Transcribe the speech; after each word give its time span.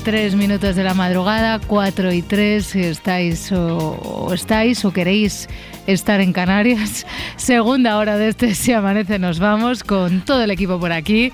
Cinco 0.00 0.08
y 0.08 0.12
tres 0.12 0.34
minutos 0.34 0.76
de 0.76 0.82
la 0.84 0.94
madrugada, 0.94 1.58
cuatro 1.66 2.10
y 2.10 2.22
tres 2.22 2.68
si 2.68 2.80
estáis 2.80 3.52
o, 3.52 3.76
o 3.76 4.32
estáis 4.32 4.82
o 4.86 4.92
queréis 4.92 5.46
estar 5.86 6.22
en 6.22 6.32
Canarias. 6.32 7.06
Segunda 7.36 7.98
hora 7.98 8.16
de 8.16 8.28
este 8.28 8.54
Si 8.54 8.72
Amanece 8.72 9.18
nos 9.18 9.38
vamos 9.40 9.84
con 9.84 10.22
todo 10.22 10.42
el 10.42 10.50
equipo 10.50 10.80
por 10.80 10.92
aquí. 10.92 11.32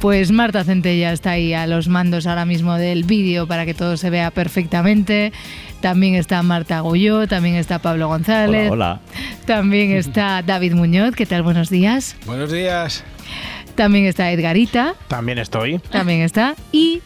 Pues 0.00 0.32
Marta 0.32 0.64
Centella 0.64 1.12
está 1.12 1.32
ahí 1.32 1.54
a 1.54 1.66
los 1.68 1.86
mandos 1.88 2.26
ahora 2.26 2.44
mismo 2.46 2.74
del 2.74 3.04
vídeo 3.04 3.46
para 3.46 3.64
que 3.64 3.74
todo 3.74 3.96
se 3.96 4.10
vea 4.10 4.32
perfectamente. 4.32 5.32
También 5.80 6.16
está 6.16 6.42
Marta 6.42 6.80
Gulló, 6.80 7.28
también 7.28 7.54
está 7.54 7.78
Pablo 7.78 8.08
González. 8.08 8.70
Hola, 8.72 9.00
También 9.46 9.92
está 9.96 10.42
David 10.42 10.72
Muñoz, 10.72 11.14
¿qué 11.14 11.26
tal? 11.26 11.42
Buenos 11.42 11.70
días. 11.70 12.16
Buenos 12.26 12.50
días. 12.50 13.04
También 13.76 14.06
está 14.06 14.32
Edgarita, 14.32 14.94
También 15.06 15.38
estoy. 15.38 15.78
también 15.90 16.22
está. 16.22 16.56
Y 16.72 17.02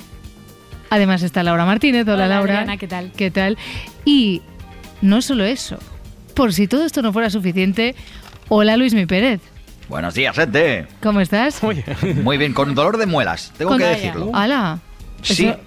además 0.91 1.23
está 1.23 1.43
Laura 1.43 1.65
Martínez. 1.65 2.05
Hola, 2.06 2.15
Hola, 2.15 2.29
Laura. 2.29 2.52
Adriana, 2.55 2.77
¿qué 2.77 2.88
tal? 2.88 3.12
¿Qué 3.16 3.30
tal? 3.30 3.59
Y 4.05 4.43
no 5.02 5.23
solo 5.23 5.45
eso, 5.45 5.79
por 6.35 6.52
si 6.52 6.66
todo 6.66 6.85
esto 6.85 7.02
no 7.02 7.13
fuera 7.13 7.30
suficiente, 7.30 7.95
hola 8.49 8.77
Luismi 8.77 9.07
Pérez. 9.07 9.40
Buenos 9.88 10.15
días, 10.15 10.35
gente. 10.35 10.87
¿Cómo 11.02 11.21
estás? 11.21 11.60
Muy 12.23 12.38
bien, 12.38 12.55
con 12.55 12.74
dolor 12.74 12.96
de 12.96 13.07
muelas, 13.07 13.52
tengo 13.59 13.71
Con- 13.73 13.79
que 13.79 13.85
decirlo. 13.87 14.30
¡Hala! 14.35 14.79
Sí. 15.23 15.46
Eso, 15.46 15.59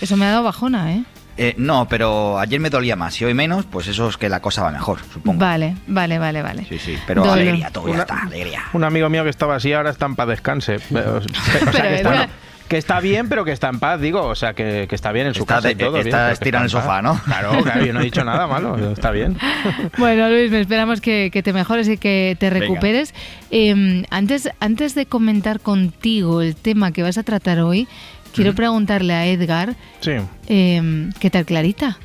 eso 0.00 0.16
me 0.16 0.26
ha 0.26 0.30
dado 0.30 0.44
bajona, 0.44 0.92
¿eh? 0.94 1.02
Eh, 1.40 1.54
no, 1.56 1.86
pero 1.88 2.38
ayer 2.40 2.58
me 2.58 2.68
dolía 2.68 2.96
más 2.96 3.20
y 3.20 3.24
hoy 3.24 3.32
menos, 3.32 3.64
pues 3.64 3.86
eso 3.86 4.08
es 4.08 4.16
que 4.16 4.28
la 4.28 4.40
cosa 4.40 4.62
va 4.64 4.72
mejor, 4.72 4.98
supongo. 5.12 5.38
Vale, 5.38 5.76
vale, 5.86 6.18
vale, 6.18 6.42
vale. 6.42 6.66
Sí, 6.68 6.78
sí, 6.78 6.98
pero 7.06 7.22
Dolor. 7.22 7.38
alegría, 7.38 7.70
todo 7.70 7.88
ya 7.94 8.00
está, 8.00 8.22
alegría. 8.22 8.62
Un 8.72 8.82
amigo 8.82 9.08
mío 9.08 9.22
que 9.22 9.30
estaba 9.30 9.54
así 9.54 9.72
ahora 9.72 9.90
está 9.90 10.06
en 10.06 10.16
paz 10.16 10.26
descanse. 10.26 10.80
Pero, 10.92 11.16
o 11.18 11.20
sea, 11.20 11.30
Pero 11.64 11.72
que, 11.82 11.94
está, 11.94 12.28
que 12.68 12.76
está 12.76 13.00
bien, 13.00 13.28
pero 13.28 13.44
que 13.44 13.52
está 13.52 13.68
en 13.68 13.78
paz, 13.80 14.00
digo. 14.00 14.22
O 14.24 14.34
sea, 14.34 14.52
que, 14.54 14.86
que 14.88 14.94
está 14.94 15.10
bien 15.12 15.26
en 15.26 15.34
su 15.34 15.40
Está 15.42 15.56
casa 15.56 15.68
de- 15.68 15.72
y 15.74 15.76
todo. 15.76 15.92
bien, 15.94 16.06
está 16.08 16.30
estirado 16.32 16.62
en 16.62 16.66
el 16.66 16.70
sofá, 16.70 17.02
¿no? 17.02 17.18
Claro, 17.24 17.62
claro, 17.62 17.84
yo 17.84 17.92
no 17.92 18.00
he 18.00 18.04
dicho 18.04 18.24
nada 18.24 18.46
malo, 18.46 18.92
está 18.92 19.10
bien. 19.10 19.36
Bueno, 19.98 20.28
Luis, 20.28 20.50
me 20.50 20.60
esperamos 20.60 21.00
que, 21.00 21.30
que 21.32 21.42
te 21.42 21.52
mejores 21.52 21.88
y 21.88 21.96
que 21.96 22.36
te 22.38 22.50
recuperes. 22.50 23.14
Eh, 23.50 24.04
antes, 24.10 24.50
antes 24.60 24.94
de 24.94 25.06
comentar 25.06 25.60
contigo 25.60 26.42
el 26.42 26.54
tema 26.54 26.92
que 26.92 27.02
vas 27.02 27.18
a 27.18 27.22
tratar 27.22 27.60
hoy, 27.60 27.88
quiero 28.34 28.54
preguntarle 28.54 29.14
a 29.14 29.26
Edgar, 29.26 29.74
Sí. 30.00 30.12
eh, 30.48 31.10
¿qué 31.18 31.30
tal 31.30 31.44
Clarita? 31.44 31.98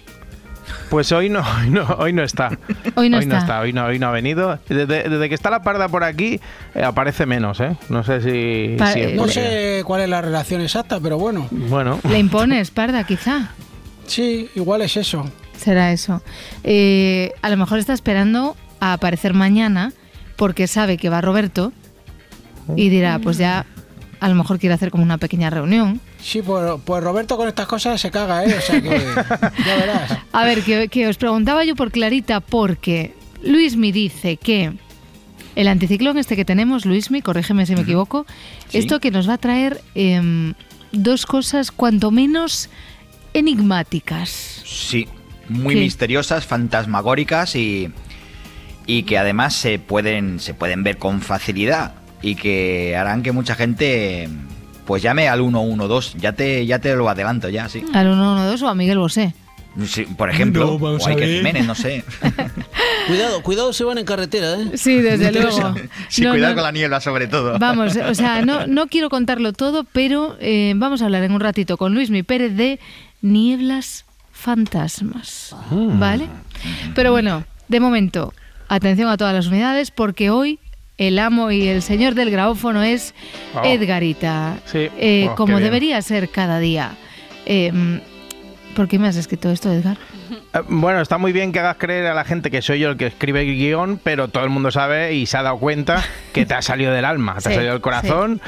Pues 0.94 1.12
hoy 1.12 1.28
no, 1.28 1.40
hoy 1.60 1.72
no, 1.72 1.88
hoy 1.98 2.14
no 2.14 2.22
está. 2.22 2.56
Hoy 2.94 3.10
no 3.10 3.18
está. 3.18 3.60
hoy 3.62 3.74
no, 3.74 3.86
hoy 3.86 3.98
no 3.98 4.10
ha 4.10 4.12
venido. 4.12 4.60
Desde, 4.70 5.10
desde 5.10 5.28
que 5.28 5.34
está 5.34 5.50
la 5.50 5.64
parda 5.64 5.88
por 5.90 6.04
aquí, 6.04 6.40
eh, 6.76 6.84
aparece 6.84 7.26
menos, 7.26 7.60
¿eh? 7.62 7.76
No 7.90 8.04
sé 8.04 8.22
si. 8.22 8.76
Pa- 8.78 8.94
si 8.94 9.00
es 9.00 9.08
eh, 9.14 9.16
No 9.16 9.28
sé 9.28 9.82
cuál 9.88 10.02
es 10.02 10.10
la 10.10 10.22
relación 10.22 10.62
exacta, 10.62 11.00
pero 11.00 11.18
bueno, 11.18 11.48
Bueno, 11.50 12.00
¿Le 12.08 12.20
impones, 12.20 12.70
Parda, 12.70 13.04
quizá? 13.06 13.50
sí, 14.06 14.52
igual 14.54 14.84
es 14.84 14.96
eso. 14.96 15.26
Será 15.58 15.92
eso. 15.92 16.22
Eh, 16.64 17.32
a 17.42 17.50
lo 17.50 17.58
mejor 17.58 17.80
está 17.80 17.94
esperando 17.94 18.56
a 18.80 18.94
aparecer 18.94 19.34
mañana 19.34 19.94
porque 20.36 20.68
sabe 20.68 20.98
que 20.98 21.10
va 21.10 21.22
Roberto 21.22 21.74
y 22.76 22.90
dirá, 22.90 23.18
pues 23.18 23.40
ya 23.40 23.66
a 24.24 24.30
lo 24.30 24.36
mejor 24.36 24.58
quiere 24.58 24.74
hacer 24.76 24.90
como 24.90 25.04
una 25.04 25.18
pequeña 25.18 25.50
reunión. 25.50 26.00
Sí, 26.22 26.42
pues, 26.42 26.64
pues 26.86 27.04
Roberto 27.04 27.36
con 27.36 27.48
estas 27.48 27.68
cosas 27.68 28.00
se 28.00 28.10
caga, 28.10 28.46
¿eh? 28.46 28.56
O 28.58 28.62
sea 28.62 28.82
que 28.82 28.90
ya 29.66 29.76
verás. 29.76 30.18
A 30.32 30.46
ver, 30.46 30.64
que, 30.64 30.88
que 30.88 31.08
os 31.08 31.18
preguntaba 31.18 31.66
yo 31.66 31.76
por 31.76 31.92
Clarita 31.92 32.40
porque 32.40 33.14
Luismi 33.44 33.92
dice 33.92 34.38
que 34.38 34.72
el 35.56 35.68
anticiclón 35.68 36.18
este 36.18 36.36
que 36.38 36.46
tenemos, 36.46 36.86
Luismi, 36.86 37.22
corrígeme 37.22 37.66
si 37.66 37.76
me 37.76 37.82
equivoco, 37.82 38.26
Sí. 38.70 38.78
esto 38.80 39.00
que 39.00 39.12
nos 39.12 39.28
va 39.28 39.34
a 39.34 39.38
traer 39.38 39.82
em, 39.94 40.54
dos 40.94 41.26
cosas 41.26 41.72
cuanto 41.72 42.10
menos 42.10 42.70
enigmáticas. 43.34 44.62
Sí, 44.66 45.08
muy 45.50 45.76
¿Qué? 45.76 45.82
misteriosas, 45.82 46.46
fantasmagóricas 46.46 47.56
y, 47.56 47.90
y 48.88 49.04
que 49.04 49.18
además 49.18 49.54
se 49.54 49.80
pueden, 49.80 50.40
se 50.40 50.54
pueden 50.54 50.84
ver 50.84 50.98
con 50.98 51.22
facilidad 51.22 51.96
y 52.24 52.36
que 52.36 52.96
harán 52.96 53.22
que 53.22 53.32
mucha 53.32 53.54
gente 53.54 54.28
pues 54.86 55.04
llame 55.04 55.28
al 55.28 55.40
112. 55.40 56.18
Ya 56.20 56.34
te, 56.34 56.66
ya 56.66 56.80
te 56.80 56.96
lo 56.96 57.08
adelanto 57.08 57.50
ya, 57.50 57.70
sí. 57.70 57.84
Al 57.94 58.08
112 58.08 58.66
o 58.66 58.68
a 58.68 58.76
Miguel 58.76 58.98
Bosé. 58.98 59.36
Sí, 59.86 60.06
por 60.18 60.30
ejemplo, 60.30 60.66
No, 60.66 60.74
o 60.74 61.08
hay 61.08 61.14
a 61.14 61.16
que 61.16 61.26
ver. 61.26 61.38
Jiménez, 61.38 61.66
no 61.66 61.74
sé. 61.74 62.04
Cuidado, 63.08 63.42
cuidado 63.42 63.74
si 63.74 63.84
van 63.84 63.98
en 63.98 64.06
carretera, 64.06 64.54
¿eh? 64.54 64.78
Sí, 64.78 65.02
desde 65.02 65.32
luego. 65.32 65.74
Sí, 66.10 66.22
No, 66.22 66.32
cuidado 66.32 66.52
no, 66.54 66.56
con 66.56 66.64
la 66.64 66.72
niebla 66.72 67.02
sobre 67.02 67.28
todo. 67.28 67.58
Vamos, 67.60 67.96
o 67.98 68.16
sea, 68.16 68.44
no, 68.46 68.68
no 68.68 68.88
quiero 68.88 69.10
contarlo 69.10 69.52
todo, 69.52 69.84
pero 69.84 70.38
eh, 70.40 70.74
vamos 70.76 71.02
a 71.02 71.06
hablar 71.06 71.24
en 71.24 71.34
un 71.34 71.40
ratito 71.42 71.76
con 71.78 71.94
Luis 71.96 72.12
Mi 72.12 72.24
Pérez 72.24 72.56
de 72.56 72.80
nieblas 73.22 74.06
fantasmas. 74.32 75.56
¿Vale? 75.72 76.28
Pero 76.94 77.12
bueno, 77.12 77.44
de 77.68 77.80
momento, 77.80 78.34
atención 78.70 79.10
a 79.10 79.18
todas 79.18 79.34
las 79.34 79.48
unidades, 79.48 79.90
porque 79.92 80.30
hoy 80.30 80.60
el 80.98 81.20
amo 81.20 81.52
y 81.52 81.68
el 81.68 81.82
señor 81.82 82.14
del 82.16 82.30
grabófono 82.32 82.84
es 82.84 83.14
Oh. 83.56 83.62
Edgarita. 83.64 84.58
Sí. 84.66 84.90
Eh, 84.98 85.28
Oh, 85.32 85.36
como 85.36 85.60
debería 85.60 86.02
ser 86.02 86.30
cada 86.30 86.60
día. 86.60 86.92
Eh, 87.46 87.72
¿Por 88.76 88.88
qué 88.88 88.98
me 88.98 89.08
has 89.08 89.16
escrito 89.16 89.52
esto, 89.52 89.72
Edgar? 89.72 89.98
Eh, 90.54 90.60
Bueno, 90.68 91.00
está 91.02 91.18
muy 91.20 91.32
bien 91.32 91.52
que 91.52 91.60
hagas 91.60 91.78
creer 91.78 92.08
a 92.08 92.14
la 92.16 92.24
gente 92.24 92.50
que 92.50 92.62
soy 92.64 92.80
yo 92.80 92.90
el 92.90 92.98
que 92.98 93.06
escribe 93.08 93.42
el 93.42 93.56
guion, 93.56 94.00
pero 94.04 94.28
todo 94.30 94.44
el 94.44 94.50
mundo 94.50 94.72
sabe 94.72 95.14
y 95.14 95.26
se 95.28 95.38
ha 95.38 95.44
dado 95.44 95.58
cuenta 95.60 96.04
que 96.34 96.46
te 96.48 96.54
ha 96.56 96.62
salido 96.64 96.92
del 96.92 97.06
alma, 97.06 97.36
te 97.36 97.42
Sí, 97.44 97.50
ha 97.50 97.54
salido 97.54 97.74
del 97.74 97.82
corazón. 97.82 98.42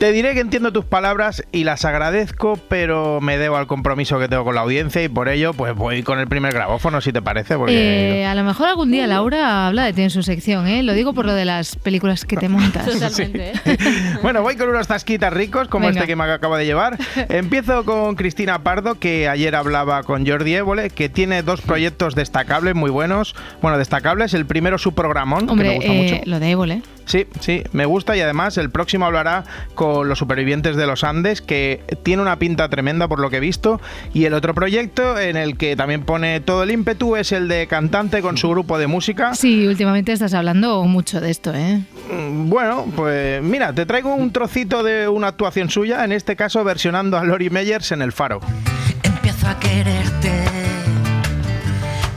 Te 0.00 0.12
diré 0.12 0.32
que 0.32 0.40
entiendo 0.40 0.72
tus 0.72 0.86
palabras 0.86 1.44
y 1.52 1.64
las 1.64 1.84
agradezco, 1.84 2.58
pero 2.70 3.20
me 3.20 3.36
debo 3.36 3.58
al 3.58 3.66
compromiso 3.66 4.18
que 4.18 4.28
tengo 4.28 4.44
con 4.44 4.54
la 4.54 4.62
audiencia 4.62 5.02
y 5.04 5.10
por 5.10 5.28
ello 5.28 5.52
pues 5.52 5.74
voy 5.74 6.02
con 6.02 6.18
el 6.18 6.26
primer 6.26 6.54
grabófono, 6.54 7.02
si 7.02 7.12
te 7.12 7.20
parece, 7.20 7.58
porque... 7.58 8.22
Eh, 8.22 8.24
a 8.24 8.34
lo 8.34 8.42
mejor 8.42 8.68
algún 8.68 8.90
día 8.90 9.06
Laura 9.06 9.66
habla 9.66 9.84
de 9.84 9.92
ti 9.92 10.00
en 10.00 10.08
su 10.08 10.22
sección, 10.22 10.66
¿eh? 10.68 10.82
Lo 10.82 10.94
digo 10.94 11.12
por 11.12 11.26
lo 11.26 11.34
de 11.34 11.44
las 11.44 11.76
películas 11.76 12.24
que 12.24 12.38
te 12.38 12.48
montas. 12.48 12.86
Totalmente, 12.86 13.52
¿eh? 13.66 13.76
Bueno, 14.22 14.40
voy 14.40 14.56
con 14.56 14.70
unos 14.70 14.88
tasquitas 14.88 15.34
ricos 15.34 15.68
como 15.68 15.86
Venga. 15.86 16.00
este 16.00 16.08
que 16.08 16.16
me 16.16 16.24
acabo 16.24 16.56
de 16.56 16.64
llevar. 16.64 16.96
Empiezo 17.28 17.84
con 17.84 18.14
Cristina 18.14 18.62
Pardo, 18.62 18.94
que 18.94 19.28
ayer 19.28 19.54
hablaba 19.54 20.02
con 20.04 20.26
Jordi 20.26 20.54
Évole, 20.54 20.88
que 20.88 21.10
tiene 21.10 21.42
dos 21.42 21.60
proyectos 21.60 22.14
destacables, 22.14 22.74
muy 22.74 22.90
buenos. 22.90 23.34
Bueno, 23.60 23.76
destacables. 23.76 24.32
El 24.32 24.46
primero, 24.46 24.78
su 24.78 24.94
programón, 24.94 25.46
que 25.46 25.54
me 25.56 25.74
gusta 25.74 25.92
eh, 25.92 26.02
mucho. 26.02 26.22
lo 26.24 26.40
de 26.40 26.50
Évole. 26.52 26.82
Sí, 27.06 27.26
sí, 27.40 27.64
me 27.72 27.86
gusta 27.86 28.16
y 28.16 28.20
además 28.20 28.56
el 28.58 28.70
próximo 28.70 29.06
hablará 29.06 29.44
con 29.74 30.08
los 30.08 30.18
supervivientes 30.18 30.76
de 30.76 30.86
los 30.86 31.02
Andes, 31.04 31.42
que 31.42 31.82
tiene 32.02 32.22
una 32.22 32.38
pinta 32.38 32.68
tremenda 32.68 33.08
por 33.08 33.18
lo 33.18 33.30
que 33.30 33.38
he 33.38 33.40
visto. 33.40 33.80
Y 34.14 34.24
el 34.26 34.34
otro 34.34 34.54
proyecto 34.54 35.18
en 35.18 35.36
el 35.36 35.56
que 35.56 35.76
también 35.76 36.02
pone 36.04 36.40
todo 36.40 36.62
el 36.62 36.70
ímpetu 36.70 37.16
es 37.16 37.32
el 37.32 37.48
de 37.48 37.66
cantante 37.66 38.22
con 38.22 38.36
su 38.36 38.48
grupo 38.50 38.78
de 38.78 38.86
música. 38.86 39.34
Sí, 39.34 39.66
últimamente 39.66 40.12
estás 40.12 40.34
hablando 40.34 40.84
mucho 40.84 41.20
de 41.20 41.30
esto, 41.30 41.52
¿eh? 41.54 41.80
Mm, 42.12 42.48
Bueno, 42.48 42.86
pues 42.94 43.42
mira, 43.42 43.72
te 43.72 43.86
traigo 43.86 44.14
un 44.14 44.32
trocito 44.32 44.82
de 44.82 45.08
una 45.08 45.28
actuación 45.28 45.70
suya, 45.70 46.04
en 46.04 46.12
este 46.12 46.36
caso 46.36 46.62
versionando 46.64 47.16
a 47.18 47.24
Lori 47.24 47.50
Meyers 47.50 47.92
en 47.92 48.02
El 48.02 48.12
Faro. 48.12 48.40
Empiezo 49.02 49.48
a 49.48 49.58
quererte. 49.58 50.44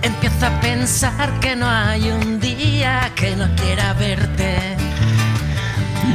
Empiezo 0.01 0.45
a 0.45 0.59
pensar 0.59 1.39
que 1.39 1.55
no 1.55 1.67
hay 1.67 2.11
un 2.11 2.39
día 2.39 3.11
que 3.15 3.35
no 3.35 3.47
quiera 3.55 3.93
verte. 3.93 4.72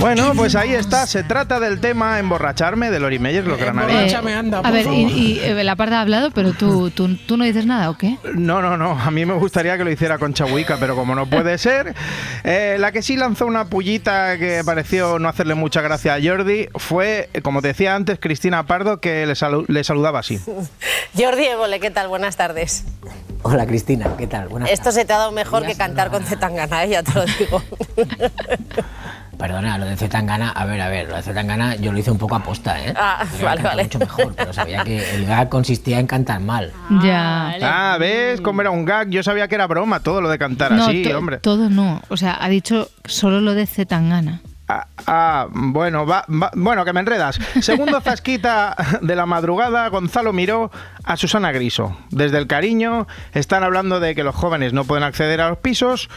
Bueno, 0.01 0.33
pues 0.37 0.55
ahí 0.55 0.75
está, 0.75 1.07
se 1.09 1.25
trata 1.25 1.59
del 1.59 1.81
tema 1.81 2.21
Emborracharme 2.21 2.89
de 2.91 3.01
Lori 3.01 3.19
Meyers, 3.19 3.47
los 3.47 3.59
granadinos. 3.59 4.01
Emborráchame, 4.03 4.33
anda, 4.35 4.59
a 4.61 4.63
por 4.63 4.73
ver, 4.73 4.83
y, 4.83 4.85
favor. 4.87 5.11
y, 5.11 5.41
eh, 5.41 5.65
la 5.65 5.75
parda 5.75 5.99
ha 5.99 6.03
hablado, 6.03 6.31
pero 6.31 6.53
tú, 6.53 6.91
tú, 6.91 7.17
tú 7.17 7.37
no 7.37 7.43
dices 7.45 7.67
nada, 7.67 7.91
¿o 7.91 7.99
qué? 7.99 8.17
No, 8.35 8.63
no, 8.63 8.77
no. 8.77 8.93
A 8.93 9.11
mí 9.11 9.27
me 9.27 9.35
gustaría 9.35 9.77
que 9.77 9.83
lo 9.83 9.91
hiciera 9.91 10.19
con 10.19 10.35
Chabuica, 10.35 10.77
pero 10.79 10.95
como 10.95 11.17
no 11.17 11.27
puede 11.29 11.59
ser, 11.59 11.95
eh, 12.45 12.77
la 12.79 12.93
que 12.93 13.03
sí 13.03 13.17
lanzó 13.17 13.45
una 13.47 13.65
pullita 13.65 14.39
que 14.39 14.63
pareció 14.65 15.19
no 15.19 15.29
hacerle 15.29 15.57
mucha 15.57 15.81
gracia 15.81 16.15
a 16.15 16.19
Jordi 16.23 16.69
fue, 16.77 17.29
como 17.43 17.61
te 17.61 17.69
decía 17.69 17.97
antes, 17.97 18.19
Cristina 18.21 18.67
Pardo, 18.67 19.01
que 19.01 19.27
le, 19.27 19.33
salu- 19.35 19.67
le 19.67 19.83
saludaba 19.83 20.21
así. 20.21 20.39
Jordi 21.19 21.45
Évole, 21.45 21.81
¿qué 21.81 21.91
tal? 21.91 22.07
Buenas 22.07 22.37
tardes. 22.37 22.85
Hola 23.43 23.67
Cristina, 23.67 24.07
¿qué 24.17 24.27
tal? 24.29 24.49
Buenas 24.49 24.71
Esto 24.71 24.93
se 24.93 25.05
te 25.05 25.13
ha 25.13 25.19
dado 25.19 25.33
mejor 25.33 25.67
que 25.67 25.75
cantar 25.75 26.11
con 26.11 26.23
Zetangana, 26.25 26.85
¿eh? 26.85 26.89
ya 26.91 27.03
te 27.03 27.13
lo 27.15 27.25
digo. 27.25 27.63
Perdona, 29.39 29.79
lo 29.79 29.87
de 29.87 29.97
Zetangana, 29.97 30.51
a 30.51 30.65
ver, 30.65 30.81
a 30.81 30.89
ver, 30.89 31.09
lo 31.09 31.15
de 31.17 31.23
Zetangana 31.23 31.77
yo 31.77 31.93
lo 31.93 31.99
hice 31.99 32.11
un 32.11 32.19
poco 32.19 32.35
aposta, 32.35 32.85
¿eh? 32.85 32.93
Ah, 32.97 33.25
Yo 33.39 33.45
vale, 33.45 33.63
vale. 33.63 33.85
mucho 33.85 33.99
mejor, 34.01 34.35
pero 34.37 34.53
sabía 34.53 34.83
que 34.83 35.15
el 35.15 35.27
gag 35.27 35.49
consistía 35.49 36.01
en 36.01 36.09
cantar 36.09 36.41
mal. 36.41 36.73
Ya. 37.03 37.55
Ah, 37.63 37.97
¿ves 38.01 38.41
cómo 38.41 38.61
era 38.63 38.71
un 38.71 38.85
gag? 38.85 39.09
Yo 39.11 39.23
sabía 39.23 39.47
que 39.47 39.55
era 39.55 39.69
broma 39.69 40.01
todo 40.01 40.21
lo 40.21 40.29
de 40.29 40.39
cantar 40.39 40.73
No, 40.73 40.87
así, 40.87 41.07
hombre. 41.13 41.39
todo 41.39 41.71
no. 41.71 42.03
O 42.09 42.17
sea, 42.17 42.37
ha 42.43 42.49
dicho 42.49 42.89
solo 43.05 43.41
lo 43.41 43.55
de 43.55 43.67
Zetangana. 43.67 44.41
Ah, 44.71 44.87
ah, 45.07 45.47
bueno, 45.51 46.05
va, 46.05 46.27
va- 46.29 46.51
bueno, 46.55 46.85
que 46.85 46.93
me 46.93 47.01
enredas. 47.01 47.39
Segundo 47.63 48.01
zasquita 48.03 48.77
de 49.01 49.17
la 49.17 49.25
madrugada, 49.25 49.89
Gonzalo 49.89 50.35
miró 50.35 50.71
a 51.05 51.17
Susana 51.17 51.53
Griso. 51.53 51.97
Desde 52.11 52.37
el 52.37 52.47
cariño 52.47 53.07
están 53.33 53.65
hablando 53.65 53.99
de 53.99 54.15
que 54.15 54.23
los 54.25 54.35
jóvenes 54.35 54.75
no 54.75 54.85
pueden 54.85 55.05
acceder 55.05 55.41
a 55.41 55.49
los 55.49 55.57
pisos 55.59 56.11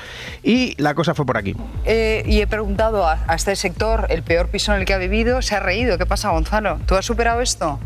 y 0.43 0.75
la 0.81 0.95
cosa 0.95 1.13
fue 1.15 1.25
por 1.25 1.37
aquí. 1.37 1.55
Eh, 1.85 2.23
y 2.27 2.41
he 2.41 2.47
preguntado 2.47 3.07
a, 3.07 3.19
a 3.25 3.35
este 3.35 3.55
sector, 3.55 4.07
el 4.09 4.21
peor 4.21 4.49
piso 4.49 4.73
en 4.73 4.81
el 4.81 4.85
que 4.85 4.93
ha 4.93 4.97
vivido, 4.97 5.41
se 5.41 5.55
ha 5.55 5.61
reído. 5.61 5.97
¿Qué 5.97 6.05
pasa, 6.05 6.31
Gonzalo? 6.31 6.77
¿Tú 6.85 6.95
has 6.95 7.05
superado 7.05 7.39
esto? 7.39 7.79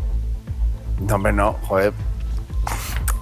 No, 0.98 1.14
hombre, 1.14 1.32
no, 1.32 1.52
joder. 1.62 1.92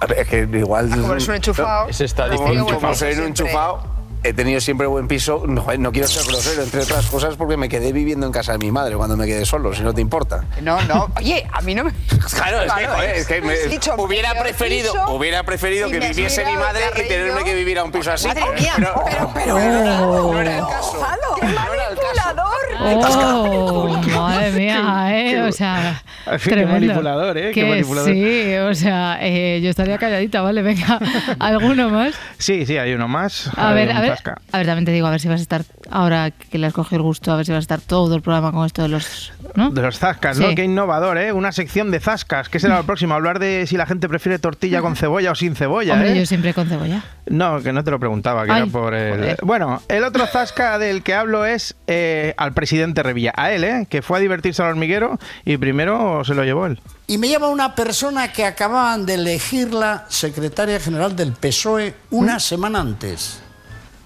A 0.01 0.07
ver, 0.07 0.19
Es 0.19 0.27
que 0.27 0.49
igual. 0.51 0.89
Como 0.89 1.11
eres 1.13 1.27
un 1.27 1.35
enchufado. 1.35 1.89
Ese 1.89 2.05
está 2.05 2.27
Como 2.29 2.45
un 2.49 2.65
siempre. 2.95 3.25
enchufado. 3.27 3.94
He 4.25 4.33
tenido 4.33 4.59
siempre 4.59 4.87
buen 4.87 5.07
piso. 5.07 5.43
No, 5.47 5.65
no 5.77 5.91
quiero 5.91 6.07
ser 6.07 6.25
grosero, 6.25 6.63
entre 6.63 6.81
otras 6.81 7.05
cosas, 7.07 7.35
porque 7.35 7.57
me 7.57 7.69
quedé 7.69 7.91
viviendo 7.93 8.25
en 8.25 8.31
casa 8.31 8.53
de 8.53 8.57
mi 8.57 8.71
madre 8.71 8.95
cuando 8.95 9.15
me 9.15 9.25
quedé 9.27 9.45
solo, 9.45 9.73
si 9.73 9.83
no 9.83 9.93
te 9.93 10.01
importa. 10.01 10.43
No, 10.61 10.81
no. 10.83 11.11
Oye, 11.17 11.45
a 11.51 11.61
mí 11.61 11.75
no 11.75 11.83
me. 11.83 11.91
Claro, 12.35 12.61
es 12.63 12.71
que, 12.73 12.87
joder, 12.87 13.09
es 13.15 13.27
que 13.27 13.41
me- 13.41 13.53
has 13.53 13.69
dicho, 13.69 13.93
hubiera 13.97 14.33
preferido, 14.41 14.91
piso, 14.93 15.13
hubiera 15.15 15.43
preferido 15.43 15.89
que 15.89 15.99
viviese 15.99 16.43
mi 16.45 16.53
madre 16.55 16.81
y 16.95 17.07
tenerme 17.07 17.43
que 17.43 17.53
vivir 17.55 17.77
a 17.79 17.83
un 17.83 17.91
piso 17.91 18.11
así. 18.11 18.27
Madre 18.27 18.43
mía, 18.59 18.73
pero, 18.77 19.03
pero, 19.05 19.31
pero, 19.33 19.55
Oh. 19.55 20.33
no 20.33 20.41
era 20.41 20.57
el 20.57 20.65
caso. 20.65 20.91
Gonzalo, 20.93 21.35
¡Qué 21.39 21.45
No 21.47 21.73
era 21.73 21.89
el 21.89 22.99
caso. 22.99 23.43
Oh, 23.47 23.87
madre 24.15 24.51
mía, 24.51 25.07
¿eh? 25.11 25.41
O 25.41 25.51
sea, 25.51 26.01
Qué 26.25 26.37
tremendo. 26.49 26.71
manipulador, 26.73 27.37
¿eh? 27.37 27.51
Qué 27.53 27.61
Que 27.61 27.69
manipulador. 27.69 28.11
Sí, 28.11 28.55
o 28.57 28.73
sea, 28.75 29.17
eh, 29.21 29.61
yo 29.63 29.69
estaría 29.69 29.97
calladita, 29.97 30.41
¿vale? 30.41 30.61
Venga, 30.61 30.99
¿alguno 31.39 31.89
más? 31.89 32.15
Sí, 32.37 32.65
sí, 32.65 32.77
hay 32.77 32.93
uno 32.93 33.07
más. 33.07 33.49
A 33.55 33.69
Hay 33.69 33.75
ver, 33.75 33.91
a 33.91 34.01
ver, 34.01 34.14
a 34.51 34.57
ver, 34.57 34.65
también 34.65 34.85
te 34.85 34.91
digo, 34.91 35.07
a 35.07 35.11
ver 35.11 35.19
si 35.19 35.27
vas 35.27 35.39
a 35.39 35.43
estar, 35.43 35.63
ahora 35.89 36.31
que 36.31 36.57
le 36.57 36.67
has 36.67 36.73
cogido 36.73 36.97
el 36.97 37.03
gusto, 37.03 37.31
a 37.31 37.35
ver 37.35 37.45
si 37.45 37.51
vas 37.51 37.59
a 37.59 37.61
estar 37.61 37.81
todo 37.81 38.15
el 38.15 38.21
programa 38.21 38.51
con 38.51 38.65
esto 38.65 38.81
de 38.81 38.89
los... 38.89 39.33
¿no? 39.55 39.69
De 39.71 39.81
los 39.81 39.99
zascas, 39.99 40.37
¿no? 40.39 40.49
Sí. 40.49 40.55
Qué 40.55 40.63
innovador, 40.63 41.17
¿eh? 41.17 41.31
Una 41.31 41.51
sección 41.51 41.91
de 41.91 41.99
zascas. 41.99 42.49
¿Qué 42.49 42.59
será 42.59 42.77
lo 42.77 42.85
próximo? 42.85 43.13
Hablar 43.13 43.39
de 43.39 43.65
si 43.67 43.77
la 43.77 43.85
gente 43.85 44.09
prefiere 44.09 44.39
tortilla 44.39 44.81
con 44.81 44.95
cebolla 44.95 45.31
o 45.31 45.35
sin 45.35 45.55
cebolla, 45.55 45.93
Hombre, 45.93 46.13
¿eh? 46.13 46.19
yo 46.19 46.25
siempre 46.25 46.53
con 46.53 46.67
cebolla. 46.67 47.03
No, 47.27 47.61
que 47.61 47.73
no 47.73 47.83
te 47.83 47.91
lo 47.91 47.99
preguntaba, 47.99 48.45
que 48.45 48.51
Ay, 48.51 48.63
era 48.63 48.71
por 48.71 48.93
el... 48.93 49.15
joder. 49.17 49.37
Bueno, 49.43 49.81
el 49.87 50.03
otro 50.03 50.27
zasca 50.27 50.77
del 50.77 51.03
que 51.03 51.13
hablo 51.13 51.45
es 51.45 51.75
eh, 51.87 52.33
al 52.37 52.53
presidente 52.53 53.01
Revilla. 53.03 53.33
A 53.35 53.51
él, 53.51 53.63
¿eh? 53.63 53.87
Que 53.89 54.01
fue 54.01 54.17
a 54.17 54.21
divertirse 54.21 54.61
al 54.61 54.69
hormiguero 54.69 55.19
y 55.45 55.57
primero 55.57 56.23
se 56.23 56.35
lo 56.35 56.43
llevó 56.43 56.65
él. 56.65 56.79
Y 57.07 57.17
me 57.17 57.29
llama 57.29 57.49
una 57.49 57.75
persona 57.75 58.31
que 58.31 58.45
acababan 58.45 59.05
de 59.05 59.15
elegirla 59.15 60.05
secretaria 60.09 60.79
general 60.79 61.15
del 61.15 61.33
PSOE 61.33 61.93
una 62.11 62.39
semana 62.39 62.81
antes. 62.81 63.41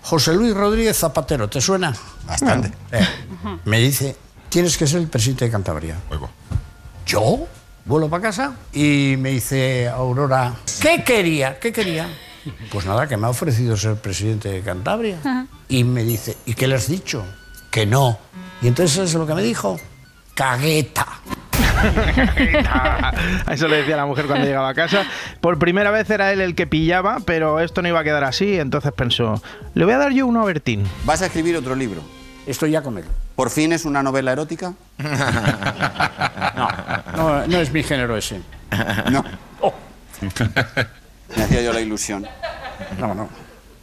José 0.01 0.33
Luis 0.33 0.53
Rodríguez 0.53 0.97
Zapatero, 0.97 1.49
¿te 1.49 1.61
suena? 1.61 1.93
Bastante. 2.25 2.71
me 3.65 3.79
dice, 3.79 4.15
tienes 4.49 4.77
que 4.77 4.87
ser 4.87 5.01
el 5.01 5.07
presidente 5.07 5.45
de 5.45 5.51
Cantabria. 5.51 5.97
¿Yo? 7.05 7.47
Vuelo 7.85 8.09
para 8.09 8.21
casa 8.21 8.55
y 8.71 9.15
me 9.17 9.31
dice 9.31 9.89
Aurora, 9.89 10.53
¿qué 10.81 11.03
quería? 11.03 11.59
¿Qué 11.59 11.71
quería? 11.71 12.07
Pues 12.71 12.85
nada, 12.85 13.07
que 13.07 13.17
me 13.17 13.25
ha 13.27 13.29
ofrecido 13.29 13.75
ser 13.77 13.95
presidente 13.95 14.49
de 14.49 14.61
Cantabria. 14.61 15.47
Y 15.67 15.83
me 15.83 16.03
dice, 16.03 16.37
¿y 16.45 16.53
qué 16.53 16.67
le 16.67 16.75
has 16.75 16.87
dicho? 16.87 17.25
Que 17.71 17.85
no. 17.85 18.17
Y 18.61 18.67
entonces 18.67 18.95
¿sabes 18.95 19.13
lo 19.15 19.25
que 19.25 19.33
me 19.33 19.41
dijo? 19.43 19.79
Cagueta. 20.33 21.07
A 22.69 23.13
eso 23.53 23.67
le 23.67 23.77
decía 23.77 23.95
la 23.95 24.05
mujer 24.05 24.25
cuando 24.25 24.45
llegaba 24.45 24.69
a 24.69 24.73
casa. 24.73 25.03
Por 25.41 25.57
primera 25.59 25.91
vez 25.91 26.09
era 26.09 26.31
él 26.31 26.41
el 26.41 26.55
que 26.55 26.67
pillaba, 26.67 27.17
pero 27.25 27.59
esto 27.59 27.81
no 27.81 27.87
iba 27.87 27.99
a 27.99 28.03
quedar 28.03 28.23
así. 28.23 28.59
Entonces 28.59 28.91
pensó, 28.91 29.41
le 29.73 29.85
voy 29.85 29.93
a 29.93 29.97
dar 29.97 30.11
yo 30.11 30.27
uno 30.27 30.41
a 30.41 30.45
Bertín. 30.45 30.83
¿Vas 31.05 31.21
a 31.21 31.27
escribir 31.27 31.55
otro 31.57 31.75
libro? 31.75 32.01
Estoy 32.45 32.71
ya 32.71 32.81
con 32.81 32.97
él. 32.97 33.05
¿Por 33.35 33.49
fin 33.49 33.73
es 33.73 33.85
una 33.85 34.03
novela 34.03 34.31
erótica? 34.31 34.73
No, 37.15 37.45
no 37.47 37.57
es 37.57 37.71
mi 37.73 37.83
género 37.83 38.15
ese. 38.15 38.41
No. 39.11 39.23
Me 41.35 41.43
hacía 41.43 41.61
yo 41.61 41.73
la 41.73 41.81
ilusión. 41.81 42.25
No, 42.97 43.13
no. 43.13 43.29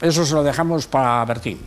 Eso 0.01 0.25
se 0.25 0.35
lo 0.35 0.43
dejamos 0.43 0.87
para 0.87 1.25
Bertín. 1.25 1.61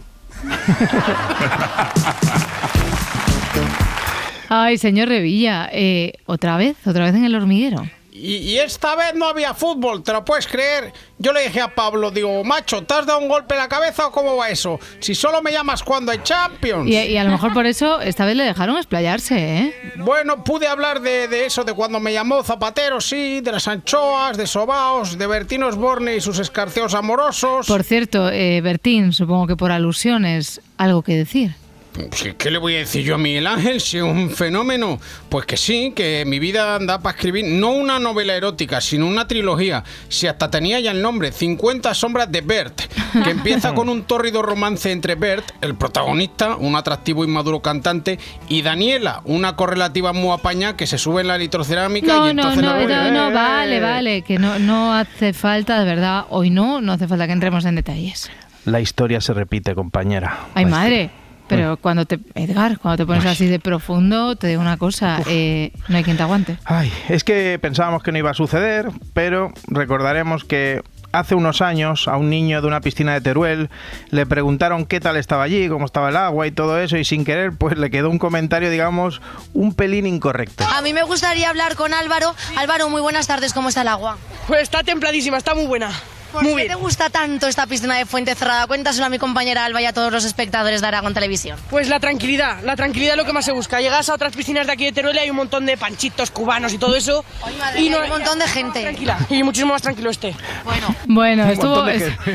Ay, 4.50 4.78
señor 4.80 5.08
Revilla, 5.10 5.70
eh, 5.72 6.14
¿otra 6.26 6.58
vez? 6.58 6.76
¿Otra 6.86 7.06
vez 7.06 7.14
en 7.14 7.24
el 7.24 7.36
hormiguero? 7.36 7.88
Y, 8.12 8.38
y 8.38 8.58
esta 8.58 8.96
vez 8.96 9.14
no 9.16 9.28
había 9.28 9.54
fútbol, 9.54 10.04
¿te 10.04 10.12
lo 10.12 10.26
puedes 10.26 10.46
creer? 10.46 10.92
Yo 11.20 11.32
le 11.32 11.44
dije 11.44 11.62
a 11.62 11.74
Pablo, 11.74 12.12
digo, 12.12 12.44
macho, 12.44 12.84
¿te 12.84 12.94
has 12.94 13.06
dado 13.06 13.20
un 13.20 13.30
golpe 13.30 13.54
en 13.54 13.60
la 13.62 13.70
cabeza 13.70 14.08
o 14.08 14.12
cómo 14.12 14.36
va 14.36 14.50
eso? 14.50 14.78
Si 15.00 15.16
solo 15.16 15.42
me 15.42 15.52
llamas 15.52 15.84
cuando 15.84 16.12
hay 16.12 16.20
Champions. 16.24 16.90
Y, 16.90 16.96
y 16.98 17.18
a 17.18 17.24
lo 17.24 17.30
mejor 17.30 17.54
por 17.54 17.66
eso 17.66 18.02
esta 18.02 18.26
vez 18.26 18.36
le 18.36 18.44
dejaron 18.44 18.76
explayarse, 18.78 19.58
¿eh? 19.60 19.74
Bueno, 19.98 20.44
pude 20.44 20.68
hablar 20.68 21.00
de, 21.00 21.28
de 21.30 21.46
eso, 21.46 21.64
de 21.64 21.74
cuando 21.74 22.00
me 22.00 22.12
llamó 22.12 22.44
Zapatero, 22.44 23.00
sí, 23.00 23.40
de 23.40 23.52
las 23.52 23.68
anchoas, 23.68 24.36
de 24.36 24.48
Sobaos, 24.48 25.18
de 25.18 25.28
Bertín 25.28 25.64
Osborne 25.64 26.16
y 26.16 26.22
sus 26.22 26.40
escarceos 26.40 26.96
amorosos. 26.96 27.68
Por 27.68 27.84
cierto, 27.84 28.30
eh, 28.30 28.60
Bertín, 28.62 29.14
supongo 29.14 29.48
que 29.48 29.56
por 29.56 29.72
alusiones, 29.72 30.60
algo 30.78 31.04
que 31.04 31.16
decir. 31.16 31.52
Pues, 31.94 32.36
¿Qué 32.38 32.52
le 32.52 32.60
voy 32.60 32.76
a 32.76 32.80
decir 32.80 33.04
yo 33.04 33.16
a 33.16 33.18
Miguel 33.18 33.48
Ángel? 33.48 33.82
Si 33.82 33.98
es 33.98 34.04
un 34.04 34.30
fenómeno. 34.30 35.00
Pues 35.28 35.46
que 35.46 35.58
sí, 35.58 35.92
que 35.96 36.24
mi 36.26 36.40
vida 36.40 36.76
anda 36.76 37.00
para 37.00 37.16
escribir 37.16 37.46
no 37.46 37.72
una 37.72 38.00
novela 38.00 38.36
erótica, 38.36 38.80
sino 38.80 39.08
una 39.08 39.28
trilogía. 39.28 39.84
Si 40.08 40.28
hasta 40.28 40.50
tenía 40.52 40.80
ya 40.80 40.92
el 40.92 41.02
nombre, 41.02 41.32
50 41.32 41.94
sombras 41.94 42.32
de 42.32 42.42
Bert, 42.42 42.80
que 43.24 43.32
empieza 43.32 43.74
con 43.74 43.90
un 43.90 44.04
tórrido 44.04 44.42
romance 44.42 44.92
entre 44.92 45.16
Bert, 45.16 45.46
el 45.62 45.76
protagonista, 45.76 46.56
un 46.56 46.76
atractivo 46.76 47.24
y 47.24 47.28
maduro 47.28 47.62
cantante, 47.62 48.20
y 48.48 48.62
Daniela, 48.62 49.22
una 49.26 49.56
correlativa 49.56 50.14
muy 50.14 50.32
apaña 50.32 50.78
que 50.78 50.88
se 50.88 50.98
sube 50.98 51.22
en 51.22 51.28
la 51.28 51.38
litrocerámica 51.38 52.08
y 52.08 52.10
No, 52.10 52.20
no, 52.22 52.30
entonces 52.30 52.62
no, 52.64 52.74
no- 52.80 52.88
no, 52.88 53.12
no, 53.30 53.34
vale, 53.36 53.80
vale, 53.80 54.22
que 54.22 54.38
no, 54.38 54.58
no 54.60 54.94
hace 54.94 55.34
falta, 55.34 55.80
de 55.80 55.86
verdad, 55.86 56.26
hoy 56.30 56.50
no, 56.50 56.82
no 56.82 56.94
hace 56.94 57.08
falta 57.08 57.26
que 57.28 57.34
entremos 57.34 57.66
en 57.66 57.76
detalles. 57.76 58.30
La 58.66 58.80
historia 58.80 59.20
se 59.22 59.34
repite, 59.34 59.74
compañera. 59.74 60.48
Ay, 60.54 60.66
madre. 60.66 61.10
Pero 61.50 61.78
cuando 61.78 62.06
te, 62.06 62.20
Edgar, 62.36 62.80
cuando 62.80 62.98
te 62.98 63.06
pones 63.06 63.26
así 63.26 63.48
de 63.48 63.60
profundo, 63.60 64.36
te 64.36 64.48
digo 64.48 64.62
una 64.62 64.78
cosa, 64.78 65.22
eh, 65.28 65.72
no 65.88 65.98
hay 65.98 66.04
quien 66.04 66.18
te 66.18 66.24
aguante. 66.24 66.58
Ay, 66.66 66.92
es 67.10 67.24
que 67.24 67.60
pensábamos 67.62 68.04
que 68.04 68.12
no 68.12 68.18
iba 68.18 68.32
a 68.32 68.36
suceder, 68.36 68.90
pero 69.14 69.52
recordaremos 69.68 70.44
que 70.46 70.82
hace 71.12 71.36
unos 71.36 71.62
años 71.62 72.08
a 72.08 72.18
un 72.18 72.30
niño 72.30 72.62
de 72.62 72.68
una 72.68 72.82
piscina 72.82 73.14
de 73.14 73.22
Teruel 73.22 73.70
le 74.12 74.26
preguntaron 74.26 74.86
qué 74.86 75.00
tal 75.00 75.18
estaba 75.18 75.44
allí, 75.44 75.68
cómo 75.68 75.86
estaba 75.86 76.10
el 76.10 76.18
agua 76.18 76.48
y 76.48 76.52
todo 76.52 76.80
eso, 76.80 76.98
y 76.98 77.06
sin 77.06 77.26
querer, 77.26 77.54
pues 77.58 77.78
le 77.78 77.90
quedó 77.90 78.10
un 78.10 78.20
comentario, 78.20 78.70
digamos, 78.70 79.22
un 79.54 79.74
pelín 79.74 80.06
incorrecto. 80.06 80.64
A 80.66 80.82
mí 80.82 80.94
me 80.94 81.04
gustaría 81.04 81.50
hablar 81.50 81.76
con 81.76 81.94
Álvaro. 81.94 82.36
Álvaro, 82.58 82.90
muy 82.90 83.02
buenas 83.02 83.28
tardes, 83.28 83.54
¿cómo 83.54 83.70
está 83.70 83.82
el 83.82 83.88
agua? 83.88 84.18
Pues 84.48 84.62
está 84.62 84.84
templadísima, 84.84 85.38
está 85.38 85.56
muy 85.56 85.66
buena. 85.66 85.92
¿Por 86.32 86.44
Muy 86.44 86.52
qué 86.52 86.56
bien. 86.58 86.68
te 86.70 86.76
gusta 86.76 87.10
tanto 87.10 87.48
esta 87.48 87.66
piscina 87.68 87.96
de 87.98 88.06
fuente 88.06 88.36
cerrada? 88.36 88.68
Cuéntaselo 88.68 89.06
a 89.06 89.10
mi 89.10 89.18
compañera 89.18 89.66
Alba 89.66 89.82
y 89.82 89.86
a 89.86 89.94
todos 89.94 90.12
los 90.12 90.26
espectadores 90.26 90.82
de 90.82 90.88
Aragón 90.88 91.14
Televisión. 91.14 91.58
Pues 91.70 91.90
la 91.90 92.00
tranquilidad, 92.00 92.62
la 92.64 92.76
tranquilidad 92.76 93.14
es 93.14 93.18
lo 93.18 93.26
que 93.26 93.34
más 93.34 93.46
se 93.46 93.52
busca. 93.52 93.82
Llegas 93.82 94.10
a 94.10 94.14
otras 94.14 94.36
piscinas 94.36 94.68
de 94.68 94.74
aquí 94.74 94.86
de 94.86 94.92
Teruel 94.92 95.16
y 95.16 95.20
hay 95.20 95.30
un 95.30 95.36
montón 95.38 95.66
de 95.66 95.76
panchitos 95.78 96.30
cubanos 96.32 96.74
y 96.74 96.78
todo 96.78 96.96
eso. 96.96 97.26
madre 97.60 97.82
mía, 97.82 97.98
hay 98.02 98.04
un 98.04 98.10
montón 98.10 98.40
de 98.40 98.48
gente. 98.48 98.82
Tranquila, 98.84 99.18
y 99.30 99.42
muchísimo 99.44 99.74
más 99.74 99.82
tranquilo 99.82 100.10
este. 100.12 100.36
Bueno, 100.64 100.96
Bueno, 101.08 101.46
estuvo, 101.50 101.88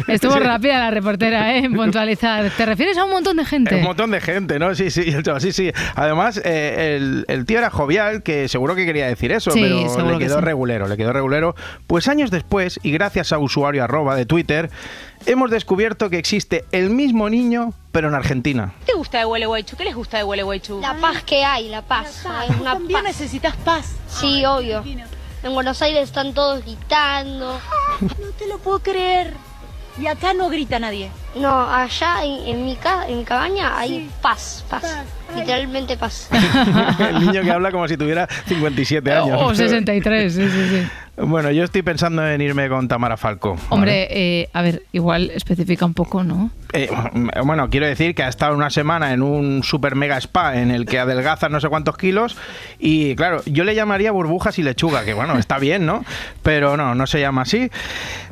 estuvo 0.08 0.34
rápida 0.40 0.78
la 0.78 0.90
reportera 0.90 1.54
¿eh? 1.54 1.58
en 1.64 1.72
puntualizar. 1.74 2.50
¿Te 2.56 2.66
refieres 2.66 2.96
a 2.98 3.04
un 3.04 3.10
montón 3.10 3.36
de 3.36 3.44
gente? 3.44 3.76
Un 3.76 3.82
montón 3.82 4.10
de 4.10 4.20
gente, 4.20 4.58
¿no? 4.58 4.74
Sí, 4.74 4.90
sí, 4.90 5.02
el 5.08 5.22
chaval, 5.22 5.40
sí, 5.40 5.52
sí. 5.52 5.70
Además, 5.94 6.40
eh, 6.44 6.96
el, 6.96 7.24
el 7.28 7.44
tío 7.46 7.58
era 7.58 7.70
jovial, 7.70 8.22
que 8.22 8.48
seguro 8.48 8.74
que 8.74 8.84
quería 8.86 9.06
decir 9.06 9.30
eso, 9.32 9.50
Sí, 9.52 9.60
pero 9.94 10.10
le 10.12 10.18
que 10.18 10.24
quedó 10.26 10.38
sí. 10.40 10.44
regulero, 10.44 10.88
le 10.88 10.96
quedó 10.96 11.12
regulero. 11.12 11.54
Pues 11.86 12.08
años 12.08 12.30
después, 12.30 12.80
y 12.82 12.90
gracias 12.90 13.32
a 13.32 13.38
usuario 13.38 13.83
arroba 13.84 14.16
de 14.16 14.26
Twitter, 14.26 14.70
hemos 15.26 15.50
descubierto 15.50 16.10
que 16.10 16.18
existe 16.18 16.64
el 16.72 16.90
mismo 16.90 17.30
niño, 17.30 17.72
pero 17.92 18.08
en 18.08 18.14
Argentina. 18.14 18.72
¿Qué 18.80 18.92
te 18.92 18.98
gusta 18.98 19.18
de 19.18 19.24
Gualeguaychú? 19.24 19.76
¿Qué 19.76 19.84
les 19.84 19.94
gusta 19.94 20.16
de 20.18 20.22
Gualeguaychú? 20.24 20.80
La 20.80 20.94
paz 20.94 21.22
que 21.22 21.44
hay, 21.44 21.68
la 21.68 21.82
paz. 21.82 22.24
Es 22.50 22.56
una 22.60 22.72
También 22.74 22.92
paz. 23.02 23.02
necesitas 23.04 23.56
paz. 23.56 23.92
Sí, 24.08 24.44
obvio. 24.44 24.82
En 25.42 25.52
Buenos 25.52 25.80
Aires 25.82 26.02
están 26.04 26.34
todos 26.34 26.62
gritando. 26.64 27.58
No 28.00 28.30
te 28.38 28.46
lo 28.48 28.58
puedo 28.58 28.80
creer. 28.80 29.32
Y 30.00 30.08
acá 30.08 30.34
no 30.34 30.48
grita 30.48 30.80
nadie. 30.80 31.08
No, 31.36 31.72
allá 31.72 32.24
en, 32.24 32.48
en 32.48 32.64
mi, 32.66 32.74
ca- 32.74 33.06
en 33.08 33.18
mi 33.18 33.24
cabaña 33.24 33.78
hay 33.78 34.10
paz, 34.20 34.64
paz. 34.68 34.82
Literalmente 35.36 35.96
paz. 35.96 36.28
el 36.98 37.20
niño 37.20 37.42
que 37.42 37.50
habla 37.52 37.70
como 37.70 37.86
si 37.86 37.96
tuviera 37.96 38.26
57 38.48 39.12
años. 39.12 39.38
O 39.40 39.54
63, 39.54 40.34
sí, 40.34 40.42
sí, 40.50 40.68
sí. 40.68 40.88
Bueno, 41.16 41.50
yo 41.52 41.64
estoy 41.64 41.82
pensando 41.82 42.26
en 42.26 42.40
irme 42.40 42.68
con 42.68 42.88
Tamara 42.88 43.16
Falco. 43.16 43.50
¿vale? 43.54 43.66
Hombre, 43.70 44.08
eh, 44.10 44.48
a 44.52 44.62
ver, 44.62 44.82
igual 44.92 45.30
especifica 45.34 45.86
un 45.86 45.94
poco, 45.94 46.24
¿no? 46.24 46.50
Eh, 46.74 46.90
bueno, 47.44 47.70
quiero 47.70 47.86
decir 47.86 48.14
que 48.14 48.22
ha 48.22 48.28
estado 48.28 48.54
una 48.54 48.68
semana 48.70 49.12
en 49.12 49.22
un 49.22 49.62
super 49.62 49.94
mega 49.94 50.16
spa 50.18 50.56
en 50.56 50.70
el 50.70 50.84
que 50.86 50.98
adelgaza 50.98 51.48
no 51.48 51.60
sé 51.60 51.68
cuántos 51.68 51.96
kilos 51.96 52.36
y 52.78 53.14
claro, 53.16 53.40
yo 53.46 53.64
le 53.64 53.74
llamaría 53.74 54.10
burbujas 54.12 54.58
y 54.58 54.62
lechuga, 54.62 55.04
que 55.04 55.14
bueno, 55.14 55.38
está 55.38 55.58
bien, 55.58 55.86
¿no? 55.86 56.04
Pero 56.42 56.76
no, 56.76 56.94
no 56.94 57.06
se 57.06 57.20
llama 57.20 57.42
así. 57.42 57.70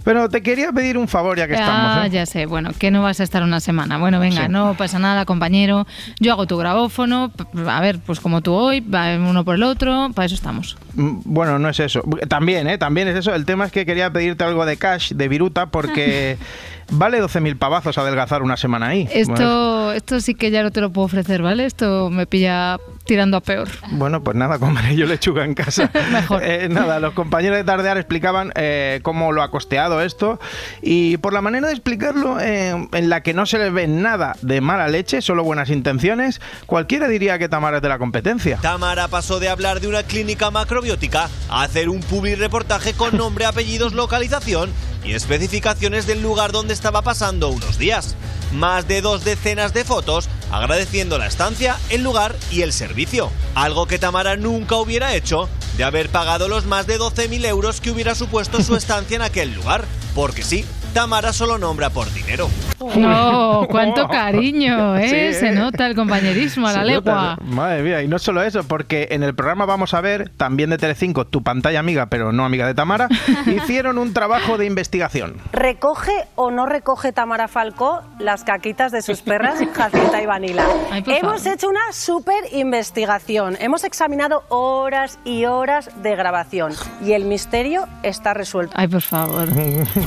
Pero 0.04 0.28
te 0.28 0.42
quería 0.42 0.72
pedir 0.72 0.99
un 0.99 1.06
favor 1.08 1.38
ya 1.38 1.46
que 1.46 1.54
estamos. 1.54 1.96
Ah, 1.96 2.06
¿eh? 2.06 2.11
ya 2.11 2.26
sé, 2.26 2.46
bueno, 2.46 2.70
que 2.78 2.90
no 2.90 3.02
vas 3.02 3.20
a 3.20 3.22
estar 3.22 3.42
una 3.44 3.61
semana. 3.61 3.99
Bueno, 3.99 4.18
venga, 4.18 4.46
Sí. 4.46 4.49
no 4.50 4.75
pasa 4.75 4.99
nada, 4.99 5.25
compañero. 5.25 5.87
Yo 6.18 6.32
hago 6.32 6.46
tu 6.46 6.56
grabófono. 6.56 7.30
A 7.68 7.80
ver, 7.80 8.00
pues 8.04 8.18
como 8.18 8.40
tú 8.40 8.52
hoy, 8.54 8.80
va 8.80 9.14
uno 9.16 9.44
por 9.44 9.54
el 9.54 9.62
otro, 9.62 10.11
para 10.14 10.26
eso 10.26 10.34
estamos. 10.34 10.76
Mm, 10.94 11.20
Bueno, 11.25 11.58
no 11.61 11.68
es 11.68 11.78
eso. 11.78 12.02
También, 12.28 12.66
¿eh? 12.68 12.78
También 12.78 13.06
es 13.08 13.16
eso. 13.16 13.32
El 13.34 13.44
tema 13.44 13.66
es 13.66 13.72
que 13.72 13.87
quería 13.87 14.11
pedirte 14.12 14.42
algo 14.42 14.66
de 14.66 14.76
cash, 14.76 15.12
de 15.12 15.28
viruta, 15.28 15.66
porque 15.66 16.37
vale 16.91 17.23
12.000 17.23 17.59
pavazos 17.59 17.99
adelgazar 17.99 18.43
una 18.43 18.57
semana 18.57 18.89
ahí. 18.89 19.05
Bueno, 19.05 19.35
Esto, 19.35 19.93
esto 19.93 20.21
sí 20.21 20.35
que 20.35 20.51
ya 20.51 20.62
no 20.62 20.71
te 20.71 20.81
lo 20.81 20.91
puedo 20.91 21.07
ofrecer, 21.07 21.43
¿vale? 21.43 21.65
Esto 21.65 22.11
me 22.11 22.27
pilla 22.27 22.79
tirando 23.05 23.37
a 23.37 23.41
peor. 23.41 23.69
Bueno, 23.91 24.23
pues 24.23 24.37
nada, 24.37 24.59
comeré 24.59 24.97
yo 24.97 25.07
lechuga 25.07 25.45
en 25.45 25.55
casa. 25.55 25.91
Mejor. 26.12 26.43
Eh, 26.43 26.69
nada, 26.69 27.01
los 27.01 27.15
compañeros 27.15 27.59
de 27.59 27.65
Tardear 27.65 27.97
explicaban 27.99 28.53
eh, 28.55 29.01
cómo 29.03 29.33
lo 29.33 29.43
ha 29.43 29.51
costeado 29.51 30.01
esto 30.01 30.39
y 30.81 31.17
por 31.19 31.33
la 31.33 31.41
manera 31.41 31.69
de 31.69 31.75
explicarlo, 31.75 32.41
eh, 32.41 32.89
en 32.93 33.09
la 33.09 33.23
que 33.23 33.35
no 33.35 33.47
se 33.47 33.59
le 33.59 33.71
ve 33.71 33.87
nada 33.87 34.37
de 34.43 34.61
mala 34.61 34.89
leche, 34.89 35.23
solo 35.23 35.45
buenas 35.45 35.71
intenciones, 35.71 36.41
cualquiera 36.67 37.09
diría 37.09 37.39
que 37.39 37.49
Tamara 37.49 37.79
es 37.79 37.83
de 37.83 37.89
la 37.89 37.99
competencia. 37.99 38.59
Tamara 38.61 39.09
pasó 39.09 39.41
de 39.41 39.49
hablar 39.49 39.81
de 39.81 39.89
una 39.89 40.03
clínica 40.03 40.51
macrobiótica 40.51 41.29
a 41.49 41.62
hacer 41.62 41.89
un 41.89 42.01
public 42.01 42.39
reportaje 42.39 42.95
con 42.95 43.17
nombre, 43.17 43.45
apellidos, 43.45 43.93
localización 43.93 44.71
y 45.04 45.14
especificaciones 45.14 46.06
del 46.06 46.23
lugar 46.23 46.52
donde 46.52 46.75
estaba 46.75 47.02
pasando 47.02 47.49
unos 47.49 47.78
días. 47.78 48.14
Más 48.52 48.87
de 48.87 49.00
dos 49.00 49.25
decenas 49.25 49.73
de 49.73 49.85
fotos 49.85 50.28
agradeciendo 50.50 51.18
la 51.18 51.26
estancia, 51.26 51.78
el 51.88 52.02
lugar 52.02 52.37
y 52.50 52.62
el 52.62 52.73
servicio. 52.73 53.30
Algo 53.54 53.87
que 53.87 53.99
Tamara 53.99 54.37
nunca 54.37 54.76
hubiera 54.76 55.14
hecho 55.14 55.49
de 55.76 55.85
haber 55.85 56.11
pagado 56.11 56.49
los 56.49 56.66
más 56.66 56.87
de 56.87 56.99
12.000 56.99 57.47
euros 57.47 57.80
que 57.80 57.90
hubiera 57.90 58.14
supuesto 58.14 58.62
su 58.62 58.76
estancia 58.76 59.16
en 59.16 59.23
aquel 59.23 59.54
lugar. 59.54 59.85
Porque 60.14 60.42
sí, 60.42 60.64
Tamara 60.92 61.32
solo 61.32 61.59
nombra 61.59 61.90
por 61.90 62.12
dinero. 62.12 62.49
No, 62.97 63.67
cuánto 63.71 64.09
cariño, 64.09 64.97
¿eh? 64.97 65.33
Sí. 65.33 65.41
Se 65.41 65.53
nota 65.53 65.87
el 65.87 65.95
compañerismo 65.95 66.67
a 66.67 66.73
la 66.73 66.85
legua. 66.85 67.37
nota. 67.37 67.45
Madre 67.45 67.83
mía, 67.83 68.03
y 68.03 68.09
no 68.09 68.19
solo 68.19 68.43
eso, 68.43 68.65
porque 68.65 69.09
en 69.11 69.23
el 69.23 69.35
programa 69.35 69.67
vamos 69.67 69.95
a 69.95 70.01
ver, 70.01 70.31
también 70.37 70.71
de 70.71 70.79
Telecinco, 70.79 71.27
tu 71.27 71.43
pantalla 71.43 71.81
amiga, 71.81 72.07
pero 72.07 72.33
no 72.33 72.45
amiga 72.45 72.67
de 72.67 72.75
Tamara, 72.75 73.09
hicieron 73.47 73.99
un 73.99 74.12
trabajo 74.12 74.59
de 74.59 74.67
investigación. 74.67 75.37
¿Recoge 75.53 76.12
o 76.35 76.51
no 76.51 76.67
recoge 76.67 77.12
Tamara 77.12 77.49
Falcó 77.49 78.03
las 78.19 78.45
caquitas 78.45 78.93
de 78.93 79.03
sus 79.03 79.23
perras 79.23 79.59
Jacinta 79.75 80.23
y 80.23 80.27
Vanila? 80.27 80.65
Hemos 81.07 81.43
favor. 81.43 81.55
hecho 81.55 81.69
una 81.69 81.93
súper 81.93 82.45
investigación. 82.53 83.57
Hemos 83.61 83.85
examinado 83.85 84.45
horas 84.49 85.19
y 85.25 85.45
horas 85.45 85.91
de 86.03 86.17
grabación 86.17 86.73
y 87.05 87.12
el 87.12 87.25
misterio 87.25 87.87
está 88.03 88.35
resuelto. 88.35 88.73
Ay, 88.77 88.89
por 88.89 89.03
favor. 89.03 89.49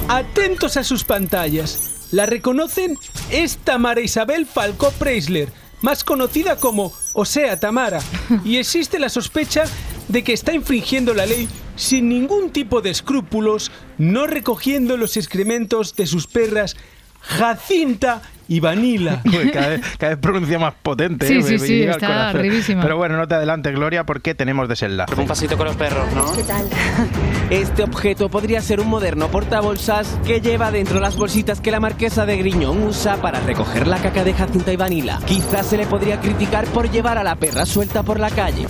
Atentos 0.07 0.77
a 0.77 0.83
sus 0.83 1.03
pantallas. 1.03 1.94
¿La 2.11 2.25
reconocen? 2.25 2.97
Es 3.31 3.57
Tamara 3.57 4.01
Isabel 4.01 4.45
Falcó 4.45 4.91
Preisler, 4.91 5.49
más 5.81 6.03
conocida 6.03 6.57
como 6.57 6.93
Osea 7.13 7.59
Tamara. 7.59 8.01
Y 8.45 8.57
existe 8.57 8.99
la 8.99 9.09
sospecha 9.09 9.65
de 10.07 10.23
que 10.23 10.33
está 10.33 10.53
infringiendo 10.53 11.13
la 11.13 11.25
ley 11.25 11.47
sin 11.75 12.09
ningún 12.09 12.51
tipo 12.51 12.81
de 12.81 12.89
escrúpulos, 12.89 13.71
no 13.97 14.27
recogiendo 14.27 14.97
los 14.97 15.17
excrementos 15.17 15.95
de 15.95 16.07
sus 16.07 16.27
perras 16.27 16.75
Jacinta 17.19 18.21
y 18.47 18.59
Vanila. 18.59 19.21
Uy, 19.25 19.51
cada, 19.51 19.69
vez, 19.69 19.81
cada 19.97 20.11
vez 20.11 20.19
pronuncia 20.19 20.59
más 20.59 20.73
potente. 20.81 21.27
Sí, 21.27 21.37
¿eh? 21.37 21.43
sí, 21.43 21.59
sí, 21.59 21.77
llega 21.79 21.93
al 21.93 22.01
está 22.01 22.07
corazón. 22.07 22.39
arribísima. 22.39 22.81
Pero 22.81 22.97
bueno, 22.97 23.17
no 23.17 23.27
te 23.27 23.35
adelantes, 23.35 23.73
Gloria, 23.73 24.05
porque 24.05 24.35
tenemos 24.35 24.67
desenlace. 24.69 25.15
Un 25.15 25.27
pasito 25.27 25.57
con 25.57 25.67
los 25.67 25.75
perros, 25.75 26.05
¿no? 26.13 26.31
¿Qué 26.33 26.43
tal? 26.43 26.67
Este 27.49 27.83
objeto 27.83 28.27
podría 28.29 28.59
ser 28.59 28.79
un 28.79 28.87
moderno 28.87 29.27
portabolsas 29.27 30.17
que 30.25 30.41
lleva 30.41 30.71
dentro 30.71 30.99
las 30.99 31.15
bolsitas 31.15 31.61
que 31.61 31.69
la 31.69 31.79
marquesa 31.79 32.25
de 32.25 32.37
Griñón 32.37 32.81
usa 32.81 33.17
para 33.17 33.39
recoger 33.39 33.85
la 33.85 33.97
caca 33.97 34.23
de 34.23 34.33
Jacinta 34.33 34.73
y 34.73 34.75
Vanila. 34.77 35.19
Quizás 35.27 35.67
se 35.67 35.77
le 35.77 35.85
podría 35.85 36.19
criticar 36.19 36.65
por 36.65 36.89
llevar 36.89 37.19
a 37.19 37.23
la 37.23 37.35
perra 37.35 37.67
suelta 37.67 38.01
por 38.01 38.19
la 38.19 38.31
calle. 38.31 38.65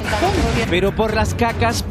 Pero 0.70 0.94
por 0.94 1.14
las 1.14 1.34
cacas... 1.34 1.86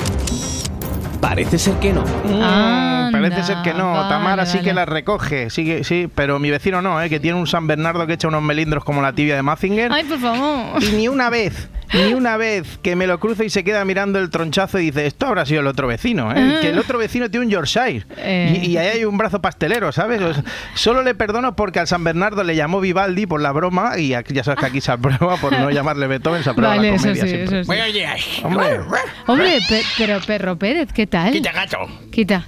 Parece 1.25 1.59
ser 1.59 1.75
que 1.77 1.91
no. 1.91 2.03
Mm, 2.03 3.11
parece 3.13 3.43
ser 3.45 3.57
que 3.63 3.73
no. 3.73 3.93
vale, 3.93 4.09
Tamara 4.11 4.45
sí 4.45 4.59
que 4.59 4.75
la 4.75 4.85
recoge, 4.85 5.49
sí, 5.49 5.65
que- 5.65 5.83
sí, 5.83 6.07
pero 6.15 6.39
mi 6.39 6.51
vecino 6.51 6.83
no, 6.83 7.01
¿eh? 7.01 7.09
que 7.09 7.19
tiene 7.19 7.39
un 7.39 7.47
San 7.47 7.67
Bernardo 7.67 8.07
que 8.07 8.13
echa 8.13 8.29
unos 8.29 8.43
melindros 8.43 8.85
como 8.85 9.01
la 9.01 9.15
tibia 9.15 9.35
de 9.35 9.41
Mazinger. 9.43 9.91
Ay, 9.91 10.05
por 10.05 10.19
favor. 10.19 10.83
Y 10.83 10.93
ni 10.97 11.09
una 11.09 11.31
vez, 11.31 11.71
ni 11.95 12.13
una 12.15 12.37
vez 12.37 12.79
que 12.83 12.97
me 12.97 13.07
lo 13.07 13.19
cruzo 13.21 13.45
y 13.45 13.51
se 13.51 13.65
queda 13.65 13.85
mirando 13.85 14.19
el 14.19 14.31
tronchazo 14.31 14.79
y 14.79 14.87
dice, 14.87 15.07
esto 15.07 15.27
habrá 15.27 15.47
sido 15.47 15.61
el 15.61 15.67
otro 15.67 15.87
vecino, 15.87 16.33
¿eh? 16.33 16.55
Ah. 16.57 16.59
que 16.61 16.69
el 16.71 16.79
otro 16.79 16.99
vecino 16.99 17.31
tiene 17.31 17.47
un 17.47 17.53
Yorkshire 17.53 18.05
Eh. 18.19 18.61
y, 18.63 18.71
y 18.73 18.77
ahí 18.77 18.89
hay 18.99 19.05
un 19.05 19.17
brazo 19.19 19.41
pastelero, 19.41 19.93
¿sabes? 19.93 20.21
O 20.21 20.35
sea, 20.35 20.45
solo 20.75 21.03
le 21.03 21.15
perdono 21.15 21.57
porque 21.57 21.79
al 21.81 21.87
San 21.87 22.05
Bernardo 22.05 22.43
le 22.45 22.57
llamó 22.57 22.81
Vivaldi 22.81 23.27
por 23.27 23.41
la 23.41 23.53
broma 23.53 23.99
y 23.99 24.15
aquí, 24.15 24.35
ya 24.35 24.45
sabes 24.45 24.61
que 24.61 24.67
aquí 24.67 24.81
se 24.81 24.93
aprueba 24.93 25.37
por 25.37 25.53
no 25.59 25.71
llamarle 25.71 26.07
Beethoven, 26.07 26.43
se 26.43 26.51
aprueba 26.51 26.77
Vale, 26.77 26.91
la 26.91 26.97
eso 26.97 27.05
comedia 27.05 27.23
sí, 27.23 27.29
siempre. 27.29 27.45
eso 27.61 27.63
sí. 27.63 27.67
Bueno, 27.67 27.85
oye, 27.85 28.07
Hombre, 28.43 28.81
Hombre, 29.27 29.59
pe- 29.69 29.83
pero 29.99 30.21
Perro 30.21 30.59
Pérez, 30.59 30.93
¿qué 30.93 31.07
tal? 31.07 31.33
quita 31.33 31.53
gato. 31.53 31.79
Quita. 32.11 32.45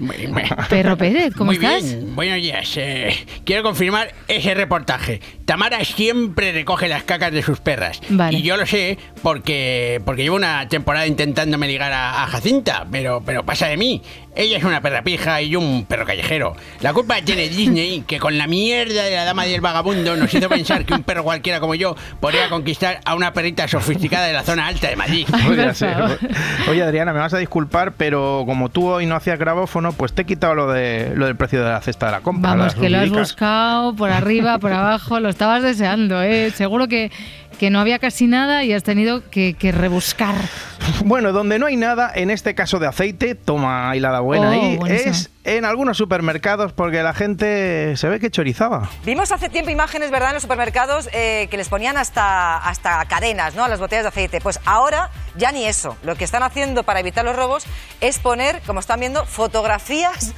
Perro 0.69 0.97
Pérez, 0.97 1.35
¿cómo 1.35 1.47
Muy 1.53 1.57
estás? 1.57 1.83
bien, 1.83 2.15
buenos 2.15 2.37
días. 2.37 2.73
Eh, 2.76 3.26
quiero 3.45 3.62
confirmar 3.62 4.12
ese 4.29 4.55
reportaje. 4.55 5.21
Tamara 5.45 5.85
siempre 5.85 6.53
recoge 6.53 6.88
las 6.88 7.05
cacas 7.05 7.33
de 7.33 7.43
sus 7.43 7.61
perras. 7.61 8.00
Vale. 8.09 8.37
Y 8.38 8.43
yo 8.43 8.57
lo 8.57 8.67
sé 8.67 8.99
porque, 9.37 10.00
porque 10.07 10.23
llevo 10.23 10.37
una 10.37 10.66
temporada 10.66 11.07
intentándome 11.07 11.69
ligar 11.69 11.93
a, 11.93 12.23
a 12.23 12.26
Jacinta, 12.26 12.87
pero, 12.90 13.23
pero 13.25 13.45
pasa 13.45 13.66
de 13.66 13.76
mí. 13.76 14.00
Ella 14.35 14.59
es 14.59 14.64
una 14.64 14.81
perra 14.83 15.02
pija 15.02 15.40
y 15.40 15.50
yo 15.50 15.61
un 15.61 15.87
perro 15.87 16.05
callejero. 16.05 16.57
La 16.81 16.93
culpa 16.93 17.16
tiene 17.23 17.49
Disney, 17.49 18.02
que 18.07 18.19
con 18.19 18.37
la 18.37 18.47
mierda 18.47 19.05
de 19.05 19.14
la 19.14 19.25
dama 19.25 19.47
y 19.47 19.55
el 19.55 19.62
vagabundo 19.62 20.14
nos 20.16 20.33
hizo 20.33 20.49
pensar 20.49 20.85
que 20.85 20.93
un 20.93 21.02
perro 21.02 21.25
cualquiera 21.25 21.59
como 21.61 21.75
yo 21.75 21.97
podría 22.21 22.49
conquistar 22.50 23.00
a 23.05 23.14
una 23.14 23.33
perrita 23.33 23.66
sofisticada 23.69 24.26
de 24.26 24.35
la 24.35 24.43
zona 24.43 24.66
alta 24.66 24.88
de 24.88 24.97
Madrid. 24.97 25.26
Podría 25.31 25.73
ser. 25.75 26.19
Oye, 26.71 26.83
Adriana, 26.83 27.14
me 27.14 27.19
vas 27.19 27.33
a 27.33 27.38
disculpar, 27.38 27.93
pero 27.93 28.45
como 28.47 28.69
tú 28.71 28.88
hoy 28.88 29.07
no 29.07 29.16
hacías 29.16 29.38
grabófono, 29.38 29.93
pues 29.93 30.12
te 30.14 30.23
he 30.23 30.25
quitado 30.26 30.55
lo, 30.55 30.73
de, 30.73 31.12
lo 31.14 31.26
del 31.26 31.37
precio 31.37 31.62
de 31.62 31.71
la 31.71 31.81
cesta 31.81 32.07
de 32.07 32.12
la 32.12 32.21
compra. 32.21 32.55
Vamos, 32.55 32.75
que 32.75 32.90
lo 32.90 32.99
has 32.99 33.11
buscado 33.11 33.95
por 33.95 34.11
arriba, 34.11 34.59
por 34.59 34.73
abajo, 34.73 35.21
lo 35.21 35.28
estabas 35.28 35.62
deseando, 35.62 36.23
¿eh? 36.23 36.50
Seguro 36.50 36.88
que, 36.88 37.11
que 37.59 37.71
no 37.71 37.81
había 37.81 37.99
casi 37.99 38.27
nada 38.27 38.65
y 38.65 38.73
has 38.73 38.83
tenido 38.83 39.29
que, 39.31 39.55
que 39.59 39.73
rebuscar. 39.73 40.35
Bueno, 41.05 41.33
donde 41.33 41.59
no 41.59 41.67
hay 41.67 41.77
nada, 41.77 42.13
en 42.15 42.31
este 42.31 42.55
caso 42.55 42.79
de 42.79 42.87
aceite, 42.87 43.35
toma 43.35 43.95
hilada 43.97 44.21
buena 44.21 44.49
Oh, 44.49 44.53
ahí, 44.53 44.77
buenísimo. 44.77 45.11
es 45.11 45.31
en 45.47 45.65
algunos 45.65 45.97
supermercados 45.97 46.73
porque 46.73 47.03
la 47.03 47.15
gente 47.15 47.97
se 47.97 48.09
ve 48.09 48.19
que 48.21 48.31
chorizaba. 48.31 48.91
Vimos 49.05 49.31
hace 49.33 49.49
tiempo 49.49 49.71
imágenes, 49.71 50.11
¿verdad?, 50.11 50.31
en 50.31 50.35
los 50.35 50.43
supermercados 50.43 51.09
eh, 51.12 51.47
que 51.50 51.57
les 51.57 51.69
ponían 51.69 51.97
hasta, 51.97 52.57
hasta 52.59 53.05
cadenas, 53.07 53.55
¿no?, 53.55 53.65
a 53.65 53.69
las 53.69 53.79
botellas 53.81 54.05
de 54.05 54.09
aceite. 54.09 54.41
Pues 54.41 54.59
ahora 54.67 55.11
ya 55.37 55.53
ni 55.53 55.65
eso. 55.65 55.97
Lo 56.03 56.17
que 56.17 56.25
están 56.25 56.43
haciendo 56.43 56.83
para 56.83 57.00
evitar 57.00 57.25
los 57.25 57.37
robos 57.37 57.65
es 58.00 58.19
poner, 58.19 58.61
como 58.67 58.81
están 58.81 59.00
viendo, 59.00 59.25
fotografías 59.25 60.35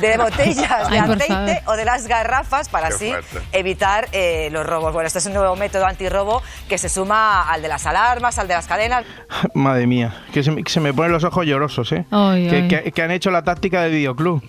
de 0.00 0.16
botellas 0.18 0.90
de 0.90 0.98
aceite 0.98 1.62
o 1.66 1.72
de 1.76 1.84
las 1.84 2.06
garrafas 2.06 2.68
para 2.68 2.88
Qué 2.88 2.94
así 2.94 3.08
fuerte. 3.10 3.38
evitar 3.52 4.08
eh, 4.12 4.48
los 4.52 4.64
robos. 4.66 4.92
Bueno, 4.92 5.06
este 5.06 5.18
es 5.18 5.26
un 5.26 5.34
nuevo 5.34 5.56
método 5.56 5.86
antirrobo 5.86 6.42
que 6.68 6.78
se 6.78 6.88
suma 6.88 7.50
al 7.50 7.62
de 7.62 7.68
las 7.68 7.86
alarmas, 7.86 8.38
al 8.38 8.48
de 8.48 8.54
las 8.54 8.66
cadenas. 8.66 9.04
Madre 9.54 9.86
mía, 9.86 10.14
que 10.32 10.42
se, 10.42 10.50
me- 10.50 10.62
que 10.62 10.70
se 10.70 10.80
me 10.80 10.94
ponen 10.94 11.12
los 11.12 11.24
ojos 11.24 11.44
llorosos, 11.46 11.90
¿eh? 11.92 12.04
Ay, 12.10 12.48
que, 12.48 12.56
ay. 12.56 12.68
que- 12.68 12.92
que 12.92 13.02
han 13.02 13.10
hecho 13.10 13.30
la 13.30 13.42
táctica 13.42 13.82
del 13.82 13.92
videoclub, 13.92 14.42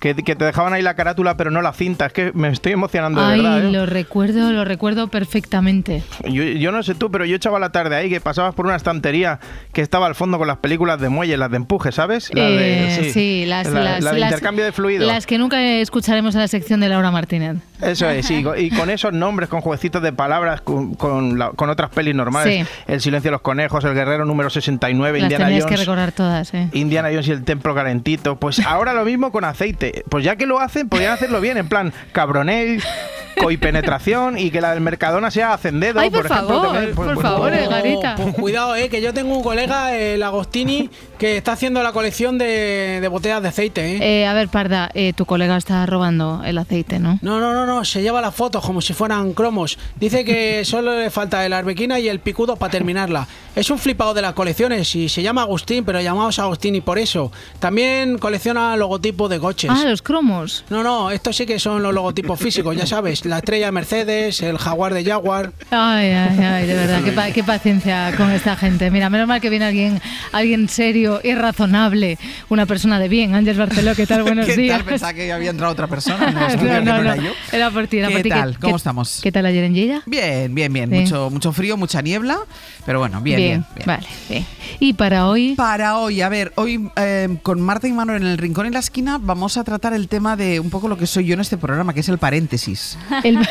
que, 0.00 0.14
que 0.14 0.36
te 0.36 0.44
dejaban 0.44 0.72
ahí 0.72 0.82
la 0.82 0.94
carátula 0.94 1.36
pero 1.36 1.50
no 1.50 1.62
la 1.62 1.72
cinta. 1.72 2.06
Es 2.06 2.12
que 2.12 2.32
me 2.34 2.48
estoy 2.48 2.72
emocionando 2.72 3.20
de 3.26 3.34
Ay, 3.34 3.40
verdad, 3.42 3.64
¿eh? 3.64 3.72
lo 3.72 3.86
recuerdo, 3.86 4.52
lo 4.52 4.64
recuerdo 4.64 5.08
perfectamente. 5.08 6.02
Yo, 6.24 6.42
yo 6.44 6.72
no 6.72 6.82
sé 6.82 6.94
tú, 6.94 7.10
pero 7.10 7.24
yo 7.24 7.36
echaba 7.36 7.58
la 7.58 7.70
tarde 7.70 7.96
ahí, 7.96 8.08
que 8.10 8.20
pasabas 8.20 8.54
por 8.54 8.66
una 8.66 8.76
estantería 8.76 9.38
que 9.72 9.80
estaba 9.82 10.06
al 10.06 10.14
fondo 10.14 10.38
con 10.38 10.46
las 10.46 10.58
películas 10.58 11.00
de 11.00 11.08
muelle, 11.08 11.36
las 11.36 11.50
de 11.50 11.56
empuje, 11.56 11.92
¿sabes? 11.92 12.30
De- 12.32 12.76
Eh, 13.06 13.10
sí, 13.12 13.44
las, 13.46 13.66
la, 13.68 13.80
las- 13.80 14.04
la 14.04 14.12
de 14.12 14.20
las- 14.20 14.30
intercambio 14.30 14.64
de 14.64 14.72
fluidos. 14.72 15.06
Las 15.06 15.26
que 15.26 15.38
nunca 15.38 15.60
escucharemos 15.62 16.34
en 16.34 16.40
la 16.42 16.48
sección 16.48 16.80
de 16.80 16.88
Laura 16.88 17.10
Martínez. 17.10 17.56
Eso 17.80 18.08
es, 18.08 18.26
sí, 18.26 18.42
y 18.58 18.70
con 18.70 18.88
esos 18.90 19.12
nombres, 19.12 19.48
con 19.50 19.60
jueguecitos 19.60 20.02
de 20.02 20.12
palabras, 20.12 20.60
con, 20.62 20.94
con, 20.94 21.38
la- 21.38 21.50
con 21.50 21.68
otras 21.70 21.90
pelis 21.90 22.14
normales. 22.14 22.66
Sí. 22.66 22.74
El 22.86 23.00
silencio 23.00 23.28
de 23.28 23.32
los 23.32 23.40
conejos, 23.42 23.84
El 23.84 23.94
guerrero 23.94 24.24
número 24.24 24.48
69, 24.50 25.18
Las 25.18 25.24
Indiana 25.24 25.44
tenías 25.46 25.64
que 25.64 25.70
Jones. 25.74 25.80
recordar 25.80 26.12
todas, 26.12 26.54
¿eh? 26.54 26.68
Indiana 26.72 27.08
Jones 27.10 27.28
y 27.28 27.32
el 27.32 27.44
templo 27.44 27.74
calentito. 27.74 28.36
Pues 28.36 28.60
ahora 28.64 28.94
lo 28.94 29.04
mismo 29.04 29.30
con 29.32 29.44
aceite. 29.44 29.85
Pues 30.08 30.24
ya 30.24 30.36
que 30.36 30.46
lo 30.46 30.60
hacen, 30.60 30.88
podrían 30.88 31.12
hacerlo 31.12 31.40
bien, 31.40 31.56
en 31.56 31.68
plan 31.68 31.92
cabronel, 32.12 32.82
coipenetración 33.40 34.38
y 34.38 34.50
que 34.50 34.60
la 34.60 34.72
del 34.72 34.80
Mercadona 34.80 35.30
sea 35.30 35.52
Hacendedo, 35.52 36.00
Ay, 36.00 36.10
por 36.10 36.26
ejemplo. 36.26 36.48
favor, 36.48 36.72
también, 36.72 36.94
pues, 36.94 37.06
por 37.06 37.14
bueno. 37.14 37.20
favor, 37.30 37.54
eh, 37.54 37.66
Garita. 37.68 38.14
Pues 38.16 38.34
cuidado, 38.34 38.76
eh, 38.76 38.88
que 38.88 39.00
yo 39.00 39.12
tengo 39.14 39.36
un 39.36 39.42
colega, 39.42 39.96
el 39.96 40.22
Agostini, 40.22 40.90
que 41.18 41.36
está 41.36 41.52
haciendo 41.52 41.82
la 41.82 41.92
colección 41.92 42.38
de, 42.38 42.98
de 43.00 43.08
botellas 43.08 43.42
de 43.42 43.48
aceite, 43.48 43.96
eh. 43.96 44.22
Eh, 44.22 44.26
a 44.26 44.32
ver, 44.34 44.48
Parda, 44.48 44.90
eh, 44.94 45.12
tu 45.14 45.26
colega 45.26 45.56
está 45.56 45.84
robando 45.86 46.42
el 46.44 46.58
aceite, 46.58 46.98
¿no? 46.98 47.18
No, 47.22 47.40
no, 47.40 47.52
no, 47.52 47.66
no, 47.66 47.84
se 47.84 48.02
lleva 48.02 48.20
las 48.20 48.34
fotos 48.34 48.64
como 48.64 48.80
si 48.80 48.92
fueran 48.92 49.32
cromos. 49.32 49.78
Dice 49.96 50.24
que 50.24 50.64
solo 50.66 50.98
le 50.98 51.10
falta 51.10 51.44
el 51.44 51.52
arbequina 51.52 51.98
y 51.98 52.08
el 52.08 52.20
picudo 52.20 52.56
para 52.56 52.70
terminarla. 52.70 53.26
Es 53.54 53.70
un 53.70 53.78
flipado 53.78 54.12
de 54.12 54.22
las 54.22 54.34
colecciones 54.34 54.94
y 54.94 55.08
se 55.08 55.22
llama 55.22 55.42
Agustín, 55.42 55.84
pero 55.84 56.00
llamamos 56.00 56.38
Agustini 56.38 56.80
por 56.80 56.98
eso. 56.98 57.32
También 57.58 58.18
colecciona 58.18 58.76
logotipos 58.76 59.30
de 59.30 59.38
coches. 59.40 59.70
Ah, 59.72 59.84
los 59.86 60.02
cromos. 60.02 60.64
No, 60.68 60.82
no, 60.82 61.10
estos 61.10 61.36
sí 61.36 61.46
que 61.46 61.58
son 61.58 61.82
los 61.82 61.94
logotipos 61.94 62.38
físicos, 62.38 62.76
ya 62.76 62.86
sabes. 62.86 63.24
La 63.26 63.38
estrella 63.38 63.66
de 63.66 63.72
Mercedes, 63.72 64.40
el 64.42 64.56
jaguar 64.56 64.94
de 64.94 65.04
Jaguar. 65.04 65.52
Ay, 65.72 66.10
ay, 66.10 66.38
ay, 66.38 66.66
de 66.66 66.74
verdad, 66.74 67.02
qué, 67.02 67.10
pa- 67.10 67.30
qué 67.32 67.42
paciencia 67.42 68.14
con 68.16 68.30
esta 68.30 68.54
gente. 68.54 68.88
Mira, 68.92 69.10
menos 69.10 69.26
mal 69.26 69.40
que 69.40 69.50
viene 69.50 69.64
alguien, 69.64 70.00
alguien 70.30 70.68
serio 70.68 71.20
y 71.24 71.34
razonable, 71.34 72.18
una 72.48 72.66
persona 72.66 73.00
de 73.00 73.08
bien. 73.08 73.34
Ángel 73.34 73.56
Barceló, 73.58 73.94
¿qué 73.96 74.06
tal? 74.06 74.22
Buenos 74.26 74.46
¿Qué 74.46 74.56
días. 74.56 74.78
tal? 74.78 74.86
Pensaba 74.86 75.12
que 75.14 75.32
había 75.32 75.50
entrado 75.50 75.72
otra 75.72 75.88
persona. 75.88 76.28
en 76.30 76.38
estudio, 76.38 76.72
no, 76.74 76.78
que 76.78 76.84
no, 76.84 77.02
no, 77.02 77.12
era 77.12 77.16
yo. 77.16 77.30
era 77.52 77.70
por 77.72 77.88
ti, 77.88 77.98
era 77.98 78.08
¿Qué 78.08 78.14
por 78.14 78.22
ti. 78.22 78.28
tal? 78.28 78.58
¿Cómo 78.60 78.76
estamos? 78.76 79.20
¿Qué 79.22 79.32
tal 79.32 79.44
ayer 79.46 79.64
en 79.64 79.74
Lleida? 79.74 80.02
Bien, 80.06 80.54
bien, 80.54 80.72
bien. 80.72 80.90
Sí. 80.90 80.96
Mucho, 81.00 81.30
mucho 81.30 81.52
frío, 81.52 81.76
mucha 81.76 82.00
niebla, 82.02 82.38
pero 82.84 83.00
bueno, 83.00 83.20
bien, 83.20 83.38
bien. 83.38 83.64
bien. 83.74 83.86
Vale, 83.86 84.06
bien. 84.28 84.46
¿Y 84.78 84.92
para 84.92 85.26
hoy? 85.26 85.54
Para 85.56 85.98
hoy, 85.98 86.20
a 86.20 86.28
ver, 86.28 86.52
hoy 86.56 86.88
eh, 86.94 87.36
con 87.42 87.60
Marta 87.60 87.88
y 87.88 87.92
Manuel 87.92 88.22
en 88.22 88.28
el 88.28 88.38
Rincón 88.38 88.66
y 88.66 88.70
la 88.70 88.78
Esquina 88.78 89.18
vamos 89.20 89.56
a 89.56 89.64
tratar 89.64 89.94
el 89.94 90.06
tema 90.06 90.36
de 90.36 90.60
un 90.60 90.70
poco 90.70 90.86
lo 90.86 90.96
que 90.96 91.08
soy 91.08 91.24
yo 91.26 91.34
en 91.34 91.40
este 91.40 91.56
programa, 91.56 91.92
que 91.92 92.00
es 92.00 92.08
el 92.08 92.18
paréntesis. 92.18 92.96
El- 93.24 93.38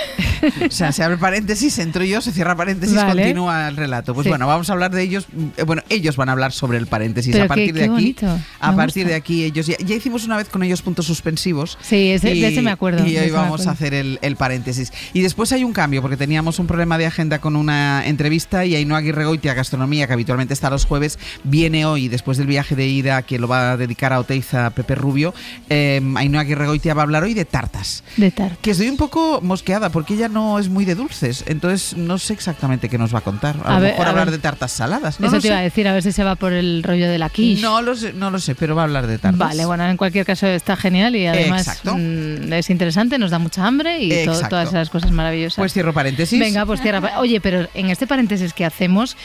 O 0.68 0.72
sea, 0.72 0.92
se 0.92 1.04
abre 1.04 1.18
paréntesis, 1.18 1.80
entro 1.80 2.04
yo, 2.04 2.22
se 2.22 2.32
cierra 2.32 2.56
paréntesis, 2.56 2.96
Vale. 2.96 3.24
continúa 3.24 3.68
el 3.68 3.76
relato. 3.78 4.14
Pues 4.14 4.26
Sí. 4.26 4.30
bueno, 4.30 4.46
vamos 4.46 4.70
a 4.70 4.74
hablar 4.74 4.92
de 4.92 5.02
ellos. 5.02 5.26
eh, 5.58 5.64
Bueno, 5.64 5.82
ellos 5.90 6.16
van 6.18 6.30
a 6.30 6.34
hablar 6.34 6.52
sobre 6.52 6.78
el 6.78 6.86
paréntesis. 6.88 7.32
Pero 7.32 7.46
a 7.46 7.48
partir 7.48 7.68
qué- 7.68 7.80
de 7.80 7.84
aquí, 7.86 7.90
bonito, 7.92 8.28
a 8.60 8.72
me 8.72 8.78
partir 8.78 9.04
gusta. 9.04 9.10
de 9.10 9.16
aquí, 9.16 9.44
ellos 9.44 9.66
ya, 9.68 9.76
ya 9.78 9.96
hicimos 9.96 10.26
una 10.26 10.38
vez 10.38 10.48
con 10.50 10.62
ellos 10.62 10.82
puntos 10.84 11.06
suspensivos. 11.08 11.78
Sí, 11.82 12.12
ese- 12.12 12.30
de 12.30 12.48
ese 12.48 12.62
me 12.62 12.70
acuerdo, 12.72 13.06
Y 13.08 13.18
hoy 13.18 13.30
vamos 13.32 13.62
acuerdo. 13.62 13.70
a 13.70 13.74
hacer 13.74 13.94
el, 13.96 14.20
el 14.22 14.36
paréntesis. 14.36 14.92
Y 15.14 15.22
después 15.22 15.52
hay 15.52 15.64
un 15.64 15.74
cambio, 15.74 16.02
porque 16.02 16.18
teníamos 16.18 16.60
un 16.60 16.68
problema 16.68 16.98
de 16.98 17.08
agenda 17.08 17.40
con 17.40 17.56
una 17.56 18.06
entrevista 18.06 18.66
y 18.66 18.76
Ainhoa 18.76 19.00
Aguirre 19.00 19.26
Goitia, 19.26 19.54
Gastronomía, 19.56 20.06
que 20.06 20.14
habitualmente 20.14 20.54
está 20.54 20.70
los 20.70 20.86
jueves, 20.86 21.18
viene 21.44 21.86
hoy, 21.86 22.08
después 22.08 22.38
del 22.38 22.48
viaje 22.48 22.76
de 22.76 22.86
ida 22.88 23.22
que 23.24 23.40
lo 23.40 23.48
va 23.48 23.72
a 23.72 23.78
dedicar 23.78 24.14
a 24.14 24.20
Oteiza 24.20 24.70
Pepe 24.72 24.94
Rubio. 24.96 25.34
Eh, 25.70 26.02
Ainhoa 26.18 26.42
Aguirre 26.42 26.68
Goitia 26.68 26.94
va 26.94 27.02
a 27.02 27.06
hablar 27.06 27.24
hoy 27.24 27.34
de 27.34 27.46
tartas. 27.46 28.04
De 28.18 28.30
tarta. 28.32 28.58
Que 28.62 28.72
estoy 28.72 28.90
un 28.90 28.98
poco 28.98 29.40
mosqueada 29.56 29.90
porque 29.90 30.16
ella 30.16 30.28
no 30.28 30.60
es 30.60 30.68
muy 30.68 30.84
de 30.84 30.96
dulces, 30.96 31.46
entonces 31.48 31.96
no 31.96 32.18
sé 32.18 32.34
exactamente 32.34 32.90
qué 32.90 32.98
nos 32.98 33.16
va 33.16 33.20
a 33.20 33.22
contar. 33.22 33.56
A, 33.64 33.70
A 33.70 33.76
lo 33.76 33.82
ver, 33.82 33.92
mejor 33.92 34.08
a 34.08 34.10
hablar 34.10 34.26
ver. 34.28 34.36
de 34.36 34.42
tartas 34.42 34.74
saladas. 34.74 35.20
No 35.22 35.28
Eso 35.28 35.40
te 35.40 35.48
iba 35.48 35.58
a 35.58 35.62
decir, 35.62 35.88
a 35.88 35.94
ver 35.94 36.04
si 36.04 36.12
se 36.12 36.24
va 36.26 36.36
por 36.36 36.52
el 36.52 36.84
rollo 36.84 37.08
de 37.10 37.18
la 37.18 37.30
quiche. 37.30 37.62
No 37.62 37.82
lo 37.82 37.96
sé, 37.96 38.12
no 38.12 38.32
lo 38.32 38.40
sé, 38.40 38.54
pero 38.54 38.76
va 38.76 38.82
a 38.82 38.86
hablar 38.86 39.08
de 39.08 39.18
tartas. 39.18 39.40
Vale, 39.40 39.66
bueno, 39.66 39.86
en 39.88 39.96
cualquier 39.96 40.26
caso 40.26 40.46
está 40.48 40.76
genial 40.76 41.16
y 41.16 41.26
además 41.26 41.82
mm, 41.86 42.52
es 42.52 42.70
interesante, 42.70 43.18
nos 43.18 43.32
da 43.32 43.40
mucha 43.40 43.66
hambre 43.66 44.00
y 44.02 44.26
todas 44.26 44.68
esas 44.70 44.90
cosas 44.90 45.12
maravillosas. 45.12 45.58
Pues 45.58 45.72
cierro 45.72 45.94
paréntesis. 45.94 46.38
Venga, 46.38 46.66
pues 46.66 46.82
cierra. 46.82 47.20
Oye, 47.20 47.40
pero 47.40 47.68
en 47.74 47.90
este 47.90 48.08
paréntesis 48.08 48.52
que 48.54 48.66
hacemos, 48.66 49.16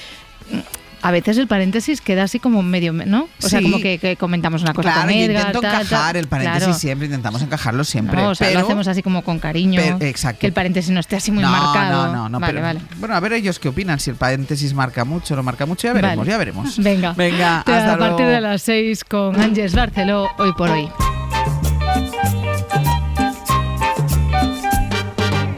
a 1.03 1.11
veces 1.11 1.39
el 1.39 1.47
paréntesis 1.47 2.01
queda 2.01 2.25
así 2.25 2.39
como 2.39 2.63
medio, 2.63 2.93
¿no? 2.93 3.29
O 3.43 3.49
sea, 3.49 3.59
Sí. 3.61 3.65
como 3.65 3.81
que, 3.81 3.99
que 3.99 4.17
comentamos 4.17 4.63
una 4.63 4.73
cosa 4.75 4.93
Claro, 4.93 5.09
con 5.09 5.11
Edgar, 5.11 5.47
intento 5.47 5.59
encajar 5.67 6.17
el 6.17 6.27
paréntesis 6.29 6.65
Claro. 6.65 6.79
siempre, 6.79 7.07
intentamos 7.07 7.43
encajarlo 7.43 7.85
siempre. 7.85 8.17
No, 8.21 8.31
o 8.31 8.35
sea, 8.35 8.49
pero- 8.49 8.61
lo 8.61 8.67
hacemos 8.67 8.87
así 8.89 9.03
como 9.03 9.23
con 9.23 9.39
cariño. 9.39 9.81
pero- 9.83 9.99
exacto. 10.01 10.41
Que 10.41 10.47
el 10.47 10.53
paréntesis 10.53 10.91
no 10.91 11.01
esté 11.01 11.17
así 11.17 11.31
muy 11.33 11.43
no, 11.43 11.51
marcado. 11.51 12.07
No, 12.07 12.13
no, 12.15 12.29
no. 12.29 12.41
Vale, 12.41 12.53
pero- 12.55 12.67
vale. 12.67 12.81
Bueno, 12.99 13.15
a 13.15 13.21
ver 13.21 13.33
ellos 13.35 13.59
qué 13.59 13.69
opinan, 13.69 13.99
si 14.01 14.11
el 14.11 14.17
paréntesis 14.17 14.75
marca 14.75 15.05
mucho 15.05 15.35
o 15.35 15.37
no 15.37 15.43
marca 15.43 15.67
mucho, 15.67 15.87
ya 15.89 15.93
veremos, 15.93 16.19
Vale. 16.19 16.31
ya 16.31 16.39
veremos. 16.39 16.79
Venga. 16.79 17.13
Venga, 17.15 17.59
hasta 17.59 17.95
a 17.95 17.99
partir 17.99 18.17
luego. 18.27 18.31
de 18.33 18.41
las 18.41 18.63
6 18.63 19.05
con 19.05 19.41
Ángeles 19.41 19.75
Barceló, 19.75 20.29
hoy 20.39 20.53
por 20.53 20.71
hoy. 20.71 20.89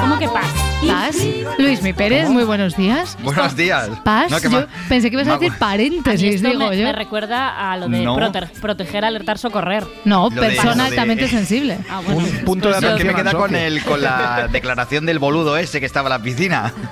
¿Cómo 0.00 0.18
que 0.18 0.28
paz? 0.28 0.46
¿Paz? 0.86 1.16
Luis 1.58 1.82
Mi 1.82 1.92
Pérez, 1.92 2.28
muy 2.28 2.44
buenos 2.44 2.76
días. 2.76 3.16
Buenos 3.22 3.56
días. 3.56 3.88
Paz, 4.04 4.30
No, 4.30 4.36
que 4.38 4.44
yo 4.44 4.60
ma- 4.60 4.66
pensé 4.88 5.10
que 5.10 5.16
ibas 5.16 5.26
a 5.28 5.38
decir 5.38 5.52
paréntesis, 5.58 6.36
esto 6.36 6.48
digo 6.48 6.68
me, 6.68 6.78
yo. 6.78 6.84
me 6.84 6.92
recuerda 6.92 7.72
a 7.72 7.76
lo 7.76 7.88
de 7.88 8.00
No. 8.00 8.16
prote- 8.16 8.48
proteger, 8.60 9.04
alertar, 9.04 9.38
socorrer. 9.38 9.84
No, 10.04 10.28
Lo 10.30 10.40
persona 10.40 10.84
de- 10.84 10.90
altamente 10.90 11.26
sensible. 11.36 11.78
Ah, 11.90 12.00
bueno. 12.04 12.20
Un 12.20 12.44
punto 12.44 12.68
de 12.68 12.74
Pues 12.74 12.84
atención. 12.84 12.98
que 12.98 13.04
me 13.04 13.14
queda 13.14 13.32
con, 13.36 13.54
el, 13.56 13.82
con 13.82 14.00
la 14.02 14.48
declaración 14.52 15.04
del 15.06 15.18
boludo 15.18 15.56
ese 15.56 15.80
que 15.80 15.86
estaba 15.86 16.08
en 16.08 16.10
la 16.10 16.22
piscina. 16.22 16.72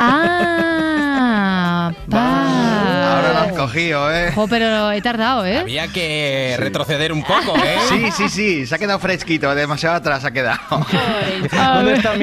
Ah, 0.00 1.92
Paz. 2.10 2.48
Ahora 3.08 3.32
lo 3.32 3.38
han 3.40 3.54
cogido, 3.56 4.12
¿eh? 4.14 4.30
Jo, 4.34 4.46
pero 4.48 4.90
he 4.92 5.00
tardado, 5.00 5.44
¿eh? 5.46 5.58
Había 5.58 5.88
que 5.88 6.54
retroceder 6.58 7.12
un 7.12 7.22
poco, 7.22 7.56
¿eh? 7.56 7.76
Sí, 7.88 8.10
sí, 8.12 8.28
sí, 8.28 8.66
se 8.66 8.74
ha 8.74 8.78
quedado 8.78 8.98
fresquito, 8.98 9.52
demasiado 9.54 9.96
atrás 9.96 10.24
ha 10.24 10.30
quedado. 10.30 10.57
¿Dónde 10.70 11.94
está 11.94 12.14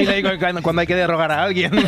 cuando 0.62 0.82
hay 0.82 0.88
que 0.88 0.95
derrogar 0.95 1.32
a 1.32 1.43
alguien? 1.43 1.71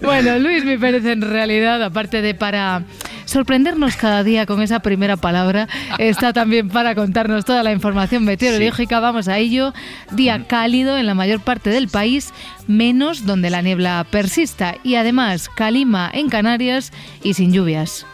Bueno, 0.00 0.38
Luis 0.38 0.64
Mi 0.64 0.78
Pérez 0.78 1.04
en 1.04 1.20
realidad, 1.20 1.82
aparte 1.82 2.22
de 2.22 2.34
para 2.34 2.82
sorprendernos 3.26 3.96
cada 3.96 4.24
día 4.24 4.46
con 4.46 4.62
esa 4.62 4.80
primera 4.80 5.16
palabra, 5.16 5.68
está 5.98 6.32
también 6.32 6.68
para 6.68 6.94
contarnos 6.94 7.44
toda 7.44 7.62
la 7.62 7.72
información 7.72 8.24
meteorológica. 8.24 8.98
Vamos 9.00 9.28
a 9.28 9.38
ello. 9.38 9.74
Día 10.10 10.44
cálido 10.46 10.96
en 10.96 11.06
la 11.06 11.14
mayor 11.14 11.40
parte 11.40 11.70
del 11.70 11.88
país, 11.88 12.32
menos 12.66 13.26
donde 13.26 13.50
la 13.50 13.62
niebla 13.62 14.06
persista. 14.10 14.76
Y 14.82 14.94
además, 14.94 15.50
calima 15.50 16.10
en 16.12 16.30
Canarias 16.30 16.92
y 17.22 17.34
sin 17.34 17.52
lluvias. 17.52 18.06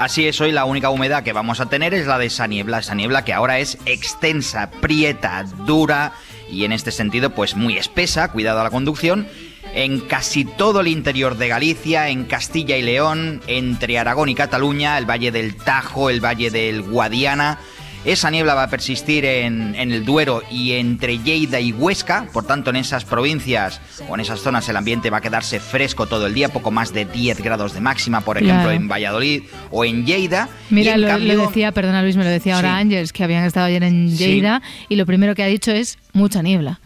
Así 0.00 0.26
es, 0.26 0.40
hoy 0.40 0.50
la 0.50 0.64
única 0.64 0.88
humedad 0.88 1.22
que 1.22 1.34
vamos 1.34 1.60
a 1.60 1.66
tener 1.66 1.92
es 1.92 2.06
la 2.06 2.16
de 2.16 2.24
esa 2.24 2.46
niebla, 2.46 2.78
esa 2.78 2.94
niebla 2.94 3.22
que 3.22 3.34
ahora 3.34 3.58
es 3.58 3.76
extensa, 3.84 4.70
prieta, 4.80 5.44
dura 5.66 6.14
y 6.50 6.64
en 6.64 6.72
este 6.72 6.90
sentido 6.90 7.34
pues 7.34 7.54
muy 7.54 7.76
espesa, 7.76 8.28
cuidado 8.28 8.60
a 8.60 8.64
la 8.64 8.70
conducción, 8.70 9.28
en 9.74 10.00
casi 10.00 10.46
todo 10.46 10.80
el 10.80 10.88
interior 10.88 11.36
de 11.36 11.48
Galicia, 11.48 12.08
en 12.08 12.24
Castilla 12.24 12.78
y 12.78 12.82
León, 12.82 13.42
entre 13.46 13.98
Aragón 13.98 14.30
y 14.30 14.34
Cataluña, 14.34 14.96
el 14.96 15.04
Valle 15.04 15.32
del 15.32 15.54
Tajo, 15.54 16.08
el 16.08 16.24
Valle 16.24 16.50
del 16.50 16.80
Guadiana. 16.80 17.58
Esa 18.04 18.30
niebla 18.30 18.54
va 18.54 18.62
a 18.62 18.70
persistir 18.70 19.26
en, 19.26 19.74
en 19.74 19.92
el 19.92 20.06
Duero 20.06 20.42
y 20.50 20.72
entre 20.72 21.18
Lleida 21.18 21.60
y 21.60 21.70
Huesca, 21.72 22.26
por 22.32 22.46
tanto 22.46 22.70
en 22.70 22.76
esas 22.76 23.04
provincias 23.04 23.78
o 24.08 24.14
en 24.14 24.20
esas 24.22 24.40
zonas 24.40 24.66
el 24.70 24.76
ambiente 24.78 25.10
va 25.10 25.18
a 25.18 25.20
quedarse 25.20 25.60
fresco 25.60 26.06
todo 26.06 26.26
el 26.26 26.32
día, 26.32 26.48
poco 26.48 26.70
más 26.70 26.94
de 26.94 27.04
10 27.04 27.42
grados 27.42 27.74
de 27.74 27.80
máxima, 27.80 28.22
por 28.22 28.38
ejemplo 28.38 28.54
Claro. 28.62 28.70
en 28.70 28.88
Valladolid 28.88 29.42
o 29.70 29.84
en 29.84 30.06
Lleida. 30.06 30.48
Mira, 30.70 30.92
y 30.92 30.94
en 30.94 31.00
lo, 31.02 31.08
cambio, 31.08 31.34
lo 31.34 31.46
decía, 31.48 31.72
perdona 31.72 32.02
Luis, 32.02 32.16
me 32.16 32.24
lo 32.24 32.30
decía 32.30 32.56
ahora 32.56 32.70
Sí. 32.76 32.80
Ángeles, 32.80 33.12
que 33.12 33.22
habían 33.22 33.44
estado 33.44 33.66
ayer 33.66 33.82
en 33.82 34.08
Sí. 34.10 34.16
Lleida 34.16 34.62
y 34.88 34.96
lo 34.96 35.04
primero 35.04 35.34
que 35.34 35.42
ha 35.42 35.46
dicho 35.46 35.70
es 35.70 35.98
mucha 36.14 36.40
niebla. 36.42 36.80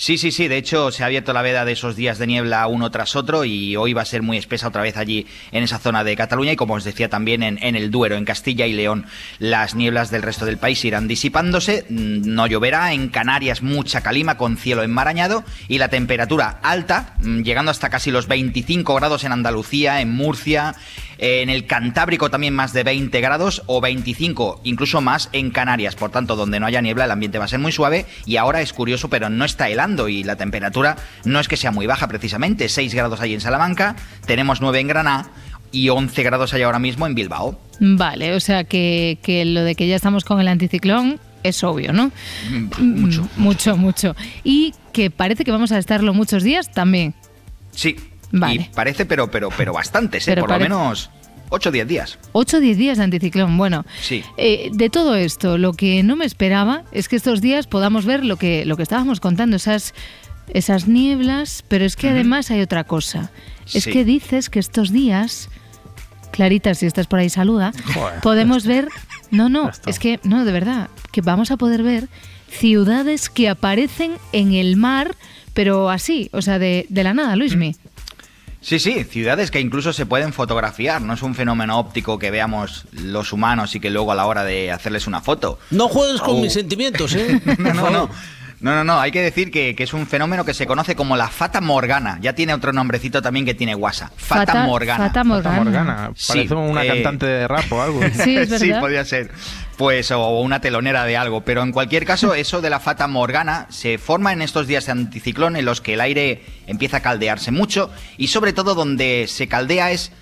Sí, 0.00 0.16
sí, 0.16 0.32
sí. 0.32 0.48
De 0.48 0.56
hecho, 0.56 0.90
se 0.90 1.02
ha 1.02 1.06
abierto 1.06 1.34
la 1.34 1.42
veda 1.42 1.66
de 1.66 1.72
esos 1.72 1.94
días 1.94 2.16
de 2.16 2.26
niebla 2.26 2.66
uno 2.68 2.90
tras 2.90 3.16
otro 3.16 3.44
y 3.44 3.76
hoy 3.76 3.92
va 3.92 4.00
a 4.00 4.06
ser 4.06 4.22
muy 4.22 4.38
espesa 4.38 4.68
otra 4.68 4.80
vez 4.80 4.96
allí 4.96 5.26
en 5.52 5.62
esa 5.62 5.78
zona 5.78 6.04
de 6.04 6.16
Cataluña 6.16 6.52
y 6.52 6.56
como 6.56 6.72
os 6.72 6.84
decía 6.84 7.10
también 7.10 7.42
en, 7.42 7.76
el 7.76 7.90
Duero, 7.90 8.16
en 8.16 8.24
Castilla 8.24 8.66
y 8.66 8.72
León. 8.72 9.04
Las 9.38 9.74
nieblas 9.74 10.10
del 10.10 10.22
resto 10.22 10.46
del 10.46 10.56
país 10.56 10.82
irán 10.86 11.06
disipándose, 11.06 11.84
mm, 11.90 12.22
no 12.34 12.46
lloverá, 12.46 12.94
en 12.94 13.10
Canarias 13.10 13.60
mucha 13.60 14.00
calima 14.00 14.38
con 14.38 14.56
cielo 14.56 14.82
enmarañado 14.82 15.44
y 15.68 15.76
la 15.76 15.88
temperatura 15.88 16.60
alta, 16.62 17.16
mm, 17.20 17.42
llegando 17.42 17.70
hasta 17.70 17.90
casi 17.90 18.10
los 18.10 18.26
25 18.26 18.94
grados 18.94 19.24
en 19.24 19.32
Andalucía, 19.32 20.00
en 20.00 20.12
Murcia, 20.12 20.76
en 21.18 21.50
el 21.50 21.66
Cantábrico 21.66 22.30
también 22.30 22.54
más 22.54 22.72
de 22.72 22.82
20 22.82 23.20
grados 23.20 23.62
o 23.66 23.82
25, 23.82 24.62
incluso 24.64 25.02
más 25.02 25.28
en 25.34 25.50
Canarias. 25.50 25.94
Por 25.94 26.10
tanto, 26.10 26.34
donde 26.34 26.58
no 26.58 26.64
haya 26.66 26.80
niebla, 26.80 27.04
el 27.04 27.10
ambiente 27.10 27.38
va 27.38 27.44
a 27.44 27.48
ser 27.48 27.58
muy 27.58 27.72
suave. 27.72 28.06
Y 28.24 28.38
ahora 28.38 28.62
es 28.62 28.72
curioso, 28.72 29.10
pero 29.10 29.28
no 29.28 29.44
está 29.44 29.68
helando 29.68 29.89
y 30.08 30.22
la 30.24 30.36
temperatura 30.36 30.96
no 31.24 31.40
es 31.40 31.48
que 31.48 31.56
sea 31.56 31.70
muy 31.70 31.86
baja 31.86 32.08
precisamente. 32.08 32.68
6 32.68 32.94
grados 32.94 33.20
ahí 33.20 33.34
en 33.34 33.40
Salamanca, 33.40 33.96
tenemos 34.26 34.60
9 34.60 34.80
en 34.80 34.88
Granada 34.88 35.30
y 35.72 35.88
11 35.88 36.22
grados 36.22 36.52
hay 36.54 36.62
ahora 36.62 36.78
mismo 36.78 37.06
en 37.06 37.14
Bilbao. 37.14 37.60
Vale, 37.80 38.34
o 38.34 38.40
sea 38.40 38.64
que, 38.64 39.18
que 39.22 39.44
lo 39.44 39.62
de 39.62 39.74
que 39.74 39.86
ya 39.88 39.96
estamos 39.96 40.24
con 40.24 40.40
el 40.40 40.48
anticiclón 40.48 41.18
es 41.42 41.64
obvio, 41.64 41.92
¿no? 41.92 42.10
Mucho. 42.78 43.22
Mm, 43.22 43.28
Mucho, 43.42 43.76
mucho. 43.76 44.16
Y 44.44 44.74
que 44.92 45.10
parece 45.10 45.44
que 45.44 45.50
vamos 45.52 45.72
a 45.72 45.78
estarlo 45.78 46.12
muchos 46.12 46.42
días 46.42 46.70
también. 46.70 47.14
Sí. 47.72 47.96
Vale. 48.32 48.68
Y 48.70 48.74
parece, 48.74 49.06
pero, 49.06 49.30
pero, 49.30 49.48
pero 49.56 49.72
bastantes, 49.72 50.26
¿eh? 50.28 50.32
Pero 50.32 50.42
por 50.42 50.50
lo 50.50 50.58
menos. 50.60 51.10
8 51.50 51.68
o 51.68 51.72
10 51.72 51.86
días. 51.88 52.18
8 52.32 52.56
o 52.56 52.60
10 52.60 52.76
días 52.78 52.98
de 52.98 53.04
anticiclón. 53.04 53.56
Bueno, 53.56 53.84
Sí. 54.00 54.22
eh, 54.36 54.70
de 54.72 54.88
todo 54.90 55.14
esto, 55.16 55.58
lo 55.58 55.72
que 55.74 56.02
no 56.02 56.16
me 56.16 56.24
esperaba 56.24 56.84
es 56.92 57.08
que 57.08 57.16
estos 57.16 57.40
días 57.40 57.66
podamos 57.66 58.04
ver 58.06 58.24
lo 58.24 58.36
que, 58.36 58.64
lo 58.64 58.76
que 58.76 58.82
estábamos 58.82 59.20
contando, 59.20 59.56
esas, 59.56 59.92
esas 60.54 60.88
nieblas, 60.88 61.64
pero 61.68 61.84
es 61.84 61.96
que 61.96 62.08
además 62.08 62.50
hay 62.50 62.60
otra 62.60 62.84
cosa. 62.84 63.30
Es 63.72 63.84
Sí. 63.84 63.90
que 63.92 64.04
dices 64.04 64.48
que 64.50 64.58
estos 64.58 64.90
días, 64.92 65.48
Clarita, 66.32 66.74
si 66.74 66.86
estás 66.86 67.06
por 67.06 67.18
ahí, 67.18 67.28
saluda, 67.28 67.72
Joder. 67.94 68.20
podemos 68.20 68.64
ver... 68.66 68.88
No, 69.32 69.48
no, 69.48 69.70
es 69.86 69.98
que, 70.00 70.18
no, 70.24 70.44
de 70.44 70.50
verdad, 70.50 70.88
que 71.12 71.20
vamos 71.20 71.50
a 71.52 71.56
poder 71.56 71.84
ver 71.84 72.08
ciudades 72.48 73.30
que 73.30 73.48
aparecen 73.48 74.12
en 74.32 74.52
el 74.54 74.76
mar, 74.76 75.14
pero 75.54 75.88
así, 75.88 76.28
o 76.32 76.42
sea, 76.42 76.58
de, 76.58 76.86
de 76.88 77.04
la 77.04 77.14
nada, 77.14 77.36
Luismi. 77.36 77.76
Sí, 78.62 78.78
sí, 78.78 79.04
ciudades 79.04 79.50
que 79.50 79.58
incluso 79.60 79.92
se 79.92 80.04
pueden 80.04 80.32
fotografiar. 80.34 81.00
No 81.00 81.14
es 81.14 81.22
un 81.22 81.34
fenómeno 81.34 81.78
óptico 81.78 82.18
que 82.18 82.30
veamos 82.30 82.84
los 82.92 83.32
humanos 83.32 83.74
y 83.74 83.80
que 83.80 83.88
luego 83.90 84.12
a 84.12 84.14
la 84.14 84.26
hora 84.26 84.44
de 84.44 84.70
hacerles 84.70 85.06
una 85.06 85.20
foto. 85.22 85.58
No 85.70 85.88
juegues 85.88 86.20
con 86.20 86.36
Oh. 86.36 86.40
mis 86.40 86.52
sentimientos, 86.52 87.14
¿eh? 87.14 87.40
No, 87.58 87.72
no, 87.74 87.90
no. 87.90 88.10
No, 88.60 88.74
no, 88.74 88.84
no, 88.84 89.00
hay 89.00 89.10
que 89.10 89.22
decir 89.22 89.50
que, 89.50 89.74
que 89.74 89.84
es 89.84 89.94
un 89.94 90.06
fenómeno 90.06 90.44
que 90.44 90.52
se 90.52 90.66
conoce 90.66 90.94
como 90.94 91.16
la 91.16 91.28
Fata 91.28 91.62
Morgana. 91.62 92.18
Ya 92.20 92.34
tiene 92.34 92.52
otro 92.52 92.72
nombrecito 92.74 93.22
también 93.22 93.46
que 93.46 93.54
tiene 93.54 93.74
guasa. 93.74 94.10
Fata, 94.16 94.52
Fata- 94.52 94.64
Morgana. 94.66 95.06
Fata 95.06 95.24
Morgana. 95.24 95.50
Fata 95.56 95.64
Morgana. 95.64 96.10
Sí, 96.14 96.32
Parece 96.34 96.54
una 96.54 96.84
eh, 96.84 96.88
cantante 96.88 97.26
de 97.26 97.48
rap 97.48 97.72
o 97.72 97.82
algo. 97.82 98.00
Sí, 98.22 98.36
es 98.36 98.50
sí, 98.58 98.70
podría 98.78 99.04
ser. 99.06 99.30
Pues, 99.78 100.10
o 100.10 100.40
una 100.40 100.60
telonera 100.60 101.04
de 101.06 101.16
algo. 101.16 101.40
Pero 101.42 101.62
en 101.62 101.72
cualquier 101.72 102.04
caso, 102.04 102.34
eso 102.34 102.60
de 102.60 102.68
la 102.68 102.80
fata 102.80 103.06
morgana 103.06 103.66
se 103.70 103.96
forma 103.96 104.32
en 104.34 104.42
estos 104.42 104.66
días 104.66 104.84
de 104.84 104.92
anticiclón 104.92 105.56
en 105.56 105.64
los 105.64 105.80
que 105.80 105.94
el 105.94 106.02
aire 106.02 106.44
empieza 106.66 106.98
a 106.98 107.00
caldearse 107.00 107.50
mucho 107.52 107.90
y 108.18 108.26
sobre 108.26 108.52
todo 108.52 108.74
donde 108.74 109.24
se 109.26 109.48
caldea 109.48 109.90
es 109.90 110.12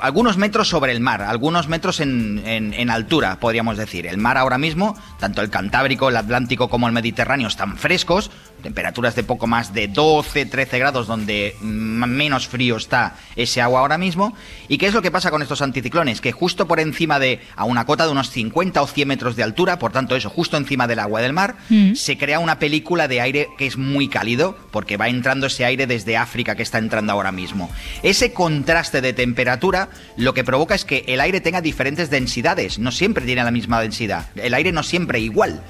algunos 0.00 0.36
metros 0.36 0.68
sobre 0.68 0.92
el 0.92 1.00
mar, 1.00 1.22
algunos 1.22 1.68
metros 1.68 2.00
en, 2.00 2.42
en- 2.46 2.90
altura, 2.90 3.36
podríamos 3.40 3.76
decir. 3.76 4.06
El 4.06 4.18
mar 4.18 4.36
ahora 4.38 4.58
mismo, 4.58 4.96
tanto 5.18 5.40
el 5.42 5.50
Cantábrico, 5.50 6.08
el 6.08 6.16
Atlántico 6.16 6.68
como 6.68 6.86
el 6.86 6.92
Mediterráneo 6.92 7.48
están 7.48 7.76
frescos, 7.76 8.30
temperaturas 8.62 9.14
de 9.14 9.24
poco 9.24 9.46
más 9.46 9.74
de 9.74 9.88
12, 9.88 10.46
13 10.46 10.78
grados, 10.78 11.06
donde 11.06 11.56
menos 11.60 12.46
frío 12.46 12.76
está 12.76 13.16
ese 13.36 13.60
agua 13.60 13.80
ahora 13.80 13.98
mismo. 13.98 14.34
¿Y 14.68 14.78
qué 14.78 14.86
es 14.86 14.94
lo 14.94 15.02
que 15.02 15.10
pasa 15.10 15.30
con 15.30 15.42
estos 15.42 15.62
anticiclones? 15.62 16.20
Que 16.20 16.32
justo 16.32 16.66
por 16.66 16.80
encima 16.80 17.18
de, 17.18 17.40
a 17.56 17.64
una 17.64 17.84
cota 17.84 18.06
de 18.06 18.12
unos 18.12 18.30
50 18.30 18.80
o 18.80 18.86
100 18.86 19.08
metros 19.08 19.36
de 19.36 19.42
altura, 19.42 19.78
por 19.78 19.92
tanto 19.92 20.16
eso, 20.16 20.30
justo 20.30 20.56
encima 20.56 20.86
del 20.86 20.98
agua 21.00 21.20
del 21.20 21.32
mar, 21.32 21.56
Mm. 21.68 21.94
se 21.94 22.16
crea 22.16 22.38
una 22.38 22.58
película 22.58 23.08
de 23.08 23.20
aire 23.20 23.48
que 23.58 23.66
es 23.66 23.76
muy 23.76 24.08
cálido, 24.08 24.56
porque 24.70 24.96
va 24.96 25.08
entrando 25.08 25.46
ese 25.46 25.64
aire 25.64 25.86
desde 25.86 26.16
África 26.16 26.54
que 26.54 26.62
está 26.62 26.78
entrando 26.78 27.12
ahora 27.12 27.32
mismo. 27.32 27.70
Ese 28.02 28.32
contraste 28.32 29.00
de 29.00 29.12
temperatura 29.12 29.88
lo 30.16 30.34
que 30.34 30.44
provoca 30.44 30.74
es 30.74 30.84
que 30.84 31.04
el 31.08 31.20
aire 31.20 31.40
tenga 31.40 31.60
diferentes 31.60 32.10
densidades, 32.10 32.78
no 32.78 32.92
siempre 32.92 33.24
tiene 33.26 33.44
la 33.44 33.50
misma 33.50 33.80
densidad, 33.80 34.26
el 34.36 34.54
aire 34.54 34.72
no 34.72 34.82
siempre 34.82 35.20
igual. 35.20 35.62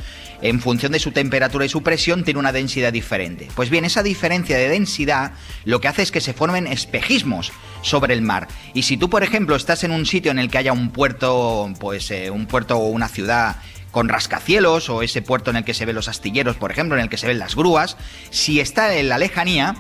En 0.43 0.61
función 0.61 0.93
de 0.93 0.99
su 0.99 1.13
temperatura 1.13 1.65
y 1.65 1.69
su 1.69 1.83
presión 1.83 2.25
tiene 2.25 2.41
una 2.41 2.53
densidad 2.53 2.93
diferente. 2.93 3.49
Pues 3.55 3.71
bien, 3.71 3.85
esa 3.85 4.03
diferencia 4.03 4.59
de 4.59 4.69
densidad 4.69 5.33
lo 5.65 5.81
que 5.81 5.89
hace 5.89 6.03
es 6.03 6.11
que 6.11 6.21
se 6.21 6.35
formen 6.35 6.67
espejismos 6.67 7.53
sobre 7.83 8.15
el 8.15 8.23
mar. 8.23 8.49
Y 8.75 8.83
si 8.83 8.97
tú, 8.97 9.09
por 9.09 9.23
ejemplo, 9.23 9.55
estás 9.55 9.85
en 9.85 9.93
un 9.93 10.05
sitio 10.05 10.33
en 10.33 10.41
el 10.41 10.51
que 10.51 10.59
haya 10.59 10.73
un 10.73 10.91
puerto, 10.91 11.73
pues 11.79 12.11
eh, 12.11 12.31
un 12.31 12.47
puerto 12.47 12.77
o 12.77 12.89
una 12.89 13.09
ciudad 13.09 13.57
con 13.93 14.09
rascacielos 14.09 14.89
o 14.91 15.03
ese 15.03 15.23
puerto 15.23 15.51
en 15.51 15.57
el 15.57 15.65
que 15.65 15.75
se 15.75 15.85
ven 15.85 15.95
los 15.95 16.09
astilleros, 16.09 16.57
por 16.57 16.73
ejemplo, 16.73 16.97
en 16.97 17.03
el 17.03 17.09
que 17.09 17.19
se 17.19 17.29
ven 17.29 17.39
las 17.39 17.55
grúas, 17.55 17.97
si 18.31 18.59
está 18.59 18.97
en 18.97 19.09
la 19.09 19.19
lejanía, 19.19 19.77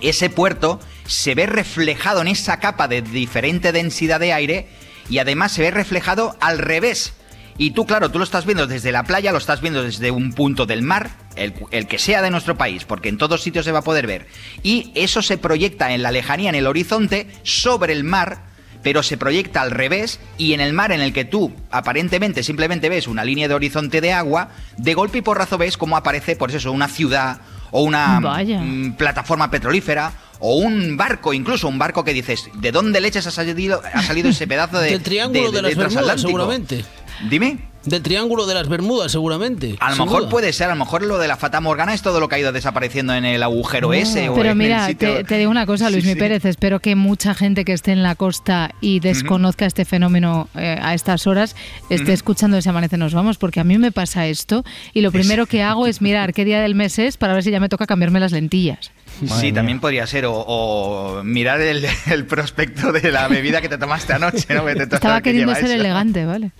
ese 0.00 0.30
puerto 0.30 0.78
se 1.06 1.34
ve 1.34 1.46
reflejado 1.46 2.20
en 2.20 2.28
esa 2.28 2.60
capa 2.60 2.86
de 2.86 3.02
diferente 3.02 3.72
densidad 3.72 4.20
de 4.20 4.32
aire 4.32 4.68
y 5.10 5.18
además 5.18 5.52
se 5.52 5.62
ve 5.62 5.70
reflejado 5.70 6.36
al 6.40 6.58
revés. 6.58 7.14
Y 7.58 7.72
tú, 7.72 7.86
claro, 7.86 8.10
tú 8.10 8.18
lo 8.18 8.24
estás 8.24 8.46
viendo 8.46 8.68
desde 8.68 8.92
la 8.92 9.02
playa, 9.02 9.32
lo 9.32 9.38
estás 9.38 9.60
viendo 9.60 9.82
desde 9.82 10.12
un 10.12 10.32
punto 10.32 10.64
del 10.64 10.82
mar, 10.82 11.10
el, 11.34 11.54
el 11.72 11.88
que 11.88 11.98
sea 11.98 12.22
de 12.22 12.30
nuestro 12.30 12.56
país, 12.56 12.84
porque 12.84 13.08
en 13.08 13.18
todos 13.18 13.42
sitios 13.42 13.64
se 13.64 13.72
va 13.72 13.80
a 13.80 13.84
poder 13.84 14.06
ver. 14.06 14.28
Y 14.62 14.92
eso 14.94 15.22
se 15.22 15.38
proyecta 15.38 15.92
en 15.92 16.02
la 16.02 16.12
lejanía, 16.12 16.50
en 16.50 16.54
el 16.54 16.68
horizonte, 16.68 17.26
sobre 17.42 17.92
el 17.92 18.04
mar, 18.04 18.42
pero 18.82 19.02
se 19.02 19.16
proyecta 19.16 19.60
al 19.60 19.72
revés 19.72 20.20
y 20.36 20.52
en 20.52 20.60
el 20.60 20.72
mar 20.72 20.92
en 20.92 21.00
el 21.00 21.12
que 21.12 21.24
tú 21.24 21.52
aparentemente 21.70 22.44
simplemente 22.44 22.88
ves 22.88 23.08
una 23.08 23.24
línea 23.24 23.48
de 23.48 23.54
horizonte 23.54 24.00
de 24.00 24.12
agua, 24.12 24.50
de 24.76 24.94
golpe 24.94 25.18
y 25.18 25.22
porrazo 25.22 25.58
ves 25.58 25.76
cómo 25.76 25.96
aparece, 25.96 26.36
por 26.36 26.50
eso, 26.50 26.70
una 26.70 26.88
ciudad 26.88 27.40
o 27.70 27.82
una 27.82 28.20
Vaya. 28.20 28.60
mm, 28.60 28.92
plataforma 28.92 29.50
petrolífera 29.50 30.12
o 30.38 30.56
un 30.56 30.96
barco, 30.96 31.34
incluso 31.34 31.66
un 31.66 31.78
barco 31.78 32.04
que 32.04 32.14
dices, 32.14 32.48
¿de 32.54 32.70
dónde 32.70 33.00
leches 33.00 33.26
ha 33.26 33.30
salido, 33.30 33.82
ha 33.92 34.02
salido 34.02 34.28
ese 34.28 34.46
pedazo 34.46 34.78
de... 34.78 34.90
Del 34.92 35.02
Triángulo 35.02 35.50
de, 35.50 35.62
las 35.62 35.74
Bermudas, 35.74 36.20
seguramente. 36.20 36.84
Dime. 37.28 37.68
Del 37.84 38.02
Triángulo 38.02 38.44
de 38.44 38.54
las 38.54 38.68
Bermudas, 38.68 39.12
seguramente. 39.12 39.76
A 39.80 39.90
lo 39.94 40.04
mejor 40.04 40.22
duda. 40.22 40.30
puede 40.30 40.52
ser, 40.52 40.66
a 40.66 40.74
lo 40.74 40.76
mejor 40.84 41.02
lo 41.02 41.16
de 41.16 41.26
la 41.26 41.36
Fata 41.36 41.60
Morgana 41.60 41.94
es 41.94 42.02
todo 42.02 42.20
lo 42.20 42.28
que 42.28 42.34
ha 42.34 42.38
ido 42.38 42.52
desapareciendo 42.52 43.14
en 43.14 43.24
el 43.24 43.42
agujero 43.42 43.94
ese 43.94 44.28
o 44.28 44.34
Pero 44.34 44.50
en 44.50 44.58
mira, 44.58 44.84
el 44.84 44.92
sitio... 44.92 45.14
te, 45.18 45.24
te 45.24 45.38
digo 45.38 45.50
una 45.50 45.64
cosa, 45.64 45.86
Sí, 45.86 45.92
Luis 45.92 46.04
Mi 46.04 46.12
sí. 46.12 46.18
Pérez, 46.18 46.44
espero 46.44 46.80
que 46.80 46.96
mucha 46.96 47.34
gente 47.34 47.64
que 47.64 47.72
esté 47.72 47.92
en 47.92 48.02
la 48.02 48.14
costa 48.14 48.72
y 48.82 49.00
desconozca 49.00 49.64
este 49.64 49.86
fenómeno 49.86 50.48
eh, 50.54 50.76
a 50.82 50.92
estas 50.92 51.26
horas 51.26 51.56
esté 51.88 52.12
escuchando 52.12 52.58
ese 52.58 52.68
Amanece 52.68 52.98
Nos 52.98 53.14
Vamos, 53.14 53.38
porque 53.38 53.60
a 53.60 53.64
mí 53.64 53.78
me 53.78 53.92
pasa 53.92 54.26
esto 54.26 54.64
y 54.92 55.00
lo 55.00 55.10
primero 55.10 55.46
que 55.46 55.62
hago 55.62 55.86
es 55.86 56.02
mirar 56.02 56.34
qué 56.34 56.44
día 56.44 56.60
del 56.60 56.74
mes 56.74 56.98
es 56.98 57.16
para 57.16 57.32
ver 57.32 57.42
si 57.44 57.50
ya 57.52 57.60
me 57.60 57.70
toca 57.70 57.86
cambiarme 57.86 58.20
las 58.20 58.32
lentillas. 58.32 58.90
Sí, 59.40 59.52
también 59.52 59.80
podría 59.80 60.06
ser. 60.06 60.26
O, 60.26 60.34
o 60.34 61.22
mirar 61.24 61.60
el, 61.60 61.84
el 62.10 62.26
prospecto 62.26 62.92
de 62.92 63.10
la 63.10 63.28
bebida 63.28 63.60
que 63.60 63.68
te 63.68 63.78
tomaste 63.78 64.12
anoche, 64.12 64.54
¿no? 64.54 64.68
Estaba 64.68 65.20
queriendo 65.20 65.54
ser 65.54 65.64
eso. 65.64 65.74
elegante, 65.74 66.24
¿vale? 66.24 66.52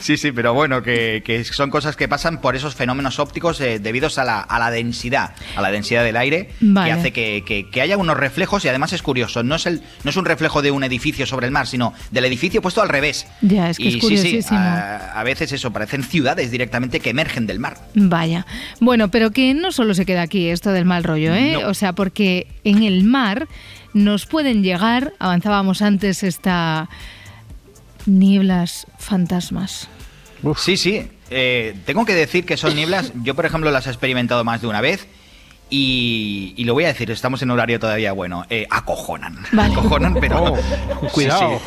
Sí, 0.00 0.16
sí, 0.16 0.32
pero 0.32 0.54
bueno, 0.54 0.82
que, 0.82 1.22
que 1.24 1.44
son 1.44 1.70
cosas 1.70 1.96
que 1.96 2.08
pasan 2.08 2.40
por 2.40 2.56
esos 2.56 2.74
fenómenos 2.74 3.18
ópticos 3.18 3.60
eh, 3.60 3.78
debidos 3.78 4.18
a 4.18 4.24
la, 4.24 4.40
a 4.40 4.58
la 4.58 4.70
densidad, 4.70 5.34
a 5.56 5.62
la 5.62 5.70
densidad 5.70 6.02
del 6.04 6.16
aire, 6.16 6.50
Vale. 6.60 6.90
que 6.92 6.98
hace 6.98 7.12
que, 7.12 7.66
que- 7.70 7.80
haya 7.80 7.96
unos 7.96 8.16
reflejos 8.16 8.64
y 8.64 8.68
además 8.68 8.92
es 8.92 9.02
curioso, 9.02 9.42
no 9.42 9.54
es, 9.54 9.66
el, 9.66 9.82
no 10.04 10.10
es 10.10 10.16
un 10.16 10.24
reflejo 10.26 10.60
de 10.62 10.70
un 10.70 10.84
edificio 10.84 11.24
sobre 11.26 11.46
el 11.46 11.52
mar, 11.52 11.66
sino 11.66 11.94
del 12.10 12.24
edificio 12.26 12.60
puesto 12.60 12.82
al 12.82 12.88
revés. 12.88 13.26
Ya, 13.40 13.70
es 13.70 13.78
que 13.78 13.84
y 13.84 13.88
es 13.88 13.94
sí, 13.94 14.00
sí, 14.00 14.06
curiosísimo. 14.06 14.58
a, 14.58 15.18
a 15.18 15.22
veces 15.24 15.52
eso, 15.52 15.72
parecen 15.72 16.02
ciudades 16.02 16.50
directamente 16.50 17.00
que 17.00 17.10
emergen 17.10 17.46
del 17.46 17.58
mar. 17.58 17.78
Vaya. 17.94 18.46
Bueno, 18.80 19.10
pero 19.10 19.30
que 19.30 19.54
no 19.54 19.72
solo 19.72 19.94
se 19.94 20.04
queda 20.04 20.22
aquí 20.22 20.48
esto 20.48 20.72
del 20.72 20.84
mal 20.84 21.04
rollo, 21.04 21.34
¿eh? 21.34 21.52
No. 21.60 21.68
O 21.68 21.74
sea, 21.74 21.89
porque 21.92 22.46
en 22.64 22.82
el 22.82 23.04
mar 23.04 23.48
nos 23.92 24.26
pueden 24.26 24.62
llegar, 24.62 25.14
avanzábamos 25.18 25.82
antes, 25.82 26.22
esta 26.22 26.88
nieblas 28.06 28.86
fantasmas. 28.98 29.88
Sí, 30.56 30.76
sí. 30.76 31.08
eh, 31.30 31.76
tengo 31.84 32.04
que 32.04 32.14
decir 32.14 32.46
que 32.46 32.56
son 32.56 32.74
nieblas. 32.74 33.12
Yo, 33.22 33.34
por 33.34 33.46
ejemplo, 33.46 33.70
las 33.70 33.86
he 33.86 33.90
experimentado 33.90 34.42
más 34.44 34.62
de 34.62 34.68
una 34.68 34.80
vez. 34.80 35.06
Y, 35.72 36.54
y 36.56 36.64
lo 36.64 36.74
voy 36.74 36.84
a 36.84 36.88
decir, 36.88 37.10
estamos 37.12 37.42
en 37.42 37.50
horario 37.50 37.78
todavía 37.78 38.12
bueno. 38.12 38.44
eh, 38.50 38.66
acojonan. 38.70 39.38
Vale. 39.52 39.72
Acojonan, 39.72 40.14
pero. 40.14 40.54
Oh, 40.54 41.08
cuidado. 41.12 41.60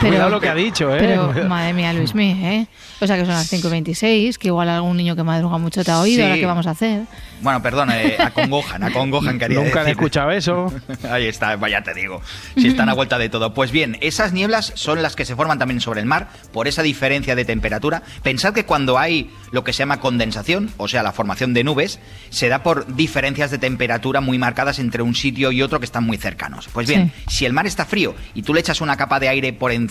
Pero- 0.00 0.12
cuidado 0.12 0.30
lo 0.30 0.40
que 0.40 0.48
ha 0.48 0.54
dicho, 0.54 0.94
¿eh? 0.94 0.98
Pero, 1.00 1.48
madre 1.48 1.72
mía, 1.72 1.92
Luismi, 1.92 2.30
¿eh? 2.30 2.66
O 3.00 3.06
sea, 3.06 3.16
que 3.16 3.22
son 3.24 3.34
las 3.34 3.48
5.26, 3.52 4.38
que 4.38 4.48
igual 4.48 4.68
algún 4.68 4.96
niño 4.96 5.14
que 5.14 5.22
madruga 5.22 5.58
mucho 5.58 5.84
te 5.84 5.90
ha 5.90 6.00
oído, 6.00 6.16
Sí. 6.18 6.22
ahora 6.22 6.34
qué 6.36 6.46
vamos 6.46 6.66
a 6.66 6.70
hacer. 6.70 7.02
Bueno, 7.40 7.62
perdón, 7.62 7.90
eh, 7.92 8.16
acongojan, 8.18 8.82
acongojan, 8.82 9.38
quería 9.38 9.60
Nunca 9.60 9.84
he 9.86 9.90
escuchado 9.92 10.30
eso. 10.32 10.72
Ahí 11.10 11.26
está, 11.26 11.54
vaya 11.56 11.82
te 11.82 11.94
digo. 11.94 12.20
Si 12.56 12.66
están 12.66 12.88
a 12.88 12.94
vuelta 12.94 13.18
de 13.18 13.28
todo. 13.28 13.54
Pues 13.54 13.70
bien, 13.70 13.96
esas 14.00 14.32
nieblas 14.32 14.72
son 14.74 15.02
las 15.02 15.14
que 15.14 15.24
se 15.24 15.36
forman 15.36 15.58
también 15.58 15.80
sobre 15.80 16.00
el 16.00 16.06
mar 16.06 16.28
por 16.52 16.66
esa 16.66 16.82
diferencia 16.82 17.36
de 17.36 17.44
temperatura. 17.44 18.02
Pensad 18.22 18.52
que 18.54 18.64
cuando 18.64 18.98
hay 18.98 19.30
lo 19.52 19.62
que 19.62 19.72
se 19.72 19.78
llama 19.80 20.00
condensación, 20.00 20.70
o 20.78 20.88
sea, 20.88 21.02
la 21.04 21.12
formación 21.12 21.54
de 21.54 21.62
nubes, 21.62 22.00
se 22.30 22.48
da 22.48 22.62
por 22.64 22.92
diferencias 22.96 23.50
de 23.52 23.58
temperatura 23.58 24.20
muy 24.20 24.38
marcadas 24.38 24.78
entre 24.80 25.02
un 25.02 25.14
sitio 25.14 25.52
y 25.52 25.62
otro 25.62 25.78
que 25.78 25.86
están 25.86 26.04
muy 26.04 26.16
cercanos. 26.16 26.68
Pues 26.72 26.88
bien, 26.88 27.12
si 27.28 27.46
el 27.46 27.52
mar 27.52 27.66
está 27.68 27.84
frío 27.84 28.16
y 28.34 28.42
tú 28.42 28.52
le 28.54 28.60
echas 28.60 28.80
una 28.80 28.96
capa 28.96 29.20
de 29.20 29.28
aire 29.28 29.52
por 29.52 29.70
encima, 29.70 29.87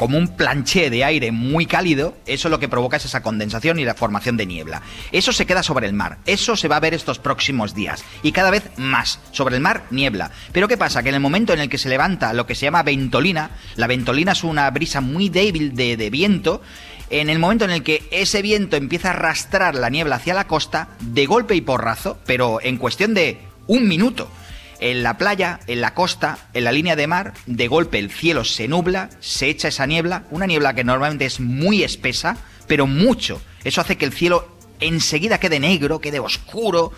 como 0.00 0.16
un 0.16 0.28
planché 0.28 0.88
de 0.88 1.04
aire 1.04 1.30
muy 1.30 1.66
cálido, 1.66 2.16
eso 2.24 2.48
lo 2.48 2.58
que 2.58 2.70
provoca 2.70 2.96
es 2.96 3.04
esa 3.04 3.22
condensación 3.22 3.78
y 3.78 3.84
la 3.84 3.92
formación 3.92 4.38
de 4.38 4.46
niebla. 4.46 4.80
Eso 5.12 5.30
se 5.30 5.44
queda 5.44 5.62
sobre 5.62 5.86
el 5.86 5.92
mar. 5.92 6.16
Eso 6.24 6.56
se 6.56 6.68
va 6.68 6.76
a 6.76 6.80
ver 6.80 6.94
estos 6.94 7.18
próximos 7.18 7.74
días. 7.74 8.02
Y 8.22 8.32
cada 8.32 8.50
vez 8.50 8.70
más. 8.78 9.20
Sobre 9.32 9.56
el 9.56 9.62
mar, 9.62 9.84
niebla. 9.90 10.30
Pero 10.52 10.68
¿qué 10.68 10.78
pasa? 10.78 11.02
Que 11.02 11.10
en 11.10 11.16
el 11.16 11.20
momento 11.20 11.52
en 11.52 11.60
el 11.60 11.68
que 11.68 11.76
se 11.76 11.90
levanta 11.90 12.32
lo 12.32 12.46
que 12.46 12.54
se 12.54 12.64
llama 12.64 12.82
ventolina, 12.82 13.50
la 13.76 13.88
ventolina 13.88 14.32
es 14.32 14.42
una 14.42 14.70
brisa 14.70 15.02
muy 15.02 15.28
débil 15.28 15.74
de, 15.74 15.98
de 15.98 16.08
viento, 16.08 16.62
en 17.10 17.28
el 17.28 17.38
momento 17.38 17.66
en 17.66 17.72
el 17.72 17.82
que 17.82 18.02
ese 18.10 18.40
viento 18.40 18.76
empieza 18.76 19.08
a 19.08 19.12
arrastrar 19.12 19.74
la 19.74 19.90
niebla 19.90 20.16
hacia 20.16 20.32
la 20.32 20.46
costa, 20.46 20.88
de 21.00 21.26
golpe 21.26 21.56
y 21.56 21.60
porrazo, 21.60 22.18
pero 22.24 22.58
en 22.62 22.78
cuestión 22.78 23.12
de 23.12 23.38
un 23.66 23.86
minuto, 23.86 24.30
en 24.80 25.02
la 25.02 25.18
playa, 25.18 25.60
en 25.66 25.80
la 25.80 25.94
costa, 25.94 26.38
en 26.54 26.64
la 26.64 26.72
línea 26.72 26.96
de 26.96 27.06
mar, 27.06 27.34
de 27.46 27.68
golpe 27.68 27.98
el 27.98 28.10
cielo 28.10 28.44
se 28.44 28.68
nubla, 28.68 29.10
se 29.20 29.48
echa 29.48 29.68
esa 29.68 29.86
niebla, 29.86 30.24
una 30.30 30.46
niebla 30.46 30.74
que 30.74 30.84
normalmente 30.84 31.26
es 31.26 31.40
muy 31.40 31.82
espesa, 31.82 32.36
pero 32.66 32.86
mucho. 32.86 33.40
Eso 33.64 33.80
hace 33.80 33.96
que 33.96 34.06
el 34.06 34.12
cielo 34.12 34.56
enseguida 34.80 35.38
quede 35.38 35.60
negro, 35.60 36.00
quede 36.00 36.18
oscuro 36.18 36.92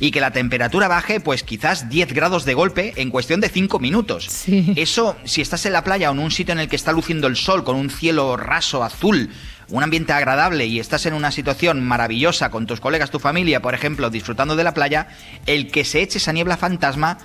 y 0.00 0.10
que 0.10 0.20
la 0.20 0.32
temperatura 0.32 0.88
baje 0.88 1.20
pues 1.20 1.42
quizás 1.42 1.88
10 1.88 2.12
grados 2.12 2.44
de 2.44 2.54
golpe 2.54 2.92
en 2.96 3.10
cuestión 3.10 3.40
de 3.40 3.48
5 3.48 3.78
minutos. 3.78 4.44
Eso, 4.76 5.16
si 5.24 5.40
estás 5.40 5.66
en 5.66 5.72
la 5.72 5.84
playa 5.84 6.10
o 6.10 6.14
en 6.14 6.20
un 6.20 6.30
sitio 6.30 6.52
en 6.52 6.60
el 6.60 6.68
que 6.68 6.76
está 6.76 6.92
luciendo 6.92 7.26
el 7.26 7.36
sol 7.36 7.64
con 7.64 7.76
un 7.76 7.90
cielo 7.90 8.36
raso 8.36 8.84
azul, 8.84 9.30
un 9.70 9.82
ambiente 9.82 10.12
agradable 10.12 10.66
y 10.66 10.80
estás 10.80 11.06
en 11.06 11.14
una 11.14 11.30
situación 11.30 11.84
maravillosa 11.84 12.50
con 12.50 12.66
tus 12.66 12.80
colegas, 12.80 13.10
tu 13.10 13.18
familia, 13.18 13.60
por 13.60 13.74
ejemplo, 13.74 14.10
disfrutando 14.10 14.56
de 14.56 14.64
la 14.64 14.74
playa, 14.74 15.08
el 15.46 15.70
que 15.70 15.84
se 15.84 16.00
eche 16.00 16.18
esa 16.18 16.32
niebla 16.32 16.56
fantasma 16.56 17.18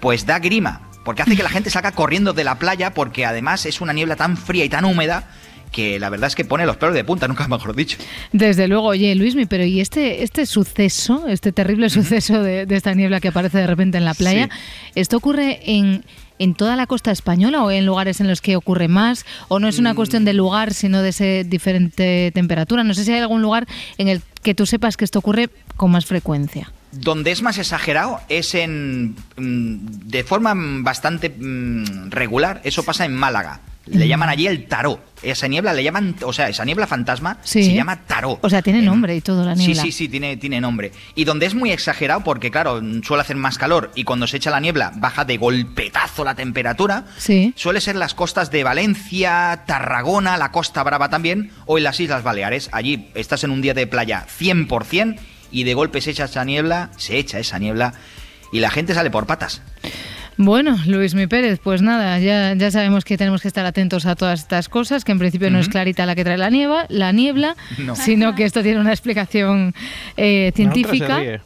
pues 0.00 0.26
da 0.26 0.38
grima, 0.38 0.88
porque 1.04 1.22
hace 1.22 1.36
que 1.36 1.42
la 1.42 1.48
gente 1.48 1.70
salga 1.70 1.92
corriendo 1.92 2.32
de 2.32 2.44
la 2.44 2.58
playa 2.58 2.94
porque 2.94 3.24
además 3.26 3.66
es 3.66 3.80
una 3.80 3.92
niebla 3.92 4.16
tan 4.16 4.36
fría 4.36 4.64
y 4.64 4.68
tan 4.68 4.84
húmeda 4.84 5.28
que 5.72 5.98
la 5.98 6.10
verdad 6.10 6.28
es 6.28 6.36
que 6.36 6.44
pone 6.44 6.66
los 6.66 6.76
pelos 6.76 6.94
de 6.94 7.02
punta, 7.02 7.26
nunca 7.26 7.48
mejor 7.48 7.74
dicho. 7.74 7.98
Desde 8.32 8.68
luego, 8.68 8.88
oye, 8.88 9.14
Luismi, 9.14 9.46
pero 9.46 9.64
¿y 9.64 9.80
este, 9.80 10.22
este 10.22 10.46
suceso, 10.46 11.26
este 11.26 11.50
terrible 11.50 11.90
suceso 11.90 12.42
de, 12.42 12.66
de 12.66 12.76
esta 12.76 12.94
niebla 12.94 13.20
que 13.20 13.28
aparece 13.28 13.58
de 13.58 13.66
repente 13.66 13.98
en 13.98 14.04
la 14.04 14.14
playa, 14.14 14.48
esto 14.94 15.16
ocurre 15.16 15.60
en, 15.64 16.04
en 16.38 16.54
toda 16.54 16.76
la 16.76 16.86
costa 16.86 17.10
española 17.10 17.62
o 17.62 17.70
en 17.70 17.86
lugares 17.86 18.20
en 18.20 18.28
los 18.28 18.40
que 18.40 18.56
ocurre 18.56 18.88
más? 18.88 19.24
¿O 19.48 19.60
no 19.60 19.68
es 19.68 19.78
una 19.78 19.94
cuestión 19.94 20.24
de 20.24 20.32
lugar, 20.32 20.74
sino 20.74 21.00
de 21.00 21.10
ese 21.10 21.44
diferente 21.44 22.32
temperatura? 22.34 22.84
No 22.84 22.94
sé 22.94 23.04
si 23.04 23.12
hay 23.12 23.20
algún 23.20 23.42
lugar 23.42 23.66
en 23.98 24.08
el 24.08 24.22
que 24.42 24.54
tú 24.54 24.66
sepas 24.66 24.96
que 24.96 25.04
esto 25.04 25.20
ocurre 25.20 25.50
con 25.76 25.90
más 25.90 26.04
frecuencia. 26.04 26.72
Donde 26.90 27.30
es 27.30 27.42
más 27.42 27.58
exagerado 27.58 28.20
es 28.28 28.54
en. 28.54 29.14
mm, 29.36 30.08
de 30.08 30.24
forma 30.24 30.52
bastante 30.56 31.30
mm, 31.30 32.10
regular. 32.10 32.60
Eso 32.64 32.82
pasa 32.82 33.04
en 33.04 33.14
Málaga. 33.14 33.60
Le 33.86 34.06
llaman 34.06 34.28
allí 34.28 34.46
el 34.46 34.66
tarot. 34.68 35.00
Esa 35.22 35.48
niebla 35.48 35.72
le 35.72 35.82
llaman. 35.82 36.14
O 36.24 36.32
sea, 36.32 36.48
esa 36.48 36.64
niebla 36.64 36.86
fantasma 36.86 37.38
Sí. 37.42 37.64
se 37.64 37.74
llama 37.74 38.00
tarot. 38.06 38.38
O 38.44 38.48
sea, 38.48 38.62
tiene 38.62 38.80
nombre 38.80 39.16
y 39.16 39.20
todo 39.20 39.44
la 39.44 39.56
Sí, 39.56 39.66
niebla. 39.68 39.82
sí, 39.82 39.92
sí, 39.92 40.08
tiene, 40.08 40.36
tiene 40.36 40.60
nombre. 40.60 40.92
Y 41.16 41.24
donde 41.24 41.46
es 41.46 41.54
muy 41.54 41.72
exagerado, 41.72 42.22
porque 42.22 42.50
claro, 42.50 42.80
suele 43.02 43.20
hacer 43.22 43.36
más 43.36 43.58
calor 43.58 43.90
y 43.96 44.04
cuando 44.04 44.26
se 44.28 44.36
echa 44.36 44.50
la 44.50 44.60
niebla 44.60 44.92
baja 44.96 45.24
de 45.24 45.36
golpetazo 45.36 46.24
la 46.24 46.34
temperatura, 46.34 47.06
Sí. 47.18 47.52
suele 47.56 47.80
ser 47.80 47.96
las 47.96 48.14
costas 48.14 48.50
de 48.52 48.62
Valencia, 48.64 49.64
Tarragona, 49.66 50.36
la 50.36 50.52
Costa 50.52 50.82
Brava 50.84 51.08
también, 51.08 51.50
o 51.66 51.78
en 51.78 51.84
las 51.84 51.98
Islas 51.98 52.22
Baleares. 52.22 52.68
Allí 52.72 53.08
estás 53.14 53.42
en 53.44 53.50
un 53.50 53.62
día 53.62 53.74
de 53.74 53.86
playa 53.86 54.26
100% 54.28 55.16
y 55.50 55.64
de 55.64 55.74
golpe 55.74 56.00
se 56.00 56.12
echa 56.12 56.24
esa 56.26 56.44
niebla, 56.44 56.90
se 56.96 57.18
echa 57.18 57.38
esa 57.38 57.58
niebla 57.58 57.94
y 58.52 58.60
la 58.60 58.70
gente 58.70 58.94
sale 58.94 59.10
por 59.10 59.26
patas. 59.26 59.60
Bueno, 60.44 60.76
Luis 60.86 61.14
Mi 61.14 61.28
Pérez, 61.28 61.60
pues 61.62 61.82
nada, 61.82 62.18
ya, 62.18 62.54
ya 62.54 62.70
sabemos 62.72 63.04
que 63.04 63.16
tenemos 63.16 63.40
que 63.42 63.46
estar 63.46 63.64
atentos 63.64 64.06
a 64.06 64.16
todas 64.16 64.40
estas 64.40 64.68
cosas, 64.68 65.04
que 65.04 65.12
en 65.12 65.20
principio 65.20 65.50
no 65.52 65.60
es 65.60 65.68
Clarita 65.68 66.04
la 66.04 66.16
que 66.16 66.24
trae 66.24 66.36
la 66.36 66.50
niebla, 66.50 66.86
la 66.88 67.12
niebla, 67.12 67.54
No. 67.78 67.94
sino 67.94 68.34
que 68.34 68.42
esto 68.44 68.60
tiene 68.62 68.80
una 68.80 68.90
explicación 68.90 69.72
eh, 70.16 70.50
científica. 70.56 71.20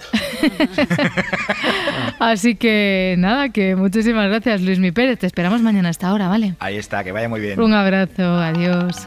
Así 2.18 2.54
que 2.54 3.16
nada, 3.18 3.50
que 3.50 3.76
muchísimas 3.76 4.28
gracias, 4.30 4.62
Luis 4.62 4.78
Mi 4.78 4.92
Pérez. 4.92 5.18
Te 5.18 5.26
esperamos 5.26 5.60
mañana 5.60 5.88
a 5.88 5.90
esta 5.90 6.14
hora, 6.14 6.28
¿vale? 6.28 6.54
Ahí 6.58 6.76
está, 6.76 7.04
que 7.04 7.12
vaya 7.12 7.28
muy 7.28 7.40
bien. 7.40 7.60
Un 7.60 7.74
abrazo, 7.74 8.38
adiós. 8.38 9.06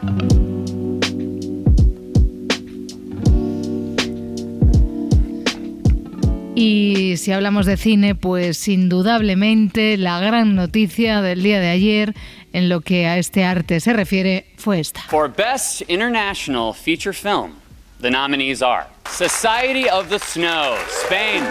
Y 6.54 7.16
si 7.16 7.32
hablamos 7.32 7.66
de 7.66 7.76
cine, 7.76 8.14
pues 8.14 8.66
indudablemente 8.66 9.96
la 9.96 10.20
gran 10.20 10.56
noticia 10.56 11.22
del 11.22 11.42
día 11.42 11.60
de 11.60 11.70
ayer 11.70 12.14
en 12.52 12.68
lo 12.68 12.80
que 12.80 13.06
a 13.06 13.18
este 13.18 13.44
arte 13.44 13.80
se 13.80 13.92
refiere 13.92 14.46
fue 14.56 14.80
esta. 14.80 15.00
For 15.02 15.28
Best 15.32 15.82
International 15.88 16.74
Feature 16.74 17.14
Film, 17.14 17.52
the 18.00 18.10
nominees 18.10 18.62
are 18.62 18.86
Society 19.08 19.88
of 19.88 20.08
the 20.08 20.18
Snow, 20.18 20.76
Spain. 21.04 21.44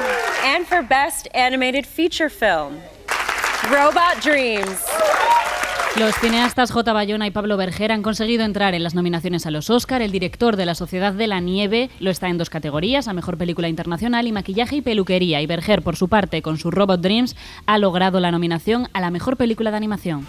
And 0.43 0.65
for 0.65 0.81
Best 0.81 1.27
Animated 1.33 1.85
Feature 1.85 2.29
Film, 2.29 2.77
Robot 3.71 4.21
Dreams. 4.21 4.85
Los 5.97 6.15
cineastas 6.15 6.71
J. 6.71 6.93
Bayona 6.93 7.27
y 7.27 7.31
Pablo 7.31 7.57
Berger 7.57 7.91
han 7.91 8.03
conseguido 8.03 8.45
entrar 8.45 8.73
en 8.73 8.83
las 8.83 8.93
nominaciones 8.93 9.45
a 9.45 9.51
los 9.51 9.69
Oscar. 9.69 10.01
El 10.01 10.11
director 10.11 10.55
de 10.55 10.65
La 10.65 10.75
Sociedad 10.75 11.13
de 11.13 11.27
la 11.27 11.39
Nieve 11.39 11.89
lo 11.99 12.11
está 12.11 12.29
en 12.29 12.37
dos 12.37 12.49
categorías, 12.49 13.07
a 13.07 13.13
Mejor 13.13 13.37
Película 13.37 13.67
Internacional 13.67 14.27
y 14.27 14.31
Maquillaje 14.31 14.77
y 14.77 14.81
Peluquería. 14.81 15.41
Y 15.41 15.47
Berger, 15.47 15.81
por 15.81 15.95
su 15.95 16.07
parte, 16.07 16.41
con 16.41 16.57
su 16.57 16.69
Robot 16.71 17.01
Dreams, 17.01 17.35
ha 17.65 17.77
logrado 17.79 18.19
la 18.19 18.31
nominación 18.31 18.87
a 18.93 19.01
la 19.01 19.09
Mejor 19.09 19.35
Película 19.35 19.71
de 19.71 19.77
Animación. 19.77 20.27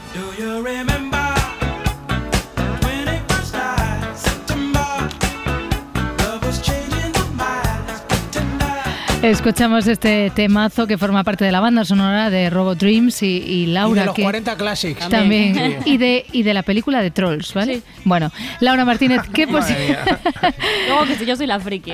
Escuchamos 9.23 9.87
este 9.87 10.31
temazo 10.35 10.87
que 10.87 10.97
forma 10.97 11.23
parte 11.25 11.45
de 11.45 11.53
la 11.53 11.61
banda 11.61 11.85
sonora 11.85 12.31
de 12.31 12.49
Robot 12.49 12.79
Dreams 12.79 13.23
y, 13.23 13.27
y 13.27 13.67
Laura. 13.67 14.01
y 14.01 14.01
de 14.01 14.07
los 14.07 14.15
que 14.15 14.23
40 14.23 14.57
Classics. 14.57 15.09
También. 15.11 15.77
Y 15.85 15.99
de, 15.99 16.25
y 16.33 16.43
de 16.43 16.55
la 16.55 16.63
película 16.63 17.03
de 17.03 17.11
Trolls, 17.11 17.53
¿vale? 17.53 17.83
Bueno, 18.05 18.33
Laura 18.61 18.87
Martínez, 18.87 19.21
¿qué 19.35 19.47
posibilidades? 19.47 20.17
Luego 20.89 21.05
que 21.05 21.17
si 21.17 21.27
yo 21.27 21.37
soy 21.37 21.47
la 21.47 21.61
friki. 21.61 21.93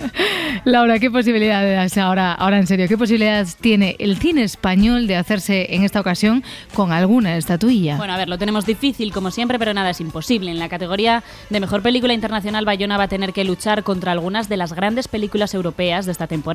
Laura, 0.64 0.98
¿qué 0.98 1.10
posibilidades 1.10 1.98
ahora, 1.98 2.32
ahora 2.32 2.56
en 2.56 2.66
serio, 2.66 2.88
qué 2.88 2.96
posibilidades 2.96 3.56
tiene 3.56 3.96
el 3.98 4.16
cine 4.16 4.42
español 4.42 5.06
de 5.06 5.16
hacerse 5.16 5.74
en 5.74 5.84
esta 5.84 6.00
ocasión 6.00 6.42
con 6.72 6.92
alguna 6.92 7.36
estatuilla? 7.36 7.98
Bueno, 7.98 8.14
a 8.14 8.16
ver, 8.16 8.30
lo 8.30 8.38
tenemos 8.38 8.64
difícil 8.64 9.12
como 9.12 9.30
siempre, 9.30 9.58
pero 9.58 9.74
nada 9.74 9.90
es 9.90 10.00
imposible. 10.00 10.50
En 10.50 10.58
la 10.58 10.70
categoría 10.70 11.24
de 11.50 11.60
mejor 11.60 11.82
película 11.82 12.14
internacional, 12.14 12.64
Bayona 12.64 12.96
va 12.96 13.04
a 13.04 13.08
tener 13.08 13.34
que 13.34 13.44
luchar 13.44 13.82
contra 13.82 14.12
algunas 14.12 14.48
de 14.48 14.56
las 14.56 14.72
grandes 14.72 15.08
películas 15.08 15.52
europeas 15.52 16.06
de 16.06 16.12
esta 16.12 16.26
temporada, 16.26 16.53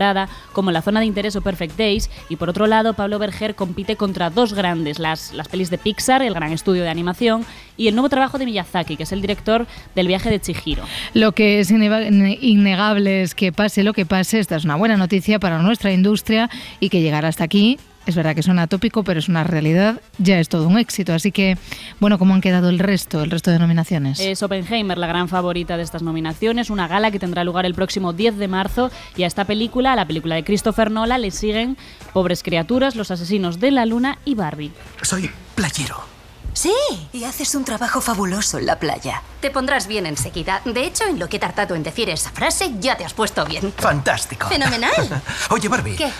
como 0.53 0.71
La 0.71 0.81
Zona 0.81 0.99
de 0.99 1.05
Interés 1.05 1.35
o 1.35 1.41
Perfect 1.41 1.77
Days. 1.77 2.09
Y 2.29 2.35
por 2.35 2.49
otro 2.49 2.67
lado, 2.67 2.93
Pablo 2.93 3.19
Berger 3.19 3.55
compite 3.55 3.95
contra 3.95 4.29
dos 4.29 4.53
grandes, 4.53 4.99
las, 4.99 5.33
las 5.33 5.47
pelis 5.47 5.69
de 5.69 5.77
Pixar, 5.77 6.21
el 6.21 6.33
gran 6.33 6.51
estudio 6.51 6.83
de 6.83 6.89
animación, 6.89 7.45
y 7.77 7.87
el 7.87 7.95
nuevo 7.95 8.09
trabajo 8.09 8.37
de 8.37 8.45
Miyazaki, 8.45 8.97
que 8.97 9.03
es 9.03 9.11
el 9.11 9.21
director 9.21 9.67
del 9.95 10.07
viaje 10.07 10.29
de 10.29 10.39
Chihiro. 10.39 10.83
Lo 11.13 11.31
que 11.31 11.59
es 11.59 11.71
innegable 11.71 13.21
es 13.21 13.35
que 13.35 13.51
pase 13.51 13.83
lo 13.83 13.93
que 13.93 14.05
pase, 14.05 14.39
esta 14.39 14.55
es 14.55 14.65
una 14.65 14.75
buena 14.75 14.97
noticia 14.97 15.39
para 15.39 15.59
nuestra 15.59 15.91
industria 15.91 16.49
y 16.79 16.89
que 16.89 17.01
llegar 17.01 17.25
hasta 17.25 17.43
aquí. 17.43 17.77
Es 18.09 18.15
verdad 18.15 18.33
que 18.33 18.41
suena 18.41 18.65
tópico, 18.65 19.03
pero 19.03 19.19
es 19.19 19.29
una 19.29 19.43
realidad, 19.43 20.01
ya 20.17 20.39
es 20.39 20.49
todo 20.49 20.67
un 20.67 20.79
éxito. 20.79 21.13
Así 21.13 21.31
que, 21.31 21.59
bueno, 21.99 22.17
¿cómo 22.17 22.33
han 22.33 22.41
quedado 22.41 22.69
el 22.69 22.79
resto, 22.79 23.21
el 23.21 23.29
resto 23.29 23.51
de 23.51 23.59
nominaciones? 23.59 24.19
Es 24.19 24.41
Oppenheimer 24.41 24.97
la 24.97 25.05
gran 25.05 25.29
favorita 25.29 25.77
de 25.77 25.83
estas 25.83 26.01
nominaciones, 26.01 26.71
una 26.71 26.87
gala 26.87 27.11
que 27.11 27.19
tendrá 27.19 27.43
lugar 27.43 27.67
el 27.67 27.75
próximo 27.75 28.11
10 28.11 28.37
de 28.37 28.47
marzo 28.47 28.89
y 29.15 29.25
a 29.25 29.27
esta 29.27 29.45
película, 29.45 29.93
a 29.93 29.95
la 29.95 30.07
película 30.07 30.33
de 30.33 30.43
Christopher 30.43 30.89
Nolan, 30.89 31.21
le 31.21 31.29
siguen 31.29 31.77
Pobres 32.11 32.41
Criaturas, 32.41 32.95
Los 32.95 33.11
Asesinos 33.11 33.59
de 33.59 33.69
la 33.69 33.85
Luna 33.85 34.17
y 34.25 34.33
Barbie. 34.33 34.71
Soy 35.03 35.29
playero. 35.53 36.01
Sí, 36.53 36.73
y 37.13 37.25
haces 37.25 37.53
un 37.53 37.63
trabajo 37.63 38.01
fabuloso 38.01 38.57
en 38.57 38.65
la 38.65 38.79
playa. 38.79 39.21
Te 39.39 39.51
pondrás 39.51 39.85
bien 39.85 40.07
enseguida. 40.07 40.61
De 40.65 40.83
hecho, 40.83 41.03
en 41.05 41.19
lo 41.19 41.29
que 41.29 41.37
he 41.37 41.39
tardado 41.39 41.75
en 41.75 41.83
decir 41.83 42.09
esa 42.09 42.31
frase, 42.31 42.73
ya 42.79 42.97
te 42.97 43.05
has 43.05 43.13
puesto 43.13 43.45
bien. 43.45 43.71
Fantástico. 43.77 44.47
Fenomenal. 44.47 45.21
Oye, 45.51 45.69
Barbie. 45.69 45.95
¿Qué? 45.95 46.11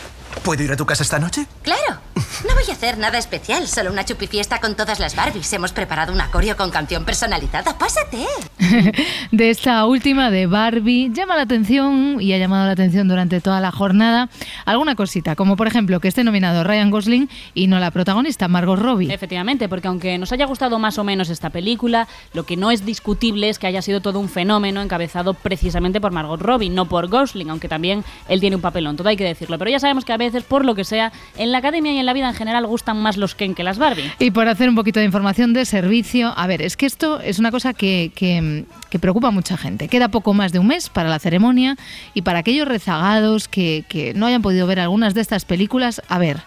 ¿Puedo 0.44 0.64
ir 0.64 0.72
a 0.72 0.76
tu 0.76 0.86
casa 0.86 1.04
esta 1.04 1.20
noche? 1.20 1.46
Claro. 1.62 2.00
No 2.48 2.54
voy 2.54 2.64
a 2.70 2.74
hacer 2.74 2.98
nada 2.98 3.18
especial, 3.18 3.68
solo 3.68 3.92
una 3.92 4.06
chupifiesta 4.06 4.60
con 4.60 4.76
todas 4.76 5.00
las 5.00 5.16
Barbies. 5.16 5.52
Hemos 5.52 5.74
preparado 5.74 6.14
un 6.14 6.22
acorio 6.22 6.56
con 6.56 6.70
canción 6.70 7.04
personalizada. 7.04 7.78
Pásate. 7.78 8.26
de 9.32 9.50
esta 9.50 9.86
última 9.86 10.30
de 10.30 10.46
Barbie 10.46 11.12
llama 11.12 11.36
la 11.36 11.44
atención 11.44 12.18
y 12.22 12.34
ha 12.34 12.38
llamado 12.38 12.66
la 12.66 12.74
atención 12.74 13.08
durante 13.08 13.42
toda 13.42 13.60
la 13.60 13.72
jornada 13.72 14.30
alguna 14.66 14.96
cosita, 14.96 15.36
como 15.36 15.56
por 15.56 15.68
ejemplo 15.68 16.00
que 16.00 16.08
esté 16.08 16.24
nominado 16.24 16.64
Ryan 16.64 16.92
Gosling 16.92 17.30
y 17.54 17.68
no 17.68 17.80
la 17.80 17.92
protagonista 17.92 18.48
Margot 18.48 18.80
Robbie. 18.80 19.14
Efectivamente, 19.14 19.68
porque 19.68 19.88
aunque 19.88 20.18
nos 20.18 20.32
haya 20.32 20.46
gustado 20.46 20.80
más 20.80 20.98
o 20.98 21.04
menos 21.04 21.30
esta 21.30 21.50
película, 21.50 22.08
lo 22.34 22.46
que 22.46 22.58
no 22.58 22.72
es 22.72 22.86
discutible 22.86 23.50
es 23.50 23.60
que 23.60 23.68
haya 23.68 23.82
sido 23.82 24.02
todo 24.02 24.20
un 24.20 24.30
fenómeno 24.30 24.82
encabezado 24.82 25.34
precisamente 25.34 26.00
por 26.00 26.12
Margot 26.12 26.42
Robbie, 26.42 26.70
no 26.70 26.86
por 26.86 27.08
Gosling, 27.08 27.50
aunque 27.50 27.68
también 27.68 28.04
él 28.28 28.40
tiene 28.40 28.56
un 28.56 28.62
papelón, 28.62 28.96
todo 28.96 29.10
hay 29.10 29.18
que 29.18 29.26
decirlo. 29.26 29.58
Pero 29.58 29.72
ya 29.72 29.80
sabemos 29.80 30.06
que 30.06 30.14
a 30.14 30.18
veces, 30.20 30.44
por 30.44 30.64
lo 30.64 30.76
que 30.76 30.84
sea, 30.84 31.12
en 31.36 31.52
la 31.52 31.58
academia 31.58 31.92
y 31.92 31.98
en 31.98 32.06
la 32.06 32.14
vida 32.14 32.30
en 32.30 32.36
general 32.36 32.68
gustan 32.68 33.02
más 33.02 33.18
los 33.18 33.34
Ken 33.34 33.56
que 33.56 33.64
las 33.64 33.80
Barbie. 33.80 34.12
Y 34.20 34.30
por 34.30 34.48
hacer 34.48 34.70
un 34.70 34.76
poquito 34.76 35.00
de 35.00 35.08
información 35.08 35.54
de 35.54 35.66
servicio, 35.66 36.34
a 36.38 36.46
ver, 36.46 36.62
es 36.62 36.78
que 36.78 36.86
esto 36.86 37.20
es 37.20 37.40
una 37.40 37.50
cosa 37.50 37.74
que, 37.74 38.12
que, 38.14 38.66
que 38.90 39.00
preocupa 39.00 39.30
a 39.30 39.32
mucha 39.32 39.58
gente. 39.58 39.88
Queda 39.88 40.10
poco 40.10 40.34
más 40.34 40.52
de 40.52 40.60
un 40.60 40.68
mes 40.68 40.90
para 40.90 41.10
la 41.10 41.20
ceremonia 41.20 41.78
y 42.14 42.24
para 42.24 42.40
aquellos 42.40 42.68
rezagados 42.68 43.48
que, 43.48 43.86
que 43.88 44.14
no 44.14 44.26
hayan 44.26 44.42
podido 44.42 44.68
ver 44.68 44.80
algunas 44.80 45.14
de 45.14 45.22
estas 45.22 45.46
películas, 45.46 46.02
a 46.10 46.18
ver, 46.18 46.42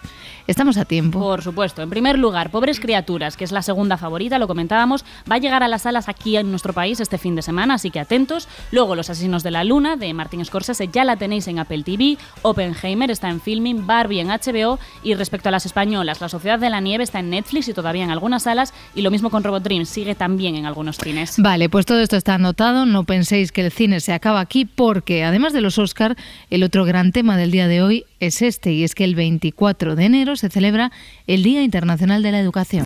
estamos 0.47 0.77
a 0.77 0.85
tiempo. 0.85 1.19
Por 1.19 1.41
supuesto. 1.41 1.81
En 1.81 1.89
primer 1.89 2.19
lugar, 2.19 2.51
Pobres 2.51 2.79
Criaturas, 2.79 3.37
que 3.37 3.45
es 3.45 3.51
la 3.51 3.61
segunda 3.61 3.97
favorita, 3.97 4.39
lo 4.39 4.47
comentábamos, 4.47 5.05
va 5.29 5.35
a 5.35 5.39
llegar 5.39 5.63
a 5.63 5.67
las 5.67 5.83
salas 5.83 6.09
aquí 6.09 6.35
en 6.35 6.49
nuestro 6.49 6.73
país 6.73 6.99
este 6.99 7.17
fin 7.17 7.35
de 7.35 7.41
semana, 7.41 7.75
así 7.75 7.91
que 7.91 7.99
atentos. 7.99 8.47
Luego, 8.71 8.95
Los 8.95 9.09
Asesinos 9.09 9.43
de 9.43 9.51
la 9.51 9.63
Luna, 9.63 9.95
de 9.95 10.13
Martin 10.13 10.43
Scorsese, 10.43 10.89
ya 10.89 11.05
la 11.05 11.15
tenéis 11.15 11.47
en 11.47 11.59
Apple 11.59 11.83
TV. 11.83 12.17
Oppenheimer 12.41 13.09
está 13.09 13.29
en 13.29 13.39
Filming, 13.39 13.87
Barbie 13.87 14.19
en 14.19 14.27
HBO. 14.27 14.79
Y 15.03 15.13
respecto 15.15 15.49
a 15.49 15.51
las 15.51 15.65
españolas, 15.65 16.19
La 16.19 16.29
Sociedad 16.29 16.59
de 16.59 16.69
la 16.69 16.81
Nieve 16.81 17.03
está 17.03 17.19
en 17.19 17.29
Netflix 17.29 17.67
y 17.69 17.73
todavía 17.73 18.03
en 18.03 18.11
algunas 18.11 18.43
salas. 18.43 18.73
Y 18.95 19.01
lo 19.01 19.11
mismo 19.11 19.29
con 19.29 19.43
Robot 19.43 19.63
Dreams, 19.63 19.87
sigue 19.87 20.15
también 20.15 20.55
en 20.55 20.65
algunos 20.65 20.97
cines. 20.97 21.35
Vale, 21.37 21.69
pues 21.69 21.85
todo 21.85 21.99
esto 21.99 22.17
está 22.17 22.32
está 22.32 22.32
anotado, 22.35 22.85
no 22.85 23.03
penséis 23.03 23.51
que 23.51 23.65
el 23.65 23.71
cine 23.71 23.99
se 23.99 24.13
acaba 24.13 24.39
aquí 24.39 24.65
porque 24.65 25.23
además 25.23 25.53
de 25.53 25.61
los 25.61 25.77
Oscar, 25.77 26.15
el 26.49 26.63
otro 26.63 26.85
gran 26.85 27.11
tema 27.11 27.37
del 27.37 27.51
día 27.51 27.67
de 27.67 27.81
hoy 27.81 28.05
es 28.19 28.41
este 28.41 28.71
y 28.73 28.83
es 28.83 28.95
que 28.95 29.03
el 29.03 29.15
24 29.15 29.95
de 29.95 30.05
enero 30.05 30.35
se 30.35 30.49
celebra 30.49 30.91
el 31.27 31.43
Día 31.43 31.63
Internacional 31.63 32.23
de 32.23 32.31
la 32.31 32.39
Educación. 32.39 32.85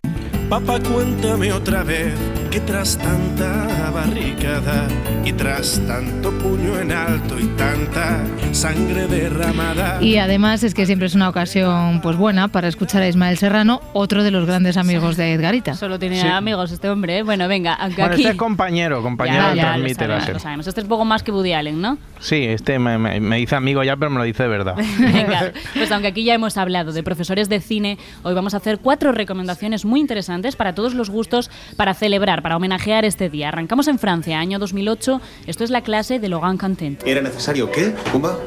Papá, 0.49 0.79
cuéntame 0.79 1.51
otra 1.51 1.83
vez 1.83 2.13
que 2.51 2.59
tras 2.61 2.97
tanta 2.97 3.91
barricada 3.93 4.87
y 5.25 5.33
tras 5.33 5.81
tanto 5.85 6.31
puño 6.37 6.79
en 6.79 6.91
alto 6.91 7.37
y 7.39 7.45
tanta 7.57 8.23
sangre 8.53 9.07
derramada. 9.07 10.01
Y 10.01 10.17
además 10.17 10.63
es 10.63 10.73
que 10.73 10.85
siempre 10.85 11.07
es 11.07 11.15
una 11.15 11.27
ocasión 11.29 11.99
pues 12.01 12.15
buena 12.15 12.47
para 12.47 12.67
escuchar 12.67 13.01
a 13.03 13.07
Ismael 13.07 13.37
Serrano, 13.37 13.81
otro 13.93 14.23
de 14.23 14.31
los 14.31 14.45
grandes 14.45 14.77
amigos 14.77 15.17
de 15.17 15.33
Edgarita. 15.33 15.73
Solo 15.75 15.99
tiene 15.99 16.21
Sí. 16.21 16.27
amigos 16.27 16.71
este 16.71 16.89
hombre. 16.89 17.17
¿eh? 17.19 17.23
Bueno, 17.23 17.47
venga, 17.47 17.73
aunque 17.73 18.01
Bueno, 18.01 18.13
aquí... 18.13 18.21
este 18.23 18.31
es 18.33 18.37
compañero, 18.37 19.01
compañero 19.01 19.37
Ya, 19.43 19.49
de 19.51 19.55
ya, 19.57 19.61
lo 19.63 19.67
Transmite 19.69 19.95
sabemos, 19.95 20.19
Láser. 20.19 20.33
lo 20.35 20.39
sabemos. 20.39 20.67
Este 20.67 20.81
es 20.81 20.87
poco 20.87 21.05
más 21.05 21.23
que 21.23 21.31
Woody 21.31 21.53
Allen, 21.53 21.81
¿no? 21.81 21.97
Sí, 22.19 22.45
este 22.45 22.79
me, 22.79 22.97
me- 22.97 23.19
me 23.19 23.37
dice 23.37 23.55
amigo 23.55 23.83
ya, 23.83 23.95
pero 23.97 24.09
me 24.09 24.17
lo 24.17 24.23
dice 24.23 24.43
de 24.43 24.49
verdad. 24.49 24.75
Venga, 24.99 25.51
pues 25.75 25.91
aunque 25.91 26.07
aquí 26.07 26.23
ya 26.23 26.33
hemos 26.33 26.57
hablado 26.57 26.91
de 26.93 27.03
profesores 27.03 27.49
de 27.49 27.59
cine, 27.59 27.97
hoy 28.23 28.33
vamos 28.33 28.53
a 28.53 28.57
hacer 28.57 28.79
cuatro 28.79 29.11
recomendaciones 29.11 29.85
muy 29.85 29.99
interesantes 29.99 30.55
para 30.55 30.73
todos 30.73 30.93
los 30.93 31.09
gustos 31.09 31.51
para 31.75 31.93
celebrar, 31.93 32.36
para 32.41 32.57
homenajear 32.57 33.05
este 33.05 33.29
día. 33.29 33.49
Arrancamos 33.49 33.87
en 33.87 33.99
Francia, 33.99 34.39
año 34.39 34.59
2008. 34.59 35.21
Esto 35.47 35.63
es 35.63 35.69
la 35.69 35.81
clase 35.81 36.19
de 36.19 36.29
Logan 36.29 36.57
Cantent. 36.57 37.05
¿Era 37.05 37.21
necesario 37.21 37.71
qué, 37.71 37.93
Pumba? 38.11 38.37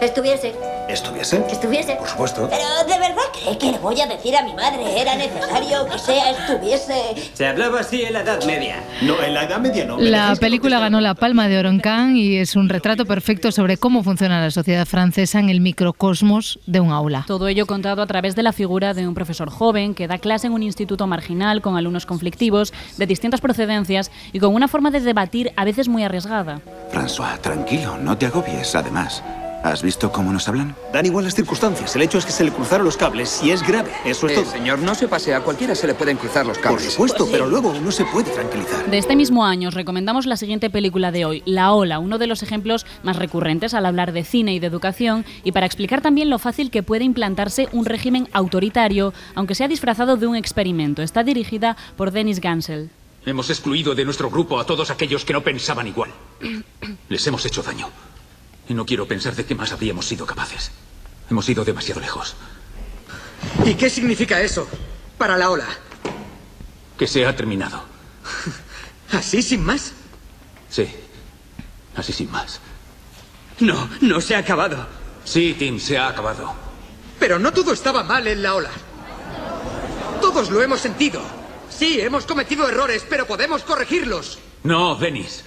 Estuviese. 0.00 0.54
¿Estuviese? 0.88 1.44
Estuviese. 1.50 1.96
Por 1.96 2.08
supuesto. 2.08 2.48
Pero 2.50 2.64
¿de 2.92 2.98
verdad 2.98 3.22
cree 3.32 3.58
que 3.58 3.70
le 3.70 3.78
voy 3.78 4.00
a 4.00 4.06
decir 4.06 4.34
a 4.36 4.42
mi 4.42 4.54
madre? 4.54 5.00
Era 5.00 5.14
necesario 5.14 5.86
que 5.86 5.98
sea 5.98 6.30
estuviese. 6.30 7.30
Se 7.34 7.46
hablaba 7.46 7.80
así 7.80 8.02
en 8.02 8.14
la 8.14 8.20
Edad 8.20 8.42
Media. 8.44 8.82
No, 9.02 9.22
en 9.22 9.34
la 9.34 9.44
Edad 9.44 9.60
Media 9.60 9.84
no. 9.84 9.98
La 9.98 10.34
película 10.36 10.80
ganó 10.80 11.00
la 11.00 11.14
Palma 11.14 11.48
de 11.48 11.58
Oro 11.58 11.68
en 11.68 11.80
Cannes 11.80 12.16
y 12.16 12.38
es 12.38 12.56
un 12.56 12.68
retrato 12.68 13.04
perfecto 13.04 13.52
sobre 13.52 13.76
cómo 13.76 14.02
funciona 14.02 14.40
la 14.40 14.50
sociedad 14.50 14.86
francesa 14.86 15.38
en 15.38 15.50
el 15.50 15.60
microcosmos 15.60 16.58
de 16.66 16.80
un 16.80 16.90
aula. 16.90 17.24
Todo 17.26 17.48
ello 17.48 17.66
contado 17.66 18.02
a 18.02 18.06
través 18.06 18.34
de 18.34 18.42
la 18.42 18.52
figura 18.52 18.94
de 18.94 19.06
un 19.06 19.14
profesor 19.14 19.50
joven 19.50 19.94
que 19.94 20.08
da 20.08 20.18
clase 20.18 20.46
en 20.46 20.54
un 20.54 20.62
instituto 20.62 21.06
marginal 21.06 21.60
con 21.60 21.76
alumnos 21.76 22.06
conflictivos 22.06 22.72
de 22.96 23.06
distintas 23.06 23.40
procedencias 23.40 24.10
y 24.32 24.40
con 24.40 24.54
una 24.54 24.66
forma 24.66 24.90
de 24.90 25.00
debatir 25.00 25.52
a 25.56 25.64
veces 25.64 25.88
muy 25.88 26.02
arriesgada. 26.04 26.60
François, 26.92 27.38
tranquilo, 27.40 27.98
no 27.98 28.16
te 28.16 28.26
agobies. 28.26 28.74
Además, 28.74 29.22
¿has 29.62 29.82
visto 29.82 30.10
cómo 30.12 30.32
nos 30.32 30.48
hablan? 30.48 30.74
Dan 30.92 31.06
igual 31.06 31.24
las 31.24 31.34
circunstancias. 31.34 31.94
El 31.96 32.02
hecho 32.02 32.18
es 32.18 32.24
que 32.26 32.32
se 32.32 32.44
le 32.44 32.50
cruzaron 32.52 32.84
los 32.84 32.96
cables 32.96 33.40
y 33.42 33.50
es 33.50 33.66
grave. 33.66 33.90
Eso 34.04 34.26
es 34.26 34.32
Eh, 34.32 34.36
todo. 34.42 34.50
señor, 34.50 34.78
no 34.80 34.94
se 34.94 35.08
pase. 35.08 35.34
A 35.34 35.40
cualquiera 35.40 35.74
se 35.74 35.86
le 35.86 35.94
pueden 35.94 36.16
cruzar 36.16 36.46
los 36.46 36.58
cables. 36.58 36.82
Por 36.82 36.90
supuesto, 36.92 37.28
pero 37.30 37.46
luego 37.46 37.72
no 37.74 37.90
se 37.92 38.04
puede 38.04 38.30
tranquilizar. 38.30 38.90
De 38.90 38.98
este 38.98 39.16
mismo 39.16 39.44
año 39.44 39.68
os 39.68 39.74
recomendamos 39.74 40.26
la 40.26 40.36
siguiente 40.36 40.70
película 40.70 41.12
de 41.12 41.24
hoy, 41.24 41.42
La 41.46 41.72
Ola, 41.72 41.98
uno 41.98 42.18
de 42.18 42.26
los 42.26 42.42
ejemplos 42.42 42.86
más 43.02 43.16
recurrentes 43.16 43.74
al 43.74 43.86
hablar 43.86 44.12
de 44.12 44.24
cine 44.24 44.54
y 44.54 44.58
de 44.60 44.66
educación 44.66 45.24
y 45.44 45.52
para 45.52 45.66
explicar 45.66 46.00
también 46.00 46.30
lo 46.30 46.38
fácil 46.38 46.70
que 46.70 46.82
puede 46.82 47.04
implantarse 47.04 47.68
un 47.72 47.84
régimen 47.84 48.28
autoritario, 48.32 49.12
aunque 49.34 49.54
sea 49.54 49.68
disfrazado 49.68 50.16
de 50.16 50.26
un 50.26 50.36
experimento. 50.36 51.02
Está 51.02 51.22
dirigida 51.22 51.76
por 51.96 52.10
Denis 52.10 52.40
Gansel. 52.40 52.90
Hemos 53.26 53.50
excluido 53.50 53.94
de 53.94 54.04
nuestro 54.06 54.30
grupo 54.30 54.58
a 54.58 54.64
todos 54.64 54.90
aquellos 54.90 55.26
que 55.26 55.34
no 55.34 55.42
pensaban 55.42 55.86
igual. 55.86 56.10
Les 57.10 57.26
hemos 57.26 57.44
hecho 57.44 57.62
daño. 57.62 57.88
Y 58.70 58.74
no 58.74 58.86
quiero 58.86 59.04
pensar 59.04 59.34
de 59.34 59.44
qué 59.44 59.56
más 59.56 59.72
habríamos 59.72 60.06
sido 60.06 60.24
capaces. 60.24 60.70
Hemos 61.28 61.48
ido 61.48 61.64
demasiado 61.64 62.00
lejos. 62.00 62.36
¿Y 63.66 63.74
qué 63.74 63.90
significa 63.90 64.40
eso 64.40 64.68
para 65.18 65.36
la 65.36 65.50
ola? 65.50 65.66
Que 66.96 67.08
se 67.08 67.26
ha 67.26 67.34
terminado. 67.34 67.82
¿Así 69.10 69.42
sin 69.42 69.64
más? 69.64 69.90
Sí. 70.68 70.88
Así 71.96 72.12
sin 72.12 72.30
más. 72.30 72.60
No, 73.58 73.90
no 74.02 74.20
se 74.20 74.36
ha 74.36 74.38
acabado. 74.38 74.86
Sí, 75.24 75.56
Tim, 75.58 75.80
se 75.80 75.98
ha 75.98 76.06
acabado. 76.06 76.54
Pero 77.18 77.40
no 77.40 77.52
todo 77.52 77.72
estaba 77.72 78.04
mal 78.04 78.28
en 78.28 78.40
la 78.40 78.54
ola. 78.54 78.70
Todos 80.20 80.48
lo 80.48 80.62
hemos 80.62 80.80
sentido. 80.80 81.20
Sí, 81.68 82.00
hemos 82.00 82.24
cometido 82.24 82.68
errores, 82.68 83.04
pero 83.10 83.26
podemos 83.26 83.64
corregirlos. 83.64 84.38
No, 84.62 84.94
Denis. 84.94 85.42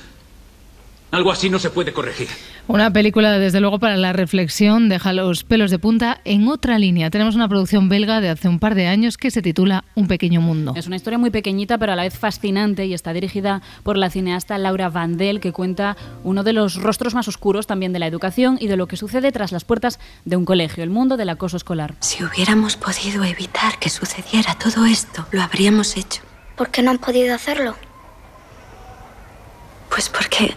Algo 1.14 1.32
así 1.32 1.48
no 1.48 1.60
se 1.60 1.70
puede 1.70 1.94
corregir. 1.94 2.28
Una 2.68 2.92
película, 2.92 3.38
desde 3.38 3.60
luego, 3.60 3.78
para 3.78 3.98
la 3.98 4.14
reflexión, 4.14 4.90
deja 4.90 5.14
los 5.14 5.44
pelos 5.44 5.70
de 5.70 5.78
punta 5.78 6.20
en 6.26 6.48
otra 6.48 6.80
línea. 6.80 7.12
Tenemos 7.12 7.36
una 7.36 7.48
producción 7.48 7.88
belga 7.88 8.20
de 8.20 8.30
hace 8.30 8.48
un 8.48 8.58
par 8.58 8.74
de 8.74 8.88
años 8.88 9.18
que 9.18 9.30
se 9.30 9.44
titula 9.44 9.84
Un 9.94 10.08
pequeño 10.08 10.42
mundo. 10.42 10.74
Es 10.76 10.88
una 10.88 10.96
historia 10.96 11.20
muy 11.20 11.30
pequeñita, 11.30 11.78
pero 11.78 11.92
a 11.92 11.96
la 11.96 12.02
vez 12.02 12.18
fascinante 12.18 12.88
y 12.88 12.96
está 12.96 13.14
dirigida 13.14 13.62
por 13.84 13.96
la 13.96 14.10
cineasta 14.10 14.58
Laura 14.58 14.90
Vandel, 14.90 15.40
que 15.40 15.52
cuenta 15.52 15.98
uno 16.24 16.42
de 16.42 16.54
los 16.54 16.82
rostros 16.82 17.14
más 17.14 17.28
oscuros 17.28 17.68
también 17.68 17.94
de 17.94 18.00
la 18.00 18.08
educación 18.08 18.58
y 18.60 18.66
de 18.66 18.76
lo 18.76 18.88
que 18.88 18.98
sucede 18.98 19.32
tras 19.32 19.52
las 19.52 19.66
puertas 19.66 20.00
de 20.26 20.36
un 20.36 20.46
colegio, 20.46 20.84
el 20.84 20.90
mundo 20.90 21.16
del 21.16 21.30
acoso 21.30 21.58
escolar. 21.58 21.94
Si 22.00 22.24
hubiéramos 22.24 22.76
podido 22.76 23.24
evitar 23.24 23.78
que 23.78 23.92
sucediera 23.92 24.56
todo 24.56 24.88
esto, 24.88 25.28
lo 25.32 25.44
habríamos 25.44 25.96
hecho. 25.96 26.24
¿Por 26.56 26.70
qué 26.70 26.82
no 26.82 26.90
han 26.90 26.98
podido 26.98 27.36
hacerlo? 27.36 27.76
Pues 29.90 30.10
porque 30.10 30.56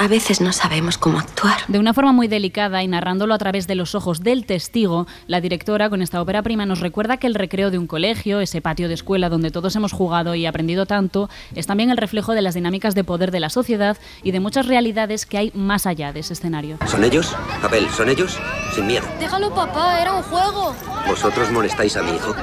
a 0.00 0.08
veces 0.08 0.40
no 0.40 0.50
sabemos 0.54 0.96
cómo 0.96 1.18
actuar. 1.18 1.58
De 1.68 1.78
una 1.78 1.92
forma 1.92 2.12
muy 2.12 2.26
delicada 2.26 2.82
y 2.82 2.88
narrándolo 2.88 3.34
a 3.34 3.38
través 3.38 3.66
de 3.66 3.74
los 3.74 3.94
ojos 3.94 4.20
del 4.20 4.46
testigo, 4.46 5.06
la 5.26 5.42
directora 5.42 5.90
con 5.90 6.00
esta 6.00 6.22
ópera 6.22 6.42
prima 6.42 6.64
nos 6.64 6.80
recuerda 6.80 7.18
que 7.18 7.26
el 7.26 7.34
recreo 7.34 7.70
de 7.70 7.76
un 7.76 7.86
colegio, 7.86 8.40
ese 8.40 8.62
patio 8.62 8.88
de 8.88 8.94
escuela 8.94 9.28
donde 9.28 9.50
todos 9.50 9.76
hemos 9.76 9.92
jugado 9.92 10.34
y 10.34 10.46
aprendido 10.46 10.86
tanto, 10.86 11.28
es 11.54 11.66
también 11.66 11.90
el 11.90 11.98
reflejo 11.98 12.32
de 12.32 12.40
las 12.40 12.54
dinámicas 12.54 12.94
de 12.94 13.04
poder 13.04 13.30
de 13.30 13.40
la 13.40 13.50
sociedad 13.50 13.98
y 14.22 14.30
de 14.30 14.40
muchas 14.40 14.66
realidades 14.66 15.26
que 15.26 15.36
hay 15.36 15.52
más 15.54 15.84
allá 15.84 16.14
de 16.14 16.20
ese 16.20 16.32
escenario. 16.32 16.78
¿Son 16.86 17.04
ellos? 17.04 17.36
Abel, 17.62 17.86
¿son 17.90 18.08
ellos? 18.08 18.38
Sin 18.74 18.86
miedo. 18.86 19.06
Déjalo, 19.18 19.54
papá, 19.54 20.00
era 20.00 20.14
un 20.14 20.22
juego. 20.22 20.74
¿Vosotros 21.06 21.50
molestáis 21.50 21.98
a 21.98 22.02
mi 22.02 22.12
hijo? 22.12 22.34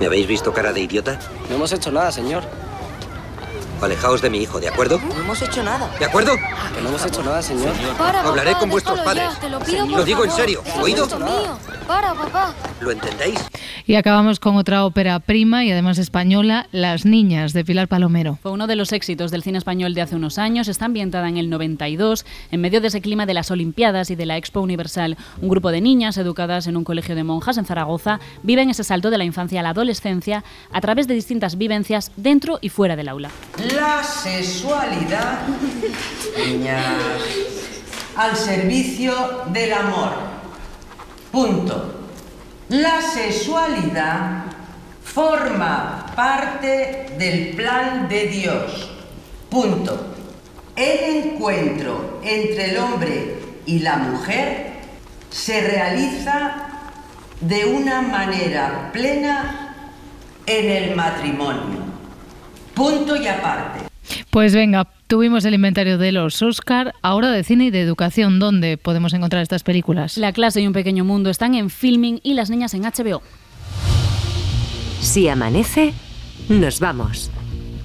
¿Me 0.00 0.06
habéis 0.06 0.26
visto 0.26 0.52
cara 0.52 0.72
de 0.72 0.80
idiota? 0.80 1.16
No 1.48 1.54
hemos 1.54 1.72
hecho 1.72 1.92
nada, 1.92 2.10
señor. 2.10 2.42
Alejaos 3.82 4.20
de 4.20 4.28
mi 4.30 4.38
hijo, 4.38 4.60
¿de 4.60 4.68
acuerdo? 4.68 4.98
No 5.00 5.20
hemos 5.22 5.40
hecho 5.42 5.62
nada. 5.62 5.90
¿De 5.98 6.04
acuerdo? 6.04 6.32
Que 6.74 6.82
no 6.82 6.88
hemos 6.90 7.04
hecho 7.06 7.22
nada, 7.22 7.40
señor. 7.42 7.72
Para, 7.96 8.20
Hablaré 8.22 8.50
papá, 8.50 8.60
con 8.60 8.70
vuestros 8.70 8.98
déjalo 8.98 9.14
ya, 9.20 9.24
padres. 9.28 9.40
te 9.40 9.48
lo 9.50 9.58
pido, 9.60 9.86
Lo 9.86 9.96
por 9.96 10.04
digo 10.04 10.24
en 10.24 10.30
serio, 10.30 10.62
¿oído? 10.80 11.08
Para, 11.86 12.14
papá. 12.14 12.54
¿Lo 12.80 12.90
entendéis? 12.90 13.38
Y 13.86 13.94
acabamos 13.96 14.38
con 14.38 14.56
otra 14.56 14.84
ópera 14.84 15.18
prima 15.18 15.64
y 15.64 15.72
además 15.72 15.98
española, 15.98 16.68
Las 16.70 17.04
Niñas, 17.04 17.52
de 17.52 17.64
Pilar 17.64 17.88
Palomero. 17.88 18.38
Fue 18.42 18.52
uno 18.52 18.66
de 18.66 18.76
los 18.76 18.92
éxitos 18.92 19.30
del 19.30 19.42
cine 19.42 19.58
español 19.58 19.94
de 19.94 20.02
hace 20.02 20.14
unos 20.14 20.38
años. 20.38 20.68
Está 20.68 20.84
ambientada 20.84 21.28
en 21.28 21.36
el 21.38 21.50
92, 21.50 22.24
en 22.52 22.60
medio 22.60 22.80
de 22.80 22.88
ese 22.88 23.00
clima 23.00 23.26
de 23.26 23.34
las 23.34 23.50
Olimpiadas 23.50 24.10
y 24.10 24.14
de 24.14 24.26
la 24.26 24.36
Expo 24.36 24.60
Universal. 24.60 25.16
Un 25.40 25.48
grupo 25.48 25.70
de 25.72 25.80
niñas 25.80 26.16
educadas 26.18 26.66
en 26.68 26.76
un 26.76 26.84
colegio 26.84 27.14
de 27.16 27.24
monjas 27.24 27.56
en 27.58 27.64
Zaragoza 27.64 28.20
viven 28.42 28.70
ese 28.70 28.84
salto 28.84 29.10
de 29.10 29.18
la 29.18 29.24
infancia 29.24 29.58
a 29.60 29.62
la 29.64 29.70
adolescencia 29.70 30.44
a 30.72 30.80
través 30.80 31.08
de 31.08 31.14
distintas 31.14 31.58
vivencias 31.58 32.12
dentro 32.16 32.58
y 32.60 32.68
fuera 32.68 32.94
del 32.94 33.08
aula. 33.08 33.30
La 33.74 34.02
sexualidad, 34.02 35.40
al 38.16 38.36
servicio 38.36 39.42
del 39.48 39.72
amor. 39.72 40.12
Punto. 41.30 41.94
La 42.70 43.00
sexualidad 43.00 44.44
forma 45.04 46.06
parte 46.16 47.14
del 47.16 47.54
plan 47.54 48.08
de 48.08 48.26
Dios. 48.26 48.90
Punto. 49.48 50.14
El 50.74 51.26
encuentro 51.26 52.20
entre 52.24 52.70
el 52.70 52.78
hombre 52.78 53.38
y 53.66 53.80
la 53.80 53.96
mujer 53.96 54.72
se 55.30 55.60
realiza 55.60 56.68
de 57.40 57.66
una 57.66 58.02
manera 58.02 58.90
plena 58.92 59.76
en 60.46 60.70
el 60.70 60.96
matrimonio. 60.96 61.89
Punto 62.80 63.14
y 63.14 63.26
aparte. 63.26 63.80
Pues 64.30 64.54
venga, 64.54 64.88
tuvimos 65.06 65.44
el 65.44 65.52
inventario 65.52 65.98
de 65.98 66.12
los 66.12 66.40
Oscar, 66.40 66.94
ahora 67.02 67.30
de 67.30 67.44
cine 67.44 67.66
y 67.66 67.70
de 67.70 67.82
educación. 67.82 68.38
¿Dónde 68.38 68.78
podemos 68.78 69.12
encontrar 69.12 69.42
estas 69.42 69.62
películas? 69.62 70.16
La 70.16 70.32
clase 70.32 70.62
y 70.62 70.66
un 70.66 70.72
pequeño 70.72 71.04
mundo 71.04 71.28
están 71.28 71.54
en 71.54 71.68
filming 71.68 72.20
y 72.22 72.32
las 72.32 72.48
niñas 72.48 72.72
en 72.72 72.84
HBO. 72.84 73.20
Si 75.02 75.28
amanece, 75.28 75.92
nos 76.48 76.80
vamos. 76.80 77.30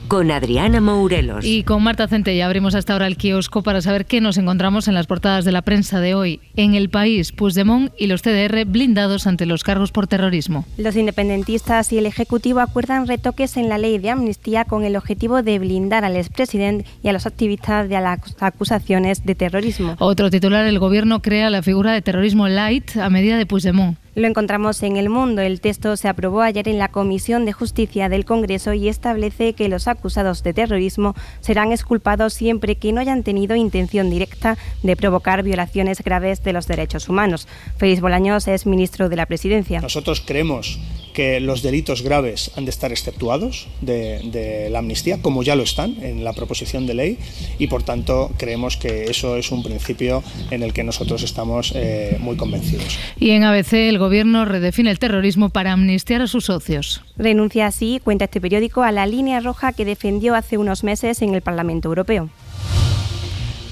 Con 0.07 0.29
Adriana 0.29 0.81
Mourelos. 0.81 1.43
Y 1.43 1.63
con 1.63 1.81
Marta 1.81 2.07
Centella 2.07 2.45
abrimos 2.45 2.75
hasta 2.75 2.93
ahora 2.93 3.07
el 3.07 3.17
kiosco 3.17 3.63
para 3.63 3.81
saber 3.81 4.05
qué 4.05 4.21
nos 4.21 4.37
encontramos 4.37 4.87
en 4.87 4.93
las 4.93 5.07
portadas 5.07 5.45
de 5.45 5.51
la 5.51 5.63
prensa 5.63 5.99
de 5.99 6.13
hoy. 6.13 6.41
En 6.55 6.75
el 6.75 6.89
país, 6.89 7.31
Puigdemont 7.31 7.91
y 7.97 8.05
los 8.05 8.21
CDR 8.21 8.65
blindados 8.65 9.25
ante 9.25 9.47
los 9.47 9.63
cargos 9.63 9.91
por 9.91 10.05
terrorismo. 10.05 10.65
Los 10.77 10.95
independentistas 10.95 11.91
y 11.91 11.97
el 11.97 12.05
Ejecutivo 12.05 12.59
acuerdan 12.59 13.07
retoques 13.07 13.57
en 13.57 13.67
la 13.67 13.79
ley 13.79 13.97
de 13.97 14.11
amnistía 14.11 14.65
con 14.65 14.83
el 14.83 14.95
objetivo 14.95 15.41
de 15.41 15.57
blindar 15.57 16.05
al 16.05 16.17
expresidente 16.17 16.85
y 17.01 17.07
a 17.07 17.13
los 17.13 17.25
activistas 17.25 17.89
de 17.89 17.99
las 17.99 18.19
acusaciones 18.39 19.25
de 19.25 19.33
terrorismo. 19.33 19.95
Otro 19.99 20.29
titular, 20.29 20.67
el 20.67 20.77
gobierno 20.77 21.23
crea 21.23 21.49
la 21.49 21.63
figura 21.63 21.93
de 21.93 22.01
terrorismo 22.03 22.47
light 22.47 22.95
a 22.97 23.09
medida 23.09 23.37
de 23.37 23.45
Puigdemont. 23.47 23.97
Lo 24.15 24.27
encontramos 24.27 24.81
en 24.81 24.95
El 24.95 25.09
Mundo. 25.09 25.41
El 25.41 25.59
texto 25.59 25.97
se 25.97 26.07
aprobó 26.07 26.41
ayer 26.41 26.69
en 26.69 26.77
la 26.77 26.87
Comisión 26.87 27.43
de 27.43 27.51
Justicia 27.51 28.07
del 28.07 28.23
Congreso 28.23 28.71
y 28.71 28.87
establece 28.87 29.51
que 29.51 29.67
los 29.67 29.89
acusados 29.89 30.41
de 30.41 30.53
terrorismo 30.53 31.15
serán 31.41 31.73
exculpados 31.73 32.33
siempre 32.33 32.77
que 32.77 32.93
no 32.93 33.01
hayan 33.01 33.23
tenido 33.23 33.57
intención 33.57 34.09
directa 34.09 34.57
de 34.83 34.95
provocar 34.95 35.43
violaciones 35.43 36.01
graves 36.01 36.41
de 36.43 36.53
los 36.53 36.65
derechos 36.65 37.09
humanos. 37.09 37.45
Félix 37.75 37.99
Bolaños 37.99 38.47
es 38.47 38.65
ministro 38.65 39.09
de 39.09 39.17
la 39.17 39.25
Presidencia. 39.25 39.81
Nosotros 39.81 40.23
creemos 40.25 40.79
que 41.15 41.39
los 41.39 41.63
delitos 41.63 42.03
graves 42.03 42.51
han 42.55 42.65
de 42.65 42.71
estar 42.71 42.91
exceptuados 42.91 43.67
de, 43.81 44.19
de, 44.31 44.69
la 44.69 44.79
amnistía, 44.79 45.21
como 45.21 45.41
ya 45.41 45.55
lo 45.55 45.63
están 45.63 45.95
en 46.03 46.23
la 46.23 46.33
proposición 46.33 46.85
de 46.85 46.93
ley, 46.93 47.17
y 47.57 47.67
por 47.67 47.81
tanto 47.83 48.31
creemos 48.37 48.77
que 48.77 49.05
eso 49.05 49.37
es 49.37 49.51
un 49.51 49.63
principio 49.63 50.23
en 50.51 50.61
el 50.61 50.73
que 50.73 50.83
nosotros 50.83 51.23
estamos 51.23 51.71
eh, 51.73 52.17
muy 52.19 52.35
convencidos. 52.35 52.99
Y 53.19 53.31
en 53.31 53.43
ABC 53.43 53.73
el 53.73 53.97
gobierno 53.97 54.45
redefine 54.45 54.91
el 54.91 54.99
terrorismo 54.99 55.49
para 55.49 55.71
amnistiar 55.71 56.21
a 56.21 56.27
sus 56.27 56.45
socios. 56.45 57.01
Renuncia 57.17 57.65
así, 57.65 58.01
cuenta 58.03 58.25
este 58.25 58.41
periódico, 58.41 58.83
a 58.83 58.91
la 58.91 59.07
línea 59.07 59.39
roja 59.39 59.73
que 59.73 59.85
defendió 59.85 60.35
hace 60.35 60.57
unos 60.57 60.83
meses 60.83 61.21
en 61.21 61.33
el 61.33 61.41
Parlamento 61.41 61.87
Europeo. 61.87 62.29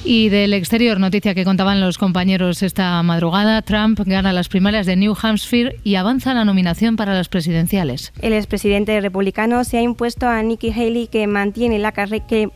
Y 0.05 0.27
del 0.27 0.53
exterior, 0.53 0.99
noticia 0.99 1.33
que 1.33 1.45
contaban 1.45 1.79
los 1.79 1.97
compañeros 1.97 2.61
esta 2.61 3.01
madrugada, 3.03 3.61
Trump 3.61 4.01
gana 4.05 4.33
las 4.33 4.49
primarias 4.49 4.85
de 4.85 4.97
New 4.97 5.15
Hampshire 5.21 5.77
y 5.85 5.95
avanza 5.95 6.33
la 6.33 6.43
nominación 6.43 6.97
para 6.97 7.13
las 7.13 7.29
presidenciales. 7.29 8.11
El 8.21 8.33
expresidente 8.33 8.99
republicano 8.99 9.63
se 9.63 9.77
ha 9.77 9.81
impuesto 9.81 10.27
a 10.27 10.41
Nikki 10.43 10.71
Haley 10.71 11.07
que 11.07 11.25
mantiene, 11.27 11.81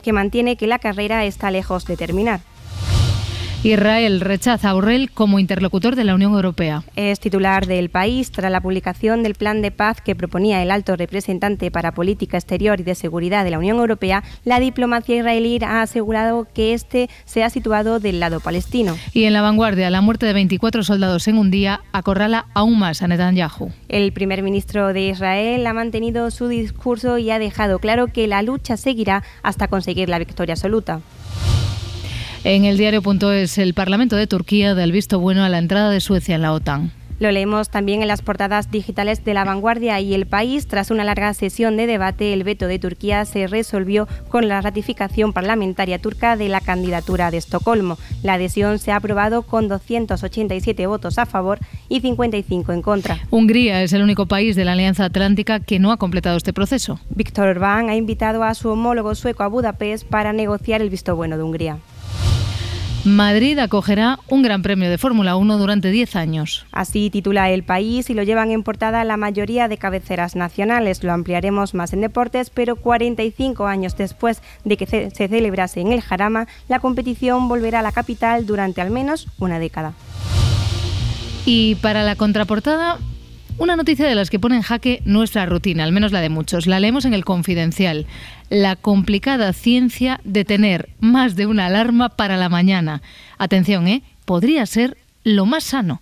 que 0.04 0.14
mantiene 0.14 0.58
que 0.58 0.68
la 0.68 0.80
carrera 0.80 1.24
está 1.24 1.50
lejos 1.50 1.86
de 1.86 1.96
terminar. 1.96 2.42
Israel 3.64 4.22
rechaza 4.22 4.70
a 4.70 4.74
Borrell 4.74 5.10
como 5.10 5.40
interlocutor 5.40 5.96
de 5.96 6.04
la 6.04 6.14
Unión 6.14 6.34
Europea. 6.34 6.84
Es 6.96 7.20
titular 7.20 7.66
del 7.66 7.90
país 7.90 8.32
tras 8.32 8.52
la 8.52 8.62
publicación 8.62 9.24
del 9.24 9.34
plan 9.34 9.64
de 9.64 9.72
paz 9.72 10.00
que 10.00 10.16
proponía 10.16 10.62
el 10.62 10.70
alto 10.70 10.96
representante 10.96 11.72
para 11.72 11.92
política 11.92 12.38
exterior 12.38 12.80
y 12.80 12.84
de 12.84 12.94
seguridad 12.94 13.44
de 13.44 13.50
la 13.50 13.58
Unión 13.58 13.78
Europea. 13.78 14.24
La 14.46 14.60
diplomacia 14.60 15.16
israelí 15.16 15.58
ha 15.66 15.82
asegurado 15.82 16.48
que 16.54 16.74
este 16.76 17.10
se 17.26 17.44
ha 17.44 17.50
situado 17.50 18.00
del 18.00 18.20
lado 18.20 18.40
palestino. 18.42 18.96
Y 19.12 19.24
en 19.24 19.34
la 19.34 19.42
vanguardia, 19.42 19.90
la 19.90 20.02
muerte 20.02 20.28
de 20.28 20.34
24 20.34 20.84
soldados 20.84 21.28
en 21.28 21.40
un 21.40 21.50
día 21.50 21.82
acorrala 21.94 22.46
aún 22.54 22.78
más 22.78 23.02
a 23.02 23.08
Netanyahu. 23.08 23.72
El 23.90 24.14
primer 24.14 24.44
ministro 24.44 24.94
de 24.94 25.10
Israel 25.10 25.66
ha 25.66 25.74
mantenido 25.74 26.30
su 26.30 26.48
discurso 26.48 27.18
y 27.18 27.32
ha 27.32 27.40
dejado 27.40 27.80
claro 27.80 28.08
que 28.08 28.28
la 28.28 28.44
lucha 28.44 28.78
seguirá 28.78 29.24
hasta 29.42 29.68
conseguir 29.68 30.10
la 30.10 30.20
victoria 30.20 30.54
absoluta. 30.54 31.02
En 32.44 32.66
el 32.66 32.78
diario.es, 32.78 33.58
el 33.58 33.74
Parlamento 33.74 34.16
de 34.16 34.28
Turquía 34.28 34.74
da 34.74 34.84
el 34.84 34.92
visto 34.92 35.20
bueno 35.20 35.44
a 35.44 35.50
la 35.50 35.58
entrada 35.58 35.90
de 35.90 36.00
Suecia 36.00 36.36
en 36.36 36.44
la 36.44 36.54
OTAN. 36.54 36.92
Lo 37.20 37.32
leemos 37.32 37.70
también 37.70 38.04
en 38.04 38.08
las 38.08 38.22
portadas 38.22 38.70
digitales 38.70 39.26
de 39.26 39.34
La 39.34 39.44
Vanguardia 39.44 40.00
y 40.00 40.14
El 40.14 40.28
País. 40.28 40.68
Tras 40.68 40.92
una 40.92 41.04
larga 41.04 41.34
sesión 41.34 41.76
de 41.76 41.88
debate, 41.88 42.32
el 42.32 42.44
veto 42.44 42.68
de 42.68 42.78
Turquía 42.78 43.26
se 43.26 43.48
resolvió 43.48 44.08
con 44.30 44.48
la 44.48 44.62
ratificación 44.62 45.34
parlamentaria 45.34 45.98
turca 45.98 46.38
de 46.38 46.48
la 46.48 46.62
candidatura 46.62 47.32
de 47.32 47.38
Estocolmo. 47.38 47.98
La 48.22 48.34
adhesión 48.34 48.78
se 48.78 48.92
ha 48.92 48.98
aprobado 48.98 49.42
con 49.42 49.68
287 49.68 50.86
votos 50.86 51.18
a 51.18 51.26
favor 51.26 51.58
y 51.90 52.02
55 52.02 52.72
en 52.72 52.84
contra. 52.84 53.18
Hungría 53.32 53.82
es 53.82 53.94
el 53.94 54.04
único 54.04 54.28
país 54.28 54.56
de 54.56 54.66
la 54.66 54.74
Alianza 54.74 55.06
Atlántica 55.06 55.60
que 55.60 55.80
no 55.80 55.92
ha 55.92 55.98
completado 55.98 56.38
este 56.38 56.54
proceso. 56.54 57.00
Víctor 57.10 57.48
Orbán 57.48 57.90
ha 57.90 57.96
invitado 57.96 58.44
a 58.44 58.54
su 58.54 58.70
homólogo 58.70 59.16
sueco 59.16 59.42
a 59.42 59.48
Budapest 59.48 60.06
para 60.08 60.34
negociar 60.34 60.84
el 60.84 60.92
visto 60.92 61.16
bueno 61.16 61.36
de 61.36 61.44
Hungría. 61.44 61.80
Madrid 63.08 63.58
acogerá 63.60 64.20
un 64.28 64.42
gran 64.42 64.62
premio 64.62 64.90
de 64.90 64.98
Fórmula 64.98 65.38
1 65.38 65.58
durante 65.58 65.92
10 65.92 66.16
años. 66.18 66.66
Así 66.72 67.10
titula 67.10 67.50
El 67.50 67.64
País 67.64 68.10
y 68.10 68.14
lo 68.14 68.24
llevan 68.24 68.52
en 68.52 68.64
portada 68.64 69.04
la 69.06 69.16
mayoría 69.16 69.68
de 69.68 69.78
cabeceras 69.78 70.36
nacionales. 70.36 71.04
Lo 71.04 71.14
ampliaremos 71.14 71.74
más 71.74 71.94
en 71.94 72.02
deportes, 72.02 72.50
pero 72.50 72.76
45 72.76 73.66
años 73.66 73.96
después 73.96 74.42
de 74.66 74.76
que 74.76 74.86
se 74.86 75.10
celebrase 75.10 75.80
en 75.80 75.94
el 75.94 76.02
Jarama, 76.02 76.48
la 76.68 76.80
competición 76.80 77.48
volverá 77.48 77.80
a 77.80 77.84
la 77.84 77.94
capital 77.94 78.46
durante 78.46 78.82
al 78.82 78.92
menos 78.92 79.28
una 79.40 79.58
década. 79.58 79.94
Y 81.46 81.76
para 81.76 82.04
la 82.04 82.18
contraportada, 82.18 83.00
una 83.60 83.76
noticia 83.76 84.06
de 84.06 84.14
las 84.14 84.30
que 84.30 84.38
pone 84.38 84.56
en 84.56 84.62
jaque 84.62 85.02
nuestra 85.06 85.46
rutina, 85.48 85.84
al 85.84 85.92
menos 85.92 86.12
la 86.12 86.22
de 86.22 86.30
muchos. 86.30 86.68
La 86.68 86.80
leemos 86.80 87.06
en 87.06 87.16
el 87.16 87.26
Confidencial. 87.26 88.06
La 88.50 88.76
complicada 88.76 89.52
ciencia 89.54 90.22
de 90.24 90.46
tener 90.46 90.90
más 91.00 91.36
de 91.36 91.46
una 91.46 91.66
alarma 91.66 92.10
para 92.10 92.38
la 92.38 92.50
mañana. 92.50 93.02
Atención, 93.38 93.88
¿eh? 93.88 94.04
Podría 94.26 94.66
ser 94.66 94.98
lo 95.24 95.46
más 95.46 95.66
sano. 95.66 96.02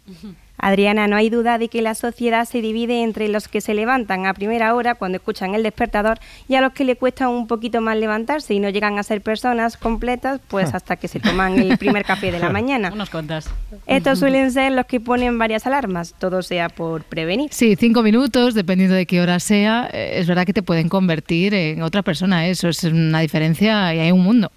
Adriana, 0.57 1.07
no 1.07 1.15
hay 1.15 1.29
duda 1.29 1.57
de 1.57 1.67
que 1.67 1.81
la 1.81 1.95
sociedad 1.95 2.45
se 2.45 2.61
divide 2.61 3.03
entre 3.03 3.27
los 3.27 3.47
que 3.47 3.61
se 3.61 3.73
levantan 3.73 4.25
a 4.25 4.33
primera 4.33 4.73
hora 4.73 4.95
cuando 4.95 5.17
escuchan 5.17 5.55
el 5.55 5.63
despertador 5.63 6.19
y 6.47 6.55
a 6.55 6.61
los 6.61 6.73
que 6.73 6.85
le 6.85 6.95
cuesta 6.95 7.29
un 7.29 7.47
poquito 7.47 7.81
más 7.81 7.97
levantarse 7.97 8.53
y 8.53 8.59
no 8.59 8.69
llegan 8.69 8.97
a 8.99 9.03
ser 9.03 9.21
personas 9.21 9.77
completas 9.77 10.39
pues 10.47 10.73
hasta 10.73 10.95
que 10.95 11.07
se 11.07 11.19
toman 11.19 11.59
el 11.59 11.77
primer 11.77 12.05
café 12.05 12.31
de 12.31 12.39
la 12.39 12.49
mañana. 12.55 12.91
Unos 12.93 13.09
contas. 13.09 13.49
Estos 13.85 14.19
suelen 14.25 14.51
ser 14.51 14.71
los 14.71 14.85
que 14.85 14.99
ponen 14.99 15.37
varias 15.37 15.67
alarmas, 15.67 16.15
todo 16.17 16.41
sea 16.41 16.69
por 16.69 17.03
prevenir. 17.03 17.49
Sí, 17.51 17.75
cinco 17.77 18.01
minutos, 18.01 18.53
dependiendo 18.53 18.95
de 18.95 19.05
qué 19.05 19.21
hora 19.21 19.39
sea, 19.39 19.89
eh, 19.91 20.13
es 20.15 20.27
verdad 20.27 20.45
que 20.45 20.53
te 20.53 20.63
pueden 20.63 20.89
convertir 20.89 21.53
en 21.53 21.81
otra 21.81 22.01
persona, 22.01 22.47
eso 22.47 22.69
es 22.69 22.83
una 22.83 23.19
diferencia 23.19 23.93
y 23.93 23.99
hay 23.99 24.11
un 24.11 24.21
mundo 24.21 24.51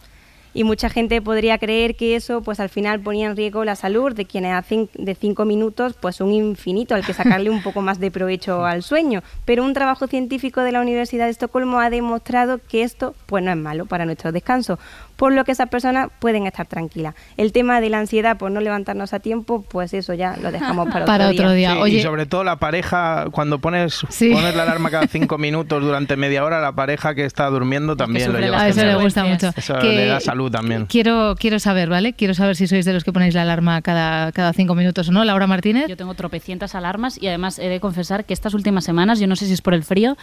y 0.54 0.64
mucha 0.64 0.88
gente 0.88 1.20
podría 1.22 1.58
creer 1.58 1.94
que 1.94 2.16
eso 2.16 2.42
pues 2.42 2.60
al 2.60 2.68
final 2.68 3.00
ponía 3.00 3.26
en 3.26 3.36
riesgo 3.36 3.64
la 3.64 3.76
salud 3.76 4.14
de 4.14 4.24
quienes 4.24 4.54
hacen 4.54 4.88
de 4.94 5.14
cinco 5.14 5.44
minutos 5.44 5.94
pues 6.00 6.20
un 6.20 6.32
infinito 6.32 6.94
al 6.94 7.04
que 7.04 7.14
sacarle 7.14 7.50
un 7.50 7.62
poco 7.62 7.82
más 7.82 7.98
de 8.00 8.10
provecho 8.10 8.64
al 8.64 8.82
sueño. 8.82 9.22
Pero 9.44 9.64
un 9.64 9.74
trabajo 9.74 10.06
científico 10.06 10.62
de 10.62 10.72
la 10.72 10.80
Universidad 10.80 11.26
de 11.26 11.30
Estocolmo 11.30 11.80
ha 11.80 11.90
demostrado 11.90 12.58
que 12.58 12.82
esto 12.82 13.14
pues 13.26 13.44
no 13.44 13.50
es 13.50 13.56
malo 13.56 13.86
para 13.86 14.06
nuestro 14.06 14.32
descanso 14.32 14.78
por 15.18 15.32
lo 15.32 15.44
que 15.44 15.50
esas 15.50 15.68
personas 15.68 16.10
pueden 16.20 16.46
estar 16.46 16.66
tranquilas. 16.66 17.14
El 17.36 17.50
tema 17.50 17.80
de 17.80 17.90
la 17.90 17.98
ansiedad 17.98 18.38
por 18.38 18.52
no 18.52 18.60
levantarnos 18.60 19.12
a 19.12 19.18
tiempo, 19.18 19.62
pues 19.68 19.92
eso 19.92 20.14
ya 20.14 20.36
lo 20.40 20.52
dejamos 20.52 20.88
para, 20.90 21.04
para 21.06 21.28
otro, 21.28 21.50
día. 21.50 21.74
Sí, 21.84 21.96
y 21.96 22.02
sobre 22.02 22.24
todo 22.24 22.44
la 22.44 22.56
pareja, 22.60 23.26
cuando 23.32 23.58
pones, 23.58 24.00
Sí. 24.10 24.30
pones 24.32 24.54
la 24.54 24.62
alarma 24.62 24.90
cada 24.90 25.08
cinco 25.08 25.36
minutos 25.38 25.82
durante 25.82 26.16
media 26.16 26.44
hora, 26.44 26.60
la 26.60 26.70
pareja 26.70 27.16
que 27.16 27.24
está 27.24 27.46
durmiendo 27.50 27.96
también 27.96 28.32
lo 28.32 28.38
lleva. 28.38 28.62
A 28.62 28.68
eso 28.68 28.84
le 28.84 28.94
gusta 28.94 29.24
mucho. 29.24 29.50
Eso 29.56 29.74
Que- 29.80 29.88
le 29.88 30.06
da 30.06 30.20
salud 30.20 30.52
también. 30.52 30.86
Quiero, 30.86 31.34
quiero 31.36 31.58
saber, 31.58 31.88
¿vale? 31.88 32.12
Quiero 32.12 32.32
saber 32.34 32.54
si 32.54 32.68
sois 32.68 32.84
de 32.84 32.92
los 32.92 33.02
que 33.02 33.12
ponéis 33.12 33.34
la 33.34 33.42
alarma 33.42 33.82
cada, 33.82 34.30
cada 34.30 34.52
cinco 34.52 34.76
minutos 34.76 35.08
o 35.08 35.12
no. 35.12 35.24
Laura 35.24 35.48
Martínez. 35.48 35.86
Yo 35.88 35.96
tengo 35.96 36.14
tropecientas 36.14 36.76
alarmas 36.76 37.20
y 37.20 37.26
además 37.26 37.58
he 37.58 37.68
de 37.68 37.80
confesar 37.80 38.24
que 38.24 38.34
estas 38.34 38.54
últimas 38.54 38.84
semanas, 38.84 39.18
yo 39.18 39.26
no 39.26 39.34
sé 39.34 39.46
si 39.46 39.52
es 39.52 39.62
por 39.62 39.74
el 39.74 39.82
frío, 39.82 40.16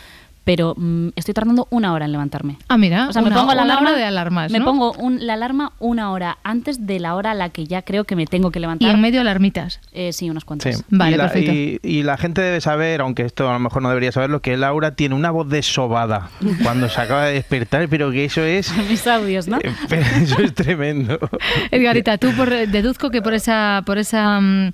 pero 0.46 0.74
mm, 0.78 1.10
estoy 1.18 1.34
tardando 1.34 1.68
una 1.72 1.91
hora 1.91 2.06
en 2.06 2.12
levantarme. 2.14 2.58
Ah, 2.70 2.78
mira, 2.78 3.10
O 3.10 3.14
sea, 3.14 3.22
me 3.22 3.32
pongo 3.32 3.54
la 3.54 3.64
alarma 3.64 3.89
hora 3.89 3.98
de 3.98 4.04
alarmas, 4.06 4.52
Me 4.52 4.62
pongo 4.62 4.93
un- 4.93 5.26
la 5.26 5.34
alarma 5.34 5.74
una 5.80 6.12
hora 6.12 6.38
antes 6.43 6.86
de 6.88 7.00
la 7.00 7.16
hora 7.16 7.32
a 7.32 7.34
la 7.34 7.50
que 7.50 7.66
ya 7.66 7.82
creo 7.82 8.06
que 8.06 8.16
me 8.16 8.26
tengo 8.28 8.52
que 8.52 8.60
Y 8.60 8.62
levantar. 8.62 8.89
en 8.96 9.02
medio 9.02 9.20
alarmitas. 9.22 9.82
Eh, 9.91 10.14
sí, 10.14 10.30
unas 10.30 10.43
Sí. 10.43 10.48
cuantas. 10.48 10.84
Vale, 10.89 11.16
y, 11.16 11.18
la, 11.18 11.24
perfecto. 11.26 11.52
y- 11.52 11.80
y 11.84 12.04
la 12.04 12.16
gente 12.18 12.41
debe 12.41 12.62
saber, 12.62 13.02
aunque 13.02 13.24
esto 13.24 13.50
a 13.50 13.54
lo 13.54 13.60
mejor 13.60 13.82
no 13.82 13.89
debería 13.89 14.12
saberlo, 14.12 14.41
que 14.41 14.56
Laura 14.56 14.96
tiene 14.96 15.16
una 15.16 15.32
voz 15.32 15.50
desobada 15.50 16.30
cuando 16.64 16.88
se 16.89 17.02
acaba 17.02 17.26
de 17.26 17.34
despertar, 17.34 17.89
pero 17.89 18.12
que 18.12 18.26
eso 18.26 18.41
es, 18.43 18.72
Mis 18.89 19.06
audios, 19.08 19.48
¿no? 19.48 19.58
eso 19.60 20.41
es 20.41 20.54
tremendo. 20.54 21.18
Edgarita, 21.72 22.18
tú 22.20 22.32
por- 22.38 22.50
deduzco 22.50 23.10
que 23.10 23.22
por 23.22 23.34
esa, 23.34 23.82
por 23.86 23.98
esa 23.98 24.39
mm, 24.39 24.72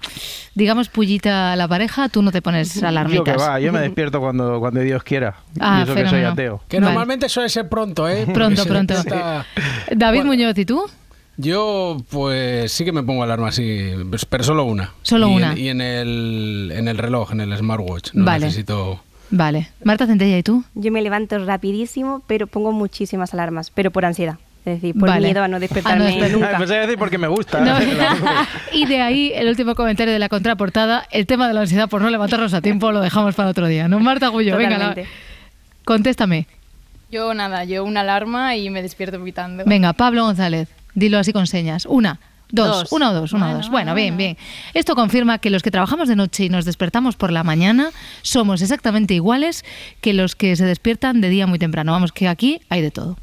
digamos, 0.56 0.90
pullita 0.90 1.54
a 1.54 1.56
la 1.56 1.68
pareja, 1.68 2.10
tú 2.10 2.22
no 2.22 2.32
te 2.32 2.42
pones 2.42 2.76
Yo 2.76 2.82
que 2.82 2.88
alarmitas. 2.88 3.38
va, 3.42 3.60
yo 3.60 3.72
me 3.72 3.80
despierto 3.82 4.20
cuando, 4.20 4.60
cuando 4.60 4.82
Dios 4.82 5.04
quiera. 5.04 5.36
Ah, 5.62 5.80
y 5.80 5.84
eso 5.84 5.96
que 5.96 6.08
soy 6.08 6.24
ateo. 6.24 6.62
Que 6.68 6.78
Vale. 6.80 6.88
normalmente 6.88 7.30
suele 7.30 7.50
ser 7.50 7.70
pronto, 7.70 8.10
¿eh? 8.10 8.26
Pronto, 8.34 8.66
pronto. 8.66 8.96
David 9.96 10.24
Muñoz, 10.24 10.58
¿y 10.58 10.66
tú? 10.66 10.84
Yo, 11.38 11.98
pues 12.10 12.72
sí 12.72 12.84
que 12.86 12.92
me 12.92 13.04
pongo 13.04 13.24
alarma 13.24 13.48
así, 13.48 13.92
pues, 14.10 14.26
pero 14.26 14.44
solo 14.44 14.64
una. 14.66 14.92
Solo 15.02 15.30
y 15.30 15.36
una. 15.36 15.52
En, 15.54 15.58
y 15.58 15.70
en 15.70 15.82
el, 15.82 16.72
en 16.76 16.88
el 16.88 16.98
reloj, 16.98 17.32
en 17.32 17.42
el 17.42 17.56
smartwatch. 17.58 18.14
No 18.14 18.26
Vale. 18.26 18.46
necesito. 18.46 19.02
Vale. 19.32 19.70
Marta 19.84 20.06
Centella, 20.08 20.38
¿y 20.38 20.44
tú? 20.44 20.64
Yo 20.76 20.92
me 20.92 21.02
levanto 21.02 21.38
rapidísimo, 21.44 22.22
pero 22.28 22.48
pongo 22.48 22.72
muchísimas 22.74 23.34
alarmas, 23.34 23.72
pero 23.72 23.90
por 23.92 24.04
ansiedad. 24.06 24.36
Es 24.66 24.76
decir, 24.76 24.94
por 24.94 25.10
Vale. 25.10 25.26
miedo 25.28 25.42
a 25.42 25.48
no 25.48 25.60
despertarme 25.60 26.06
despertar. 26.06 26.32
nunca. 26.32 26.58
Pues 26.58 26.70
es 26.70 26.82
decir, 26.82 27.00
porque 27.00 27.18
me 27.18 27.28
gusta. 27.28 27.62
No. 27.62 27.76
y 28.74 28.86
de 28.86 29.02
ahí 29.02 29.32
el 29.34 29.48
último 29.48 29.74
comentario 29.74 30.14
de 30.14 30.20
la 30.20 30.30
contraportada, 30.30 31.08
el 31.12 31.26
tema 31.26 31.48
de 31.48 31.54
la 31.56 31.62
ansiedad 31.62 31.90
por 31.90 32.02
no 32.02 32.10
levantarnos 32.10 32.54
a 32.54 32.62
tiempo 32.62 32.92
lo 32.92 33.00
dejamos 33.02 33.34
para 33.34 33.50
otro 33.50 33.66
día. 33.68 33.88
¿No, 33.88 34.00
Marta 34.00 34.28
Gullo? 34.28 34.58
Venga, 34.58 34.78
la- 34.78 34.90
Totalmente. 34.90 35.10
Contéstame. 35.86 36.48
Yo 37.12 37.34
nada, 37.34 37.64
yo 37.66 37.84
una 37.84 38.02
alarma 38.02 38.56
y 38.56 38.70
me 38.70 38.82
despierto 38.82 39.22
pitando. 39.24 39.64
Venga, 39.66 39.94
Pablo 39.94 40.24
González, 40.24 40.70
dilo 40.96 41.18
así 41.20 41.34
con 41.34 41.46
señas. 41.46 41.86
Una, 41.86 42.20
dos, 42.52 42.84
Dos. 42.84 42.92
una 42.94 43.12
o 43.12 43.14
dos, 43.14 43.34
una 43.34 43.46
o 43.46 43.48
Bueno, 43.50 43.58
dos. 43.58 43.70
Bueno, 43.70 43.96
bien, 43.96 44.16
bien. 44.16 44.38
Esto 44.74 44.96
confirma 44.96 45.38
que 45.40 45.50
los 45.50 45.62
que 45.62 45.72
trabajamos 45.72 46.08
de 46.08 46.16
noche 46.16 46.46
y 46.46 46.50
nos 46.50 46.64
despertamos 46.64 47.18
por 47.18 47.32
la 47.32 47.44
mañana 47.44 47.90
somos 48.22 48.62
exactamente 48.62 49.14
iguales 49.14 49.66
que 50.00 50.14
los 50.14 50.36
que 50.36 50.56
se 50.56 50.66
despiertan 50.66 51.20
de 51.20 51.30
día 51.30 51.48
muy 51.48 51.60
temprano. 51.60 51.92
Vamos, 51.92 52.14
que 52.14 52.28
aquí 52.30 52.62
hay 52.70 52.82
de 52.82 52.92
todo. 52.92 53.18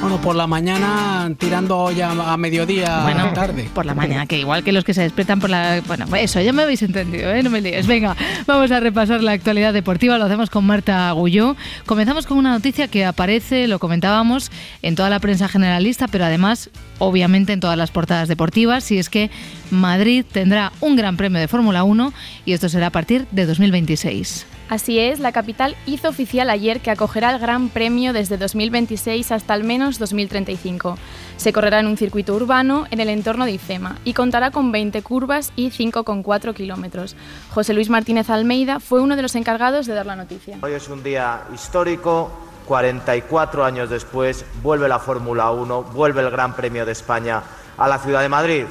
Bueno, 0.00 0.20
por 0.20 0.36
la 0.36 0.46
mañana 0.46 1.32
tirando 1.38 1.90
ya 1.90 2.10
a 2.10 2.36
mediodía 2.36 3.00
Bueno, 3.02 3.32
tarde. 3.32 3.68
por 3.74 3.84
la 3.86 3.94
mañana, 3.94 4.26
que 4.26 4.38
igual 4.38 4.62
que 4.62 4.70
los 4.70 4.84
que 4.84 4.94
se 4.94 5.02
despiertan 5.02 5.40
por 5.40 5.50
la... 5.50 5.82
Bueno, 5.86 6.06
eso, 6.14 6.40
ya 6.40 6.52
me 6.52 6.62
habéis 6.62 6.82
entendido, 6.82 7.32
¿eh? 7.32 7.42
No 7.42 7.50
me 7.50 7.60
líes. 7.60 7.86
Venga, 7.88 8.14
vamos 8.46 8.70
a 8.70 8.78
repasar 8.78 9.22
la 9.22 9.32
actualidad 9.32 9.72
deportiva, 9.72 10.16
lo 10.18 10.24
hacemos 10.26 10.48
con 10.48 10.64
Marta 10.64 11.08
Agulló. 11.08 11.56
Comenzamos 11.86 12.26
con 12.26 12.38
una 12.38 12.50
noticia 12.52 12.86
que 12.86 13.04
aparece, 13.04 13.66
lo 13.66 13.80
comentábamos, 13.80 14.52
en 14.82 14.94
toda 14.94 15.10
la 15.10 15.18
prensa 15.18 15.48
generalista, 15.48 16.06
pero 16.06 16.24
además, 16.26 16.70
obviamente, 16.98 17.52
en 17.52 17.60
todas 17.60 17.76
las 17.76 17.90
portadas 17.90 18.28
deportivas, 18.28 18.88
y 18.92 18.98
es 18.98 19.08
que 19.10 19.30
Madrid 19.72 20.24
tendrá 20.30 20.72
un 20.80 20.94
gran 20.94 21.16
premio 21.16 21.40
de 21.40 21.48
Fórmula 21.48 21.82
1 21.82 22.12
y 22.44 22.52
esto 22.52 22.68
será 22.68 22.88
a 22.88 22.90
partir 22.90 23.26
de 23.32 23.46
2026. 23.46 24.46
Así 24.68 24.98
es, 24.98 25.20
la 25.20 25.30
capital 25.30 25.76
hizo 25.86 26.08
oficial 26.08 26.50
ayer 26.50 26.80
que 26.80 26.90
acogerá 26.90 27.30
el 27.32 27.38
Gran 27.38 27.68
Premio 27.68 28.12
desde 28.12 28.36
2026 28.36 29.30
hasta 29.30 29.54
al 29.54 29.62
menos 29.62 30.00
2035. 30.00 30.98
Se 31.36 31.52
correrá 31.52 31.78
en 31.78 31.86
un 31.86 31.96
circuito 31.96 32.34
urbano 32.34 32.86
en 32.90 32.98
el 32.98 33.08
entorno 33.08 33.44
de 33.44 33.52
IFEMA 33.52 33.96
y 34.04 34.12
contará 34.12 34.50
con 34.50 34.72
20 34.72 35.02
curvas 35.02 35.52
y 35.54 35.70
5,4 35.70 36.52
kilómetros. 36.52 37.14
José 37.50 37.74
Luis 37.74 37.90
Martínez 37.90 38.28
Almeida 38.28 38.80
fue 38.80 39.00
uno 39.00 39.14
de 39.14 39.22
los 39.22 39.36
encargados 39.36 39.86
de 39.86 39.94
dar 39.94 40.06
la 40.06 40.16
noticia. 40.16 40.58
Hoy 40.62 40.72
es 40.72 40.88
un 40.88 41.02
día 41.02 41.42
histórico. 41.54 42.30
44 42.66 43.64
años 43.64 43.88
después 43.88 44.44
vuelve 44.60 44.88
la 44.88 44.98
Fórmula 44.98 45.52
1, 45.52 45.84
vuelve 45.84 46.22
el 46.22 46.30
Gran 46.32 46.56
Premio 46.56 46.84
de 46.84 46.90
España 46.90 47.40
a 47.78 47.86
la 47.86 48.00
ciudad 48.00 48.22
de 48.22 48.28
Madrid. 48.28 48.64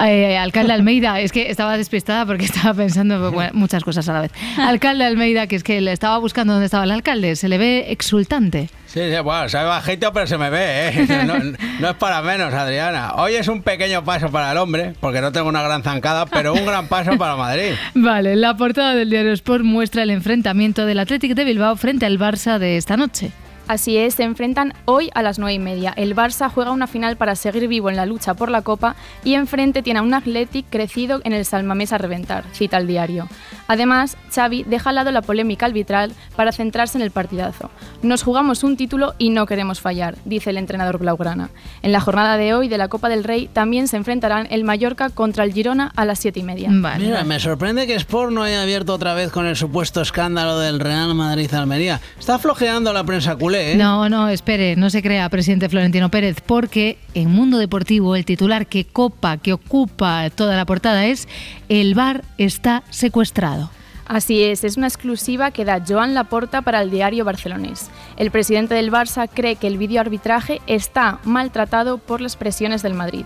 Eh, 0.00 0.36
alcalde 0.36 0.72
Almeida, 0.72 1.20
es 1.20 1.32
que 1.32 1.50
estaba 1.50 1.76
despistada 1.76 2.26
porque 2.26 2.44
estaba 2.44 2.74
pensando 2.74 3.30
bueno, 3.30 3.50
muchas 3.54 3.84
cosas 3.84 4.08
a 4.08 4.12
la 4.12 4.20
vez. 4.22 4.32
Alcalde 4.58 5.04
Almeida, 5.04 5.46
que 5.46 5.56
es 5.56 5.64
que 5.64 5.80
le 5.80 5.92
estaba 5.92 6.18
buscando 6.18 6.52
dónde 6.52 6.66
estaba 6.66 6.84
el 6.84 6.90
alcalde, 6.90 7.36
se 7.36 7.48
le 7.48 7.58
ve 7.58 7.86
exultante. 7.90 8.68
Sí, 8.86 9.00
sí, 9.10 9.20
bueno, 9.24 9.48
se 9.48 9.58
ve 9.58 9.64
bajito, 9.64 10.12
pero 10.12 10.26
se 10.26 10.38
me 10.38 10.50
ve, 10.50 10.88
¿eh? 10.88 11.24
No, 11.26 11.34
no 11.80 11.90
es 11.90 11.96
para 11.96 12.22
menos, 12.22 12.54
Adriana. 12.54 13.14
Hoy 13.16 13.34
es 13.34 13.48
un 13.48 13.62
pequeño 13.62 14.04
paso 14.04 14.30
para 14.30 14.52
el 14.52 14.58
hombre, 14.58 14.94
porque 15.00 15.20
no 15.20 15.32
tengo 15.32 15.48
una 15.48 15.62
gran 15.62 15.82
zancada, 15.82 16.26
pero 16.26 16.54
un 16.54 16.64
gran 16.64 16.86
paso 16.86 17.16
para 17.18 17.34
Madrid. 17.34 17.72
Vale, 17.94 18.36
la 18.36 18.56
portada 18.56 18.94
del 18.94 19.10
diario 19.10 19.32
Sport 19.32 19.64
muestra 19.64 20.04
el 20.04 20.10
enfrentamiento 20.10 20.86
del 20.86 21.00
Athletic 21.00 21.34
de 21.34 21.44
Bilbao 21.44 21.76
frente 21.76 22.06
al 22.06 22.18
Barça 22.18 22.58
de 22.58 22.76
esta 22.76 22.96
noche. 22.96 23.32
Así 23.66 23.96
es, 23.96 24.14
se 24.14 24.24
enfrentan 24.24 24.74
hoy 24.84 25.10
a 25.14 25.22
las 25.22 25.38
9 25.38 25.54
y 25.54 25.58
media. 25.58 25.94
El 25.96 26.14
Barça 26.14 26.50
juega 26.50 26.70
una 26.70 26.86
final 26.86 27.16
para 27.16 27.34
seguir 27.34 27.66
vivo 27.66 27.88
en 27.88 27.96
la 27.96 28.04
lucha 28.04 28.34
por 28.34 28.50
la 28.50 28.62
Copa 28.62 28.94
y 29.24 29.34
enfrente 29.34 29.82
tiene 29.82 30.00
a 30.00 30.02
un 30.02 30.12
Athletic 30.12 30.66
crecido 30.68 31.20
en 31.24 31.32
el 31.32 31.44
Salmamés 31.44 31.92
a 31.92 31.98
reventar, 31.98 32.44
cita 32.52 32.76
el 32.76 32.86
diario. 32.86 33.28
Además, 33.66 34.18
Xavi 34.34 34.64
deja 34.64 34.90
al 34.90 34.96
lado 34.96 35.10
la 35.10 35.22
polémica 35.22 35.66
arbitral 35.66 36.12
para 36.36 36.52
centrarse 36.52 36.98
en 36.98 37.02
el 37.02 37.10
partidazo. 37.10 37.70
Nos 38.02 38.22
jugamos 38.22 38.62
un 38.64 38.76
título 38.76 39.14
y 39.18 39.30
no 39.30 39.46
queremos 39.46 39.80
fallar, 39.80 40.16
dice 40.26 40.50
el 40.50 40.58
entrenador 40.58 40.98
blaugrana. 40.98 41.48
En 41.82 41.92
la 41.92 42.00
jornada 42.00 42.36
de 42.36 42.52
hoy 42.52 42.68
de 42.68 42.76
la 42.76 42.88
Copa 42.88 43.08
del 43.08 43.24
Rey 43.24 43.48
también 43.52 43.88
se 43.88 43.96
enfrentarán 43.96 44.46
el 44.50 44.64
Mallorca 44.64 45.08
contra 45.08 45.44
el 45.44 45.54
Girona 45.54 45.90
a 45.96 46.04
las 46.04 46.18
7 46.18 46.40
y 46.40 46.42
media. 46.42 46.68
Mira, 46.70 47.24
me 47.24 47.40
sorprende 47.40 47.86
que 47.86 47.94
Sport 47.94 48.32
no 48.32 48.42
haya 48.42 48.62
abierto 48.62 48.92
otra 48.92 49.14
vez 49.14 49.30
con 49.30 49.46
el 49.46 49.56
supuesto 49.56 50.02
escándalo 50.02 50.58
del 50.58 50.80
Real 50.80 51.14
Madrid-Almería. 51.14 52.00
Está 52.18 52.38
flojeando 52.38 52.92
la 52.92 53.04
prensa 53.04 53.36
culé, 53.36 53.53
¿eh? 53.54 53.76
No, 53.76 54.08
no, 54.08 54.28
espere, 54.28 54.76
no 54.76 54.90
se 54.90 55.02
crea, 55.02 55.28
presidente 55.28 55.68
Florentino 55.68 56.10
Pérez, 56.10 56.36
porque 56.44 56.98
en 57.14 57.30
Mundo 57.30 57.58
Deportivo 57.58 58.16
el 58.16 58.24
titular 58.24 58.66
que 58.66 58.84
copa, 58.84 59.36
que 59.38 59.52
ocupa 59.52 60.30
toda 60.30 60.56
la 60.56 60.66
portada 60.66 61.06
es 61.06 61.28
El 61.68 61.94
bar 61.94 62.24
está 62.38 62.82
secuestrado. 62.90 63.70
Así 64.06 64.42
es, 64.42 64.64
es 64.64 64.76
una 64.76 64.86
exclusiva 64.86 65.50
que 65.50 65.64
da 65.64 65.82
Joan 65.86 66.14
Laporta 66.14 66.62
para 66.62 66.82
el 66.82 66.90
diario 66.90 67.24
barcelonés. 67.24 67.90
El 68.16 68.30
presidente 68.30 68.74
del 68.74 68.92
Barça 68.92 69.28
cree 69.32 69.56
que 69.56 69.66
el 69.66 69.78
videoarbitraje 69.78 70.60
está 70.66 71.18
maltratado 71.24 71.98
por 71.98 72.20
las 72.20 72.36
presiones 72.36 72.82
del 72.82 72.94
Madrid. 72.94 73.24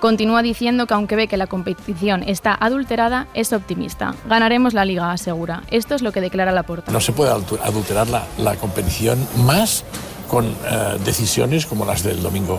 Continúa 0.00 0.42
diciendo 0.42 0.86
que 0.86 0.94
aunque 0.94 1.16
ve 1.16 1.28
que 1.28 1.36
la 1.36 1.46
competición 1.46 2.22
está 2.22 2.54
adulterada, 2.54 3.26
es 3.34 3.52
optimista. 3.52 4.14
Ganaremos 4.28 4.72
la 4.72 4.86
liga, 4.86 5.12
asegura. 5.12 5.62
Esto 5.70 5.94
es 5.94 6.00
lo 6.00 6.10
que 6.10 6.22
declara 6.22 6.52
Laporta. 6.52 6.90
No 6.90 7.00
se 7.00 7.12
puede 7.12 7.30
adulterar 7.30 8.08
la, 8.08 8.24
la 8.38 8.56
competición 8.56 9.18
más 9.44 9.84
con 10.30 10.46
eh, 10.46 10.98
decisiones 11.04 11.66
como 11.66 11.84
las 11.84 12.04
del 12.04 12.22
domingo, 12.22 12.56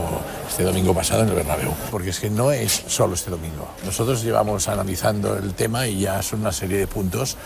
este 0.49 0.63
domingo 0.63 0.93
pasado 0.93 1.23
en 1.23 1.29
el 1.29 1.35
Bernabéu. 1.35 1.71
Porque 1.89 2.09
es 2.09 2.19
que 2.19 2.29
no 2.29 2.51
es 2.51 2.83
solo 2.87 3.13
este 3.13 3.31
domingo. 3.31 3.65
Nosotros 3.85 4.21
llevamos 4.23 4.67
analizando 4.67 5.37
el 5.37 5.53
tema 5.53 5.87
y 5.87 6.01
ya 6.01 6.21
son 6.21 6.41
una 6.41 6.51
serie 6.51 6.77
de 6.77 6.87
puntos 6.87 7.37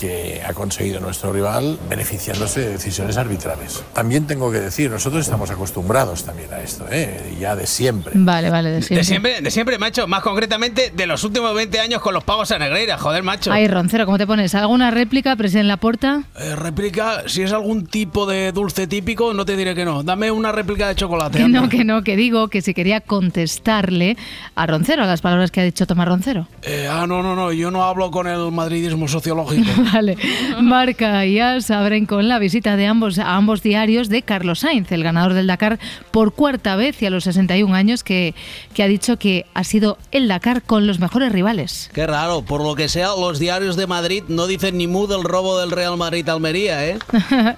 que 0.00 0.40
ha 0.46 0.54
conseguido 0.54 0.98
nuestro 0.98 1.30
rival 1.32 1.78
beneficiándose 1.88 2.60
de 2.60 2.70
decisiones 2.70 3.18
arbitrales. 3.18 3.84
También 3.92 4.26
tengo 4.26 4.50
que 4.50 4.58
decir, 4.58 4.90
nosotros 4.90 5.22
estamos 5.22 5.50
acostumbrados 5.50 6.24
también 6.24 6.52
a 6.52 6.60
esto, 6.60 6.86
¿eh? 6.90 7.36
ya 7.38 7.54
de 7.54 7.66
siempre. 7.66 8.12
Vale, 8.14 8.48
vale, 8.48 8.70
de 8.70 8.82
siempre. 8.82 8.96
De 8.96 9.04
siempre, 9.04 9.40
de 9.42 9.50
siempre, 9.50 9.78
macho. 9.78 10.06
Más 10.06 10.22
concretamente, 10.22 10.90
de 10.94 11.06
los 11.06 11.22
últimos 11.22 11.54
20 11.54 11.80
años 11.80 12.00
con 12.00 12.14
los 12.14 12.24
pagos 12.24 12.50
a 12.50 12.58
Negreira. 12.58 12.96
Joder, 12.96 13.22
macho. 13.22 13.52
Ay, 13.52 13.68
Roncero, 13.68 14.06
¿cómo 14.06 14.16
te 14.16 14.26
pones? 14.26 14.54
¿Alguna 14.54 14.90
réplica, 14.90 15.36
presidente 15.36 15.68
Laporta? 15.68 16.22
Eh, 16.38 16.56
réplica, 16.56 17.24
si 17.26 17.42
es 17.42 17.52
algún 17.52 17.86
tipo 17.86 18.24
de 18.24 18.52
dulce 18.52 18.86
típico, 18.86 19.34
no 19.34 19.44
te 19.44 19.56
diré 19.56 19.74
que 19.74 19.84
no. 19.84 20.02
Dame 20.02 20.30
una 20.30 20.50
réplica 20.50 20.88
de 20.88 20.94
chocolate. 20.94 21.38
Que 21.38 21.48
no, 21.48 21.68
que 21.68 21.84
no, 21.84 22.02
que 22.02 22.16
digo 22.16 22.48
que 22.48 22.62
si 22.62 22.72
quería 22.72 23.00
contestarle 23.00 24.16
a 24.54 24.66
Roncero, 24.66 25.02
a 25.02 25.06
las 25.06 25.20
palabras 25.20 25.50
que 25.50 25.60
ha 25.60 25.64
dicho 25.64 25.86
Tomás 25.86 26.08
Roncero. 26.08 26.48
Eh, 26.62 26.88
ah, 26.90 27.06
no, 27.06 27.22
no, 27.22 27.36
no. 27.36 27.52
Yo 27.52 27.70
no 27.70 27.84
hablo 27.84 28.10
con 28.10 28.26
el 28.26 28.50
madridismo 28.50 29.08
sociológico. 29.08 29.70
Vale. 29.92 30.16
Marca 30.60 31.26
y 31.26 31.40
AS 31.40 31.70
abren 31.70 32.06
con 32.06 32.28
la 32.28 32.38
visita 32.38 32.76
de 32.76 32.86
ambos 32.86 33.18
a 33.18 33.36
ambos 33.36 33.62
diarios 33.62 34.08
de 34.08 34.22
Carlos 34.22 34.60
Sainz, 34.60 34.92
el 34.92 35.02
ganador 35.02 35.34
del 35.34 35.46
Dakar 35.46 35.78
por 36.10 36.32
cuarta 36.32 36.76
vez 36.76 37.00
y 37.02 37.06
a 37.06 37.10
los 37.10 37.24
61 37.24 37.74
años, 37.74 38.04
que, 38.04 38.34
que 38.74 38.82
ha 38.82 38.88
dicho 38.88 39.16
que 39.18 39.46
ha 39.54 39.64
sido 39.64 39.98
el 40.12 40.28
Dakar 40.28 40.62
con 40.62 40.86
los 40.86 41.00
mejores 41.00 41.32
rivales. 41.32 41.90
Qué 41.92 42.06
raro, 42.06 42.42
por 42.42 42.62
lo 42.62 42.74
que 42.74 42.88
sea, 42.88 43.08
los 43.18 43.38
diarios 43.38 43.76
de 43.76 43.86
Madrid 43.86 44.24
no 44.28 44.46
dicen 44.46 44.78
ni 44.78 44.86
mu 44.86 45.06
del 45.06 45.24
robo 45.24 45.58
del 45.58 45.70
Real 45.70 45.96
Madrid-Almería, 45.96 46.86
¿eh? 46.86 46.98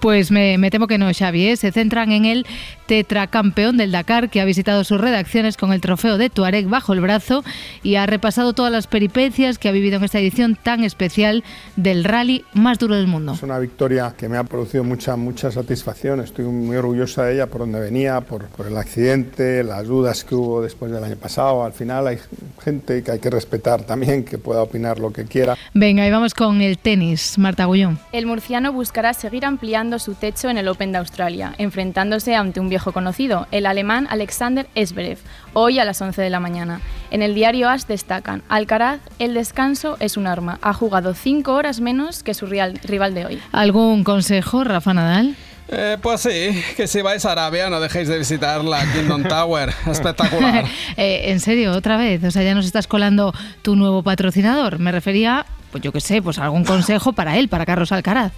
Pues 0.00 0.30
me, 0.30 0.58
me, 0.58 0.70
temo 0.70 0.86
que 0.86 0.98
no, 0.98 1.12
Xavi. 1.12 1.48
¿eh? 1.48 1.56
Se 1.56 1.72
centran 1.72 2.12
en 2.12 2.24
el 2.24 2.46
tetracampeón 2.86 3.76
del 3.76 3.92
Dakar, 3.92 4.30
que 4.30 4.40
ha 4.40 4.44
visitado 4.44 4.84
sus 4.84 5.00
redacciones 5.00 5.56
con 5.56 5.72
el 5.72 5.80
trofeo 5.80 6.18
de 6.18 6.30
Tuareg 6.30 6.66
bajo 6.68 6.92
el 6.92 7.00
brazo 7.00 7.44
y 7.82 7.96
ha 7.96 8.06
repasado 8.06 8.52
todas 8.52 8.72
las 8.72 8.86
peripecias 8.86 9.58
que 9.58 9.68
ha 9.68 9.72
vivido 9.72 9.96
en 9.96 10.04
esta 10.04 10.18
edición 10.18 10.56
tan 10.56 10.84
especial 10.84 11.44
del 11.76 12.04
rally 12.04 12.44
más 12.54 12.78
duro 12.78 12.96
del 12.96 13.06
mundo. 13.06 13.32
Es 13.32 13.42
una 13.42 13.58
victoria 13.58 14.14
que 14.16 14.28
me 14.28 14.36
ha 14.36 14.44
producido 14.44 14.84
mucha, 14.84 15.16
mucha 15.16 15.50
satisfacción. 15.50 16.20
Estoy 16.20 16.44
muy 16.46 16.76
orgullosa 16.76 17.24
de 17.24 17.34
ella 17.34 17.46
por 17.46 17.62
donde 17.62 17.80
venía, 17.80 18.20
por, 18.20 18.46
por 18.46 18.66
el 18.66 18.76
accidente, 18.76 19.64
las 19.64 19.86
dudas 19.86 20.24
que 20.24 20.34
hubo 20.34 20.62
después 20.62 20.92
del 20.92 21.02
año 21.04 21.16
pasado. 21.16 21.64
Al 21.64 21.72
final 21.72 22.06
hay 22.06 22.18
gente 22.62 23.02
que 23.02 23.10
hay 23.10 23.18
que 23.18 23.30
respetar 23.30 23.82
también, 23.82 24.24
que 24.24 24.38
pueda 24.38 24.62
opinar 24.62 24.98
lo 24.98 25.12
que 25.12 25.24
quiera. 25.24 25.56
Venga, 25.74 26.06
y 26.06 26.10
vamos 26.10 26.34
con 26.34 26.60
el 26.60 26.78
tenis. 26.78 27.36
Marta 27.38 27.64
Gullón. 27.64 27.98
El 28.12 28.26
murciano 28.26 28.72
buscará 28.72 29.12
seguir 29.12 29.44
ampliando 29.44 29.87
su 29.98 30.14
techo 30.14 30.50
en 30.50 30.58
el 30.58 30.68
Open 30.68 30.92
de 30.92 30.98
Australia, 30.98 31.54
enfrentándose 31.56 32.36
ante 32.36 32.60
un 32.60 32.68
viejo 32.68 32.92
conocido, 32.92 33.46
el 33.50 33.64
alemán 33.64 34.06
Alexander 34.10 34.66
Zverev, 34.76 35.16
hoy 35.54 35.78
a 35.78 35.86
las 35.86 36.02
11 36.02 36.20
de 36.20 36.28
la 36.28 36.40
mañana. 36.40 36.82
En 37.10 37.22
el 37.22 37.34
diario 37.34 37.70
AS 37.70 37.88
destacan, 37.88 38.42
Alcaraz, 38.50 39.00
el 39.18 39.32
descanso 39.32 39.96
es 39.98 40.18
un 40.18 40.26
arma, 40.26 40.58
ha 40.60 40.74
jugado 40.74 41.14
5 41.14 41.54
horas 41.54 41.80
menos 41.80 42.22
que 42.22 42.34
su 42.34 42.44
rival 42.44 43.14
de 43.14 43.24
hoy. 43.24 43.40
¿Algún 43.52 44.04
consejo, 44.04 44.64
Rafa 44.64 44.92
Nadal? 44.92 45.34
Eh, 45.70 45.98
pues 46.00 46.22
sí, 46.22 46.62
que 46.76 46.86
si 46.86 47.02
vais 47.02 47.24
a 47.26 47.32
Arabia 47.32 47.68
no 47.68 47.78
dejéis 47.78 48.08
de 48.08 48.18
visitar 48.18 48.64
la 48.64 48.90
Kingdom 48.92 49.24
Tower. 49.24 49.72
Espectacular. 49.86 50.64
eh, 50.96 51.24
en 51.26 51.40
serio, 51.40 51.72
otra 51.72 51.96
vez. 51.96 52.24
O 52.24 52.30
sea, 52.30 52.42
ya 52.42 52.54
nos 52.54 52.64
estás 52.64 52.86
colando 52.86 53.34
tu 53.62 53.76
nuevo 53.76 54.02
patrocinador. 54.02 54.78
Me 54.78 54.92
refería, 54.92 55.44
pues 55.70 55.82
yo 55.82 55.92
qué 55.92 56.00
sé, 56.00 56.22
pues 56.22 56.38
algún 56.38 56.64
consejo 56.64 57.12
para 57.12 57.36
él, 57.36 57.48
para 57.48 57.66
Carlos 57.66 57.92
Alcaraz. 57.92 58.32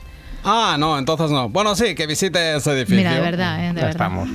Ah, 0.45 0.77
no, 0.79 0.97
entonces 0.99 1.31
no. 1.31 1.49
Bueno, 1.49 1.75
sí, 1.75 1.95
que 1.95 2.07
visite 2.07 2.57
ese 2.57 2.73
edificio. 2.73 2.97
Mira, 2.97 3.15
de 3.15 3.21
verdad, 3.21 3.59
¿eh? 3.59 3.73
De 3.75 3.81
ya 3.81 3.87
verdad. 3.87 3.91
estamos. 3.91 4.29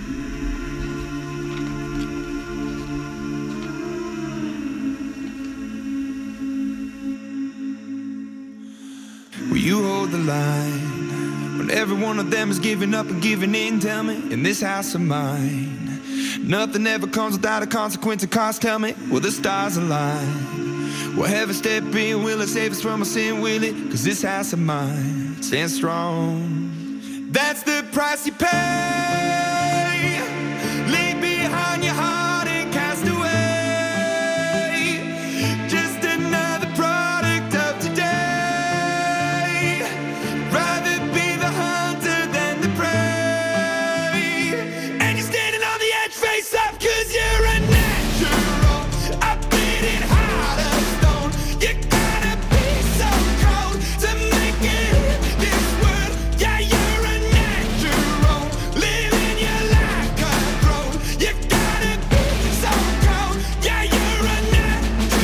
Will 9.52 9.58
you 9.62 9.84
hold 9.84 10.12
the 10.12 10.18
line 10.18 11.58
when 11.58 11.70
every 11.72 11.96
one 12.02 12.20
of 12.20 12.30
them 12.32 12.50
is 12.52 12.60
giving 12.60 12.94
up 12.94 13.08
and 13.10 13.22
giving 13.22 13.54
in? 13.56 13.80
Tell 13.80 14.04
me, 14.04 14.16
in 14.32 14.44
this 14.44 14.62
house 14.62 14.96
of 14.96 15.02
mine, 15.02 16.02
nothing 16.42 16.88
ever 16.88 17.08
comes 17.08 17.34
without 17.38 17.64
a 17.64 17.68
consequence 17.68 18.24
of 18.24 18.30
cost. 18.30 18.62
Tell 18.62 18.80
me, 18.80 18.94
will 19.10 19.20
the 19.20 19.32
stars 19.32 19.78
align? 19.78 20.65
Will 21.16 21.24
heaven 21.24 21.56
step 21.56 21.84
in? 21.96 22.24
Will 22.24 22.42
it 22.42 22.48
save 22.48 22.74
us 22.74 22.82
from 22.82 23.00
our 23.00 23.06
sin? 23.06 23.42
Will 23.42 23.64
it? 23.64 23.74
Cause 23.90 24.04
this 24.04 24.22
house 24.22 24.52
of 24.52 24.60
mine 24.60 25.42
stands 25.42 25.76
strong. 25.76 27.30
That's 27.32 27.64
the 27.64 27.86
price 27.94 28.26
you 28.26 28.34
pay. 28.34 30.20
Leave 30.88 31.22
behind 31.22 31.84
your 31.84 31.94
heart 31.94 32.35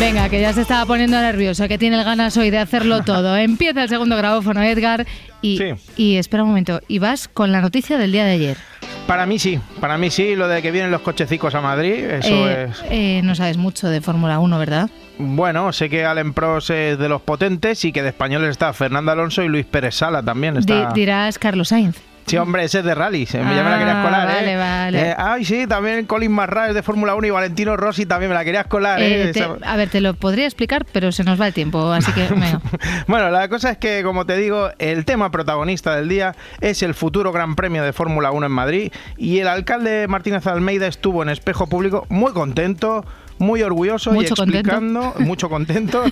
Venga, 0.02 0.30
que 0.30 0.42
ya 0.42 0.52
se 0.52 0.62
estaba 0.62 0.84
poniendo 0.88 1.22
nervioso, 1.22 1.68
que 1.68 1.78
tiene 1.78 1.96
el 1.96 2.04
ganas 2.04 2.36
hoy 2.36 2.50
de 2.50 2.58
hacerlo 2.58 3.02
todo. 3.06 3.38
Empieza 3.38 3.84
el 3.84 3.90
segundo 3.90 4.18
grabófono, 4.18 4.64
Edgar, 4.64 5.06
y, 5.44 5.60
y 5.96 6.16
espera 6.16 6.42
un 6.42 6.50
momento, 6.50 6.82
y 6.88 6.98
vas 6.98 7.28
con 7.28 7.52
la 7.52 7.62
noticia 7.62 8.00
del 8.00 8.12
día 8.12 8.26
de 8.26 8.32
ayer. 8.32 8.58
Para 9.06 9.28
mí 9.28 9.38
sí, 9.38 9.60
para 9.80 10.00
mí 10.00 10.10
sí, 10.10 10.36
lo 10.36 10.48
de 10.48 10.64
que 10.64 10.72
vienen 10.72 10.90
los 10.90 11.02
cochecicos 11.02 11.54
a 11.54 11.62
Madrid, 11.62 11.94
eso 11.94 12.30
Eh, 12.50 12.64
es... 12.72 12.84
eh, 12.90 13.22
no 13.24 13.36
sabes 13.36 13.58
mucho 13.58 13.90
de 13.90 14.02
Fórmula 14.02 14.40
1, 14.40 14.58
¿verdad? 14.58 14.90
Bueno, 15.20 15.72
sé 15.72 15.88
que 15.88 16.04
Allen 16.04 16.34
Prost 16.34 16.72
es 16.72 16.98
de 16.98 17.08
los 17.08 17.22
potentes 17.22 17.86
y 17.86 17.92
que 17.92 18.02
de 18.02 18.10
españoles 18.10 18.50
está 18.50 18.74
Fernando 18.74 19.12
Alonso 19.12 19.44
y 19.44 19.50
Luis 19.50 19.66
Pérez 19.68 19.94
Sala 19.96 20.24
también 20.24 20.58
está... 20.58 20.92
dirás 20.94 21.38
Carlos 21.38 21.68
Sainz. 21.68 21.98
Sí, 22.26 22.38
hombre, 22.38 22.64
ese 22.64 22.80
es 22.80 22.86
de 22.86 22.96
rally, 22.96 23.28
me 23.34 23.56
ya 23.56 23.64
me 23.64 23.70
la 23.70 23.78
querías 23.78 23.96
Ah, 23.98 24.04
colar, 24.04 24.30
¿eh? 24.30 24.34
vale, 24.36 24.56
vale. 24.56 25.10
Eh, 25.10 25.16
Ay, 25.18 25.44
sí, 25.44 25.68
también 25.68 26.06
Colin 26.06 26.32
Marra 26.32 26.70
es 26.70 26.76
de 26.76 26.82
Fórmula 26.84 27.14
1 27.16 27.28
y 27.28 27.30
Valentino 27.30 27.76
Rossi 27.76 28.06
también 28.06 28.30
me 28.30 28.36
la 28.36 28.46
querías 28.46 28.68
colar, 28.68 29.02
¿eh? 29.02 29.30
Eh, 29.30 29.34
te- 29.34 29.44
a 29.44 29.76
ver, 29.76 29.90
te 29.90 30.00
lo 30.00 30.14
podría 30.14 30.46
explicar, 30.46 30.86
pero 30.94 31.12
se 31.12 31.24
nos 31.26 31.40
va 31.42 31.48
el 31.48 31.54
tiempo, 31.54 31.92
así 31.92 32.12
que 32.14 32.28
venga. 32.28 32.62
Bueno, 33.08 33.30
la 33.32 33.50
cosa 33.50 33.72
es 33.72 33.78
que, 33.78 34.02
como 34.04 34.26
te 34.26 34.38
digo, 34.38 34.70
el 34.80 35.04
tema 35.04 35.30
protagonista 35.32 35.96
del 35.96 36.08
día 36.08 36.36
es 36.62 36.84
el 36.84 36.94
futuro 36.94 37.32
Gran 37.34 37.56
Premio 37.56 37.84
de 37.84 37.92
Fórmula 37.92 38.32
1 38.32 38.46
en 38.46 38.52
Madrid 38.52 38.92
y 39.18 39.40
el 39.40 39.48
alcalde 39.50 40.08
Martínez 40.08 40.48
Almeida 40.48 40.88
estuvo 40.88 41.24
en 41.24 41.30
espejo 41.30 41.68
público 41.68 42.06
muy 42.10 42.32
contento, 42.32 43.04
muy 43.42 43.62
orgulloso 43.64 44.12
Mucho 44.12 44.36
y 44.38 44.42
explicando, 44.42 45.14
mucho 45.20 45.50
contento 45.50 46.04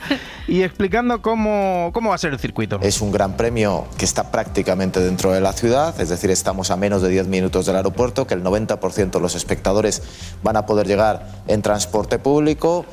y 0.48 0.64
explicando 0.64 1.22
cómo, 1.22 1.92
cómo 1.94 2.10
va 2.10 2.16
a 2.16 2.18
ser 2.18 2.34
el 2.34 2.40
circuito. 2.40 2.80
Es 2.82 3.02
un 3.02 3.12
gran 3.12 3.38
premio 3.38 3.88
que 3.98 4.06
está 4.06 4.32
prácticamente 4.32 5.00
dentro 5.00 5.32
de 5.32 5.40
la 5.40 5.54
ciudad, 5.54 6.00
es 6.02 6.10
decir, 6.10 6.32
estamos 6.32 6.72
a 6.72 6.76
menos 6.76 7.02
de 7.02 7.10
10 7.10 7.28
minutos 7.28 7.66
del 7.66 7.76
aeropuerto, 7.76 8.28
que 8.28 8.34
el 8.34 8.44
90% 8.44 9.12
de 9.12 9.20
los 9.20 9.36
espectadores 9.36 10.02
van 10.44 10.58
a 10.58 10.66
poder 10.66 10.88
llegar 10.88 11.44
en 11.48 11.62
transporte 11.62 12.20
público. 12.20 12.86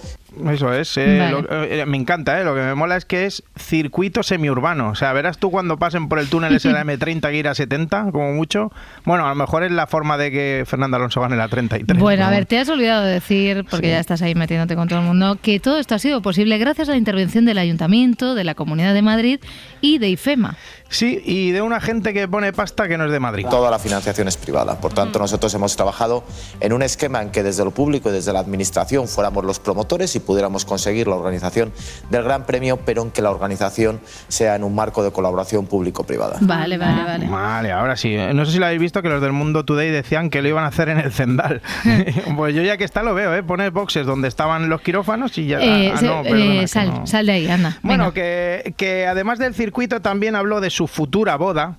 Eso 0.50 0.72
es, 0.72 0.96
eh, 0.96 1.18
Vale. 1.18 1.30
lo- 1.32 1.62
eh, 1.64 1.86
me 1.86 1.96
encanta, 1.96 2.40
eh, 2.40 2.44
lo 2.44 2.54
que 2.54 2.60
me 2.60 2.74
mola 2.74 2.96
es 2.96 3.04
que 3.04 3.24
es 3.26 3.42
circuito 3.58 4.22
semiurbano. 4.22 4.90
O 4.90 4.94
sea, 4.94 5.12
verás 5.12 5.38
tú 5.38 5.50
cuando 5.50 5.78
pasen 5.78 6.08
por 6.08 6.18
el 6.18 6.28
túnel 6.28 6.54
ese 6.54 6.68
de 6.68 6.74
la 6.74 6.84
M30 6.84 7.30
que 7.30 7.36
ir 7.36 7.48
a 7.48 7.54
70, 7.54 8.10
como 8.12 8.32
mucho. 8.32 8.70
Bueno, 9.04 9.24
a 9.26 9.30
lo 9.30 9.34
mejor 9.34 9.62
es 9.64 9.72
la 9.72 9.86
forma 9.86 10.18
de 10.18 10.30
que 10.30 10.64
Fernando 10.66 10.96
Alonso 10.96 11.20
gane 11.20 11.36
la 11.36 11.48
33. 11.48 11.98
Bueno, 11.98 12.24
a 12.26 12.30
ver, 12.30 12.46
te 12.46 12.58
has 12.58 12.68
olvidado 12.68 13.04
de 13.04 13.12
decir, 13.12 13.64
porque 13.70 13.86
Sí. 13.86 13.92
ya 13.92 14.00
estás 14.00 14.22
ahí 14.22 14.34
metiéndote 14.34 14.76
con 14.76 14.88
todo 14.88 14.98
el 15.00 15.04
mundo, 15.06 15.38
que 15.40 15.58
todo 15.60 15.78
esto 15.78 15.94
ha 15.94 15.98
sido 15.98 16.20
posible 16.22 16.58
gracias 16.58 16.88
a 16.88 16.92
la 16.92 16.98
intervención 16.98 17.44
del 17.44 17.58
Ayuntamiento, 17.58 18.34
de 18.34 18.44
la 18.44 18.54
Comunidad 18.54 18.94
de 18.94 19.02
Madrid 19.02 19.40
y 19.80 19.98
de 19.98 20.08
IFEMA. 20.10 20.56
Sí, 20.88 21.20
y 21.24 21.50
de 21.50 21.62
una 21.62 21.80
gente 21.80 22.14
que 22.14 22.28
pone 22.28 22.52
pasta 22.52 22.88
que 22.88 22.96
no 22.96 23.06
es 23.06 23.12
de 23.12 23.20
Madrid. 23.20 23.46
Toda 23.50 23.70
la 23.70 23.78
financiación 23.78 24.28
es 24.28 24.36
privada. 24.36 24.80
Por 24.80 24.92
tanto, 24.92 25.18
nosotros 25.18 25.52
hemos 25.54 25.74
trabajado 25.76 26.24
en 26.60 26.72
un 26.72 26.82
esquema 26.82 27.22
en 27.22 27.30
que 27.30 27.42
desde 27.42 27.64
lo 27.64 27.72
público 27.72 28.08
y 28.08 28.12
desde 28.12 28.32
la 28.32 28.40
administración 28.40 29.08
fuéramos 29.08 29.44
los 29.44 29.58
promotores 29.58 30.14
y 30.16 30.20
pudiéramos 30.20 30.64
conseguir 30.64 31.08
la 31.08 31.16
organización 31.16 31.72
del 32.10 32.22
Gran 32.22 32.46
Premio, 32.46 32.78
pero 32.78 33.02
en 33.02 33.10
que 33.10 33.22
la 33.22 33.30
organización 33.30 34.00
sea 34.28 34.54
en 34.54 34.64
un 34.64 34.74
marco 34.74 35.02
de 35.02 35.10
colaboración 35.10 35.66
público-privada. 35.66 36.38
Vale, 36.40 36.78
vale, 36.78 37.04
vale. 37.04 37.26
Vale, 37.26 37.72
ahora 37.72 37.96
sí. 37.96 38.16
No 38.34 38.44
sé 38.44 38.52
si 38.52 38.58
lo 38.58 38.66
habéis 38.66 38.80
visto 38.80 39.02
que 39.02 39.08
los 39.08 39.20
del 39.20 39.32
Mundo 39.32 39.64
Today 39.64 39.90
decían 39.90 40.30
que 40.30 40.40
lo 40.42 40.48
iban 40.48 40.64
a 40.64 40.68
hacer 40.68 40.88
en 40.88 40.98
el 40.98 41.12
Zendal. 41.12 41.62
pues 42.36 42.54
yo 42.54 42.62
ya 42.62 42.76
que 42.76 42.84
está 42.84 43.02
lo 43.02 43.14
veo, 43.14 43.34
¿eh? 43.34 43.42
Pones 43.42 43.72
boxes 43.72 44.06
donde 44.06 44.28
estaban 44.28 44.68
los 44.68 44.80
quirófanos 44.80 45.36
y 45.38 45.46
ya... 45.46 45.60
Eh, 45.60 45.92
ah, 45.94 46.00
no, 46.00 46.20
eh, 46.20 46.30
perdona, 46.30 46.60
que 46.60 46.68
sal, 46.68 46.88
no. 46.88 47.06
sal 47.06 47.26
de 47.26 47.32
ahí, 47.32 47.48
anda. 47.48 47.78
Bueno, 47.82 48.12
que, 48.12 48.74
que 48.76 49.06
además 49.06 49.38
del 49.38 49.54
circuito 49.54 50.00
también 50.00 50.36
habló 50.36 50.60
de 50.60 50.70
su 50.76 50.86
futura 50.86 51.36
boda. 51.36 51.78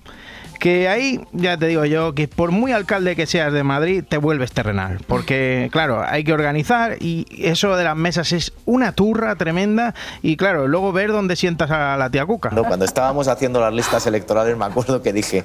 Que 0.58 0.88
ahí, 0.88 1.20
ya 1.30 1.56
te 1.56 1.68
digo 1.68 1.84
yo, 1.84 2.16
que 2.16 2.26
por 2.26 2.50
muy 2.50 2.72
alcalde 2.72 3.14
que 3.14 3.26
seas 3.26 3.52
de 3.52 3.62
Madrid, 3.62 4.02
te 4.06 4.16
vuelves 4.16 4.50
terrenal. 4.50 4.98
Porque, 5.06 5.68
claro, 5.70 6.02
hay 6.04 6.24
que 6.24 6.32
organizar 6.32 6.96
y 6.98 7.26
eso 7.38 7.76
de 7.76 7.84
las 7.84 7.94
mesas 7.94 8.32
es 8.32 8.52
una 8.66 8.90
turra 8.90 9.36
tremenda. 9.36 9.94
Y, 10.20 10.36
claro, 10.36 10.66
luego 10.66 10.90
ver 10.92 11.12
dónde 11.12 11.36
sientas 11.36 11.70
a 11.70 11.96
la 11.96 12.10
tía 12.10 12.26
Cuca. 12.26 12.50
No, 12.50 12.64
Cuando 12.64 12.84
estábamos 12.84 13.28
haciendo 13.28 13.60
las 13.60 13.72
listas 13.72 14.04
electorales, 14.08 14.56
me 14.56 14.64
acuerdo 14.64 15.00
que 15.00 15.12
dije, 15.12 15.44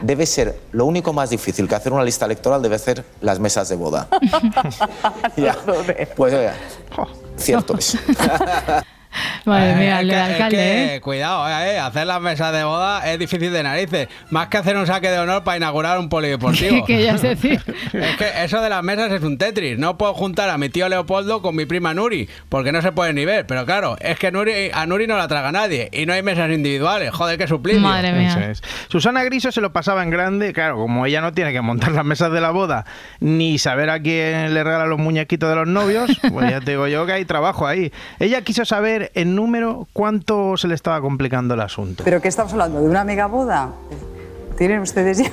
debe 0.00 0.24
ser 0.24 0.58
lo 0.72 0.86
único 0.86 1.12
más 1.12 1.28
difícil 1.28 1.68
que 1.68 1.74
hacer 1.74 1.92
una 1.92 2.02
lista 2.02 2.24
electoral 2.24 2.62
debe 2.62 2.78
ser 2.78 3.04
las 3.20 3.38
mesas 3.38 3.68
de 3.68 3.76
boda. 3.76 4.08
Ya. 5.36 5.54
Pues 6.16 6.32
oiga, 6.32 6.54
cierto 7.36 7.76
es. 7.76 7.98
Madre 9.44 9.74
mía, 9.76 9.98
Eh, 9.98 10.02
el 10.02 10.10
es 10.10 10.16
que- 10.16 10.22
es 10.22 10.30
alcalde, 10.32 10.56
que, 10.56 10.94
¿eh? 10.96 11.00
Cuidado, 11.00 11.48
eh, 11.48 11.78
hacer 11.78 12.06
las 12.06 12.20
mesas 12.20 12.52
de 12.52 12.64
boda 12.64 13.10
es 13.12 13.18
difícil 13.18 13.52
de 13.52 13.62
narices. 13.62 14.08
Más 14.30 14.48
que 14.48 14.56
hacer 14.58 14.76
un 14.76 14.86
saque 14.86 15.10
de 15.10 15.18
honor 15.18 15.44
para 15.44 15.56
inaugurar 15.56 15.98
un 15.98 16.08
polideportivo. 16.08 16.84
Que 16.86 17.02
ya 17.04 17.12
es 17.14 17.22
decir. 17.22 17.60
Es 17.92 18.16
que 18.16 18.44
eso 18.44 18.60
de 18.60 18.68
las 18.70 18.82
mesas 18.82 19.10
es 19.12 19.22
un 19.22 19.38
Tetris. 19.38 19.78
No 19.78 19.96
puedo 19.98 20.14
juntar 20.14 20.50
a 20.50 20.58
mi 20.58 20.68
tío 20.68 20.88
Leopoldo 20.88 21.42
con 21.42 21.54
mi 21.56 21.66
prima 21.66 21.94
Nuri, 21.94 22.28
porque 22.48 22.72
no 22.72 22.82
se 22.82 22.92
puede 22.92 23.12
ni 23.12 23.24
ver. 23.24 23.46
Pero 23.46 23.64
claro, 23.66 23.96
es 24.00 24.18
que 24.18 24.30
Nuri, 24.32 24.70
a 24.72 24.86
Nuri 24.86 25.06
no 25.06 25.16
la 25.16 25.28
traga 25.28 25.52
nadie 25.52 25.88
y 25.92 26.06
no 26.06 26.12
hay 26.12 26.22
mesas 26.22 26.50
individuales. 26.50 27.10
Joder, 27.12 27.38
qué 27.38 27.46
suplicio. 27.46 27.80
Eso 27.96 28.40
es. 28.40 28.62
Susana 28.88 29.22
Griso 29.24 29.52
se 29.52 29.60
lo 29.60 29.72
pasaba 29.72 30.02
en 30.02 30.10
grande, 30.10 30.52
claro, 30.52 30.76
como 30.76 31.06
ella 31.06 31.20
no 31.20 31.32
tiene 31.32 31.52
que 31.52 31.60
montar 31.60 31.92
las 31.92 32.04
mesas 32.04 32.32
de 32.32 32.40
la 32.40 32.50
boda 32.50 32.84
ni 33.20 33.58
saber 33.58 33.90
a 33.90 34.00
quién 34.00 34.54
le 34.54 34.64
regala 34.64 34.86
los 34.86 34.98
muñequitos 34.98 35.48
de 35.48 35.56
los 35.56 35.66
novios, 35.68 36.10
pues 36.32 36.50
ya 36.50 36.60
te 36.60 36.72
digo 36.72 36.86
yo 36.88 37.06
que 37.06 37.12
hay 37.12 37.24
trabajo 37.24 37.66
ahí. 37.66 37.92
Ella 38.18 38.42
quiso 38.42 38.64
saber 38.64 39.03
en 39.14 39.34
número 39.34 39.86
cuánto 39.92 40.56
se 40.56 40.68
le 40.68 40.74
estaba 40.74 41.00
complicando 41.00 41.54
el 41.54 41.60
asunto. 41.60 42.04
¿Pero 42.04 42.20
qué 42.20 42.28
estamos 42.28 42.52
hablando? 42.52 42.80
¿De 42.80 42.88
una 42.88 43.04
mega 43.04 43.26
boda? 43.26 43.70
¿Tienen 44.56 44.80
ustedes 44.80 45.18
ya 45.18 45.30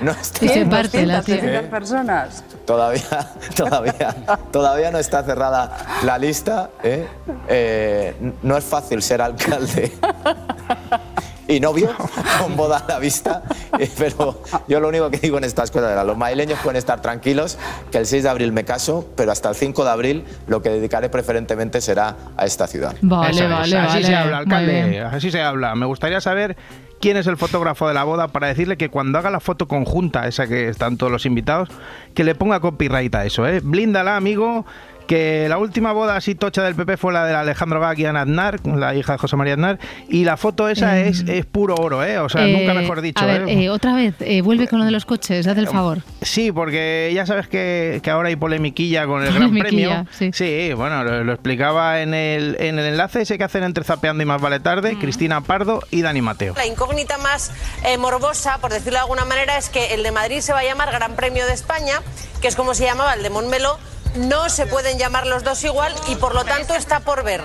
No 0.00 0.12
se 0.20 0.48
100, 0.48 0.68
parte 0.70 1.06
la 1.06 1.18
200, 1.18 1.24
tía. 1.24 1.38
300 1.38 1.70
personas? 1.70 2.44
Todavía, 2.64 3.02
todavía, 3.56 4.16
todavía 4.50 4.90
no 4.90 4.98
está 4.98 5.22
cerrada 5.22 5.76
la 6.02 6.18
lista. 6.18 6.70
¿eh? 6.82 7.06
Eh, 7.48 8.32
no 8.42 8.56
es 8.56 8.64
fácil 8.64 9.02
ser 9.02 9.22
alcalde 9.22 9.92
y 11.48 11.60
novio 11.60 11.90
con 12.40 12.56
boda 12.56 12.78
a 12.78 12.92
la 12.92 12.98
vista, 12.98 13.42
eh, 13.78 13.90
pero 13.98 14.42
yo 14.68 14.80
lo 14.80 14.88
único 14.88 15.10
que 15.10 15.18
digo 15.18 15.38
en 15.38 15.44
estas 15.44 15.70
cosas 15.70 15.92
era, 15.92 16.04
los 16.04 16.16
madrileños 16.16 16.58
pueden 16.60 16.76
estar 16.76 17.00
tranquilos, 17.00 17.58
que 17.90 17.98
el 17.98 18.06
6 18.06 18.22
de 18.24 18.28
abril 18.28 18.52
me 18.52 18.64
caso, 18.64 19.08
pero 19.16 19.32
hasta 19.32 19.48
el 19.48 19.54
5 19.54 19.84
de 19.84 19.90
abril 19.90 20.24
lo 20.46 20.62
que 20.62 20.70
dedicaré 20.70 21.08
preferentemente 21.08 21.80
será 21.80 22.16
a 22.36 22.46
esta 22.46 22.66
ciudad. 22.66 22.94
Vale, 23.00 23.44
es, 23.44 23.50
vale, 23.50 23.76
así 23.78 23.94
vale. 23.94 24.06
se 24.06 24.14
habla, 24.14 24.38
alcalde, 24.38 25.00
así 25.00 25.30
se 25.30 25.42
habla. 25.42 25.74
Me 25.74 25.86
gustaría 25.86 26.20
saber 26.20 26.56
quién 27.00 27.16
es 27.16 27.26
el 27.26 27.36
fotógrafo 27.36 27.88
de 27.88 27.94
la 27.94 28.04
boda 28.04 28.28
para 28.28 28.48
decirle 28.48 28.76
que 28.76 28.88
cuando 28.88 29.18
haga 29.18 29.30
la 29.30 29.40
foto 29.40 29.68
conjunta, 29.68 30.26
esa 30.26 30.46
que 30.46 30.68
están 30.68 30.96
todos 30.96 31.12
los 31.12 31.26
invitados, 31.26 31.68
que 32.14 32.24
le 32.24 32.34
ponga 32.34 32.60
copyright 32.60 33.14
a 33.14 33.24
eso, 33.24 33.46
¿eh? 33.46 33.60
Blíndala, 33.62 34.16
amigo. 34.16 34.64
Que 35.06 35.46
la 35.48 35.58
última 35.58 35.92
boda 35.92 36.16
así 36.16 36.34
tocha 36.34 36.62
del 36.62 36.74
PP 36.74 36.96
fue 36.96 37.12
la 37.12 37.24
de 37.24 37.34
Alejandro 37.34 37.80
Gag 37.80 37.98
y 38.00 38.06
Ana 38.06 38.22
Aznar, 38.22 38.58
la 38.66 38.94
hija 38.94 39.12
de 39.12 39.18
José 39.18 39.36
María 39.36 39.54
Aznar, 39.54 39.78
y 40.08 40.24
la 40.24 40.36
foto 40.36 40.68
esa 40.68 40.98
Em, 40.98 41.08
es, 41.08 41.24
es 41.28 41.44
puro 41.46 41.74
oro, 41.76 42.04
¿eh? 42.04 42.18
O 42.18 42.28
sea, 42.28 42.46
nunca 42.46 42.72
Eh, 42.72 42.74
mejor 42.74 43.00
dicho, 43.00 43.22
A 43.22 43.26
ver, 43.26 43.42
¿eh? 43.48 43.64
eh, 43.64 43.70
otra 43.70 43.94
vez, 43.94 44.14
eh, 44.20 44.40
vuelve 44.42 44.66
con 44.68 44.78
lo 44.80 44.84
de 44.84 44.90
los 44.90 45.04
coches, 45.04 45.46
haz 45.46 45.56
el 45.58 45.68
favor. 45.68 45.98
Sí, 46.22 46.50
porque 46.52 47.10
ya 47.14 47.24
sabes 47.26 47.46
que, 47.48 48.00
que 48.02 48.10
ahora 48.10 48.28
hay 48.28 48.36
polemiquilla 48.36 49.06
con 49.06 49.22
el 49.24 49.32
Gran 49.32 49.52
Premio. 49.56 50.06
Sí, 50.32 50.72
bueno, 50.74 51.04
lo, 51.04 51.22
lo 51.24 51.32
explicaba 51.32 52.00
en 52.00 52.12
el, 52.14 52.56
en 52.58 52.78
el 52.78 52.86
enlace 52.86 53.22
ese 53.22 53.38
que 53.38 53.44
hacen 53.44 53.62
entre 53.62 53.84
Zapeando 53.84 54.22
y 54.22 54.26
Más 54.26 54.40
Vale 54.40 54.60
Tarde, 54.60 54.96
Cristina 54.98 55.40
Pardo 55.40 55.80
y 55.90 56.02
Dani 56.02 56.20
Mateo. 56.22 56.54
La 56.56 56.66
incógnita 56.66 57.16
más 57.18 57.52
eh, 57.84 57.96
morbosa, 57.98 58.58
por 58.58 58.72
decirlo 58.72 58.94
de 58.94 59.00
alguna 59.02 59.24
manera, 59.24 59.56
es 59.56 59.68
que 59.68 59.94
el 59.94 60.02
de 60.02 60.10
Madrid 60.12 60.40
se 60.40 60.52
va 60.52 60.60
a 60.60 60.64
llamar 60.64 60.90
Gran 60.90 61.14
Premio 61.14 61.46
de 61.46 61.52
España, 61.52 62.00
que 62.40 62.48
es 62.48 62.56
como 62.56 62.74
se 62.74 62.84
llamaba 62.84 63.14
el 63.14 63.22
de 63.22 63.30
Montmeló. 63.30 63.78
No 64.16 64.48
se 64.48 64.66
pueden 64.66 64.98
llamar 64.98 65.26
los 65.26 65.44
dos 65.44 65.62
igual 65.64 65.94
y 66.08 66.16
por 66.16 66.34
lo 66.34 66.44
tanto 66.44 66.74
está 66.74 67.00
por 67.00 67.22
ver. 67.22 67.42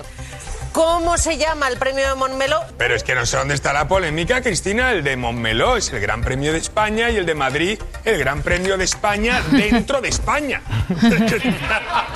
¿Cómo 0.72 1.18
se 1.18 1.38
llama 1.38 1.68
el 1.68 1.78
premio 1.78 2.08
de 2.08 2.16
Montmeló? 2.16 2.64
Pero 2.78 2.96
es 2.96 3.04
que 3.04 3.14
no 3.14 3.26
sé 3.26 3.36
dónde 3.36 3.56
está 3.56 3.74
la 3.74 3.90
polémica, 3.90 4.42
Cristina. 4.42 4.92
El 4.92 5.04
de 5.04 5.18
Montmeló 5.18 5.76
es 5.76 5.92
el 5.92 6.00
Gran 6.00 6.22
Premio 6.22 6.54
de 6.54 6.60
España 6.60 7.10
y 7.10 7.18
el 7.18 7.26
de 7.26 7.36
Madrid 7.36 7.80
el 8.06 8.18
Gran 8.18 8.42
Premio 8.42 8.78
de 8.78 8.86
España 8.86 9.42
dentro 9.52 10.00
de 10.00 10.08
España. 10.08 10.62
Te 11.02 11.10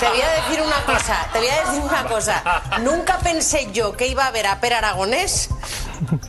voy 0.08 0.20
a 0.22 0.30
decir 0.42 0.62
una 0.64 0.82
cosa, 0.86 1.26
te 1.32 1.38
voy 1.38 1.48
a 1.48 1.64
decir 1.66 1.82
una 1.82 2.04
cosa. 2.04 2.62
Nunca 2.80 3.18
pensé 3.18 3.68
yo 3.72 3.96
que 3.96 4.06
iba 4.06 4.26
a 4.26 4.30
ver 4.30 4.46
a 4.46 4.60
Per 4.60 4.72
Aragonés 4.72 5.50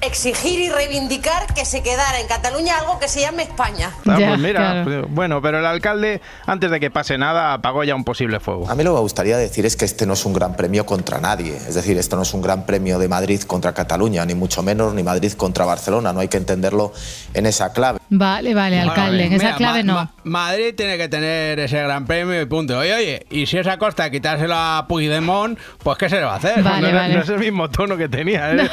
exigir 0.02 0.60
y 0.60 0.70
reivindicar 0.70 1.54
que 1.54 1.66
se 1.66 1.82
quedara 1.84 2.20
en 2.20 2.28
Cataluña 2.28 2.78
algo 2.80 3.00
que 3.00 3.08
se 3.08 3.22
llame 3.22 3.44
España. 3.44 3.92
Ah, 4.08 4.16
pues 4.18 4.40
mira, 4.40 4.82
pues, 4.84 5.02
bueno, 5.10 5.42
pero 5.42 5.60
el 5.60 5.66
alcalde, 5.66 6.22
antes 6.46 6.72
de 6.72 6.80
que 6.80 6.90
pase 6.92 7.18
nada, 7.18 7.54
apagó 7.54 7.84
ya 7.84 7.96
un 7.96 8.04
posible 8.04 8.40
fuego. 8.40 8.70
A 8.70 8.76
mí 8.76 8.84
lo 8.84 8.92
que 8.92 8.96
me 8.96 9.02
gustaría 9.02 9.38
decir 9.38 9.66
es 9.66 9.76
que 9.76 9.86
este 9.86 10.06
no 10.06 10.14
es 10.14 10.26
un 10.26 10.34
gran 10.34 10.56
premio 10.56 10.86
contra 10.86 11.20
nadie. 11.20 11.56
Es 11.56 11.76
decir, 11.76 11.98
esto 11.98 12.16
no 12.16 12.22
es 12.24 12.34
un 12.34 12.42
gran 12.42 12.66
premio 12.66 13.00
de 13.00 13.08
Madrid 13.08 13.42
contra 13.42 13.74
Cataluña, 13.74 14.26
ni 14.26 14.36
mucho 14.36 14.64
menos, 14.64 14.94
ni 14.94 15.04
Madrid 15.04 15.32
contra 15.34 15.66
Barcelona. 15.66 16.14
No 16.14 16.20
hay 16.20 16.28
que 16.28 16.38
entenderlo 16.38 16.94
en 17.34 17.46
esa 17.46 17.72
clave. 17.74 18.00
Vale, 18.10 18.54
vale, 18.54 18.80
alcalde, 18.80 19.26
en 19.26 19.34
esa 19.34 19.46
Mira, 19.46 19.56
clave 19.58 19.84
Ma- 19.84 19.94
no. 19.94 19.94
Ma- 19.96 20.12
Madrid 20.48 20.74
tiene 20.76 20.98
que 20.98 21.10
tener 21.10 21.60
ese 21.60 21.82
gran 21.84 22.06
premio 22.06 22.42
y 22.42 22.46
punto. 22.46 22.78
Oye, 22.80 22.94
oye, 22.94 23.26
y 23.30 23.46
si 23.46 23.58
esa 23.58 23.78
costa 23.78 24.10
quitárselo 24.10 24.56
a 24.56 24.86
Puigdemont, 24.88 25.58
pues 25.84 25.98
¿qué 25.98 26.10
se 26.10 26.16
le 26.18 26.24
va 26.24 26.34
a 26.34 26.38
hacer? 26.38 26.64
Vale, 26.64 26.92
no, 26.92 26.98
vale. 26.98 27.14
no 27.16 27.22
es 27.22 27.30
el 27.30 27.40
mismo 27.40 27.70
tono 27.70 27.98
que 27.98 28.08
tenía. 28.10 28.52
¿eh? 28.54 28.70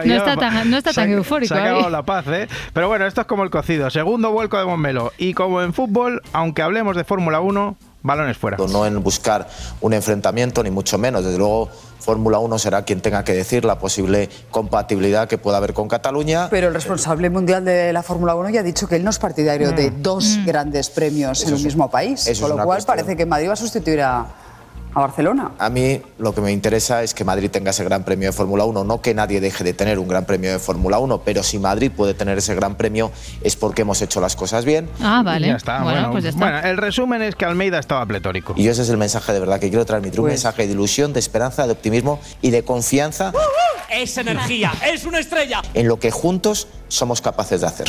No 0.07 0.15
está 0.15 0.35
tan, 0.37 0.69
no 0.71 0.77
está 0.77 0.93
Se 0.93 1.01
ha- 1.01 1.03
tan 1.03 1.11
eufórico 1.13 1.53
Se 1.53 1.59
ha 1.59 1.63
acabado 1.63 1.85
ahí. 1.87 1.91
la 1.91 2.03
paz, 2.03 2.25
¿eh? 2.27 2.47
Pero 2.73 2.87
bueno, 2.87 3.05
esto 3.05 3.21
es 3.21 3.27
como 3.27 3.43
el 3.43 3.49
cocido. 3.49 3.89
Segundo 3.89 4.31
vuelco 4.31 4.57
de 4.57 4.65
Montmeló. 4.65 5.11
Y 5.17 5.33
como 5.33 5.61
en 5.61 5.73
fútbol, 5.73 6.21
aunque 6.33 6.61
hablemos 6.61 6.95
de 6.95 7.03
Fórmula 7.03 7.39
1, 7.41 7.75
balones 8.03 8.37
fuera. 8.37 8.57
No 8.57 8.85
en 8.85 9.01
buscar 9.03 9.47
un 9.81 9.93
enfrentamiento, 9.93 10.63
ni 10.63 10.71
mucho 10.71 10.97
menos. 10.97 11.23
Desde 11.23 11.37
luego, 11.37 11.69
Fórmula 11.99 12.39
1 12.39 12.57
será 12.57 12.81
quien 12.83 12.99
tenga 12.99 13.23
que 13.23 13.33
decir 13.33 13.63
la 13.63 13.77
posible 13.77 14.27
compatibilidad 14.49 15.27
que 15.27 15.37
pueda 15.37 15.57
haber 15.57 15.73
con 15.73 15.87
Cataluña. 15.87 16.47
Pero 16.49 16.67
el 16.69 16.73
responsable 16.73 17.29
mundial 17.29 17.63
de 17.65 17.93
la 17.93 18.01
Fórmula 18.03 18.33
1 18.35 18.49
ya 18.49 18.61
ha 18.61 18.63
dicho 18.63 18.87
que 18.87 18.95
él 18.95 19.03
no 19.03 19.11
es 19.11 19.19
partidario 19.19 19.71
de 19.71 19.91
Mm. 19.91 20.01
dos 20.01 20.39
grandes 20.45 20.89
premios 20.89 21.45
en 21.47 21.53
un 21.53 21.63
mismo 21.63 21.89
país. 21.91 22.21
eso 22.21 22.31
es 22.31 22.39
Con 22.39 22.49
lo 22.49 22.55
cual 22.55 22.65
cuestión. 22.77 22.95
parece 22.97 23.15
que 23.15 23.25
Madrid 23.25 23.49
va 23.49 23.53
a 23.53 23.57
sustituir 23.57 24.01
a, 24.01 24.25
a 24.93 24.99
Barcelona. 25.01 25.51
A 25.59 25.69
mí 25.69 26.01
lo 26.19 26.33
que 26.33 26.41
me 26.41 26.51
interesa 26.51 27.03
es 27.03 27.13
que 27.13 27.23
Madrid 27.23 27.49
tenga 27.49 27.71
ese 27.71 27.83
gran 27.83 28.03
premio 28.03 28.27
de 28.29 28.33
Fórmula 28.33 28.65
1, 28.65 28.83
no 28.83 29.01
que 29.01 29.13
nadie 29.13 29.39
deje 29.39 29.63
de 29.63 29.73
tener 29.73 29.99
un 29.99 30.07
gran 30.07 30.25
premio 30.25 30.51
de 30.51 30.59
Fórmula 30.59 30.97
1, 30.99 31.21
pero 31.23 31.43
si 31.43 31.59
Madrid 31.59 31.91
puede 31.95 32.13
tener 32.13 32.37
ese 32.37 32.55
gran 32.55 32.75
premio 32.75 33.11
es 33.41 33.55
porque 33.55 33.83
hemos 33.83 34.01
hecho 34.01 34.19
las 34.21 34.35
cosas 34.35 34.65
bien. 34.65 34.89
Ah, 35.01 35.21
vale. 35.23 35.47
Ya 35.47 35.55
está, 35.55 35.83
bueno, 35.83 35.91
bueno, 35.99 36.11
pues 36.11 36.23
ya 36.23 36.29
está. 36.31 36.39
bueno, 36.39 36.59
el 36.67 36.77
resumen 36.77 37.21
es 37.21 37.35
que 37.35 37.45
Almeida 37.45 37.79
estaba 37.79 38.05
pletórico. 38.05 38.53
Y 38.57 38.67
ese 38.67 38.81
es 38.81 38.89
el 38.89 38.97
mensaje 38.97 39.31
de 39.33 39.39
verdad 39.39 39.59
que 39.59 39.69
quiero 39.69 39.85
transmitir, 39.85 40.19
un 40.19 40.25
Pues- 40.25 40.33
mensaje 40.33 40.65
de 40.67 40.73
ilusión, 40.73 41.13
de 41.13 41.19
esperanza, 41.19 41.65
de 41.65 41.71
optimismo 41.73 42.19
y 42.41 42.51
de 42.51 42.63
confianza 42.63 43.31
Es 43.89 44.17
energía, 44.17 44.71
es 44.85 45.05
una 45.05 45.19
estrella. 45.19 45.61
en 45.73 45.87
lo 45.87 45.99
que 45.99 46.11
juntos 46.11 46.67
somos 46.87 47.21
capaces 47.21 47.61
de 47.61 47.67
hacer. 47.67 47.87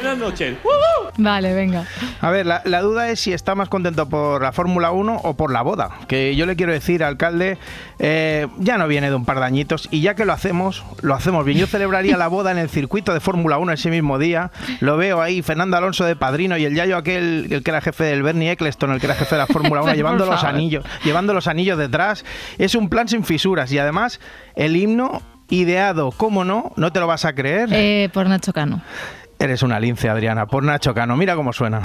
Buenas 0.00 0.18
noches. 0.18 0.56
Vale, 1.16 1.54
venga. 1.54 1.84
A 2.20 2.30
ver, 2.30 2.44
la, 2.44 2.62
la 2.64 2.80
duda 2.80 3.08
es 3.10 3.20
si 3.20 3.32
está 3.32 3.54
más 3.54 3.68
contento 3.68 4.08
por 4.08 4.42
la 4.42 4.52
Fórmula 4.52 4.90
1 4.90 5.20
o 5.22 5.34
por 5.34 5.52
la 5.52 5.62
boda. 5.62 5.90
Que 6.08 6.34
yo 6.34 6.44
le 6.46 6.56
quiero 6.56 6.72
decir, 6.72 7.04
alcalde, 7.04 7.56
eh, 8.00 8.48
ya 8.58 8.78
no 8.78 8.88
viene 8.88 9.10
de 9.10 9.14
un 9.14 9.24
par 9.24 9.38
de 9.38 9.44
añitos 9.44 9.88
y 9.92 10.00
ya 10.00 10.14
que 10.14 10.24
lo 10.24 10.32
hacemos, 10.32 10.84
lo 11.02 11.14
hacemos 11.14 11.44
bien. 11.44 11.58
Yo 11.58 11.66
celebraría 11.66 12.16
la 12.16 12.26
boda 12.26 12.50
en 12.50 12.58
el 12.58 12.68
circuito 12.68 13.14
de 13.14 13.20
Fórmula 13.20 13.58
1 13.58 13.72
ese 13.72 13.90
mismo 13.90 14.18
día. 14.18 14.50
Lo 14.80 14.96
veo 14.96 15.22
ahí, 15.22 15.42
Fernando 15.42 15.76
Alonso 15.76 16.04
de 16.04 16.16
padrino 16.16 16.56
y 16.56 16.64
el 16.64 16.74
Yayo 16.74 16.96
aquel, 16.96 17.46
el 17.50 17.62
que 17.62 17.70
era 17.70 17.80
jefe 17.80 18.04
del 18.04 18.22
Bernie 18.22 18.50
Eccleston, 18.50 18.90
el 18.90 19.00
que 19.00 19.06
era 19.06 19.14
jefe 19.14 19.36
de 19.36 19.40
la 19.40 19.46
Fórmula 19.46 19.82
1, 19.82 19.84
Por 19.90 19.96
llevando 19.96 20.26
los 20.26 20.42
anillos, 20.42 20.84
llevando 21.04 21.32
los 21.32 21.46
anillos 21.46 21.78
detrás. 21.78 22.24
Es 22.58 22.74
un 22.74 22.88
plan 22.88 23.08
sin 23.08 23.24
fisuras 23.24 23.70
y 23.70 23.78
además 23.78 24.20
el 24.56 24.76
himno 24.76 25.22
ideado, 25.50 26.10
¿cómo 26.10 26.44
no? 26.44 26.72
¿No 26.76 26.92
te 26.92 27.00
lo 27.00 27.06
vas 27.06 27.24
a 27.24 27.34
creer? 27.34 27.68
Eh, 27.72 28.08
por 28.12 28.26
Nacho 28.26 28.52
Cano. 28.52 28.82
Eres 29.44 29.62
una 29.62 29.78
lince, 29.78 30.08
Adriana. 30.08 30.46
Por 30.46 30.62
Nacho 30.62 30.94
Cano. 30.94 31.18
Mira 31.18 31.36
cómo 31.36 31.52
suena. 31.52 31.82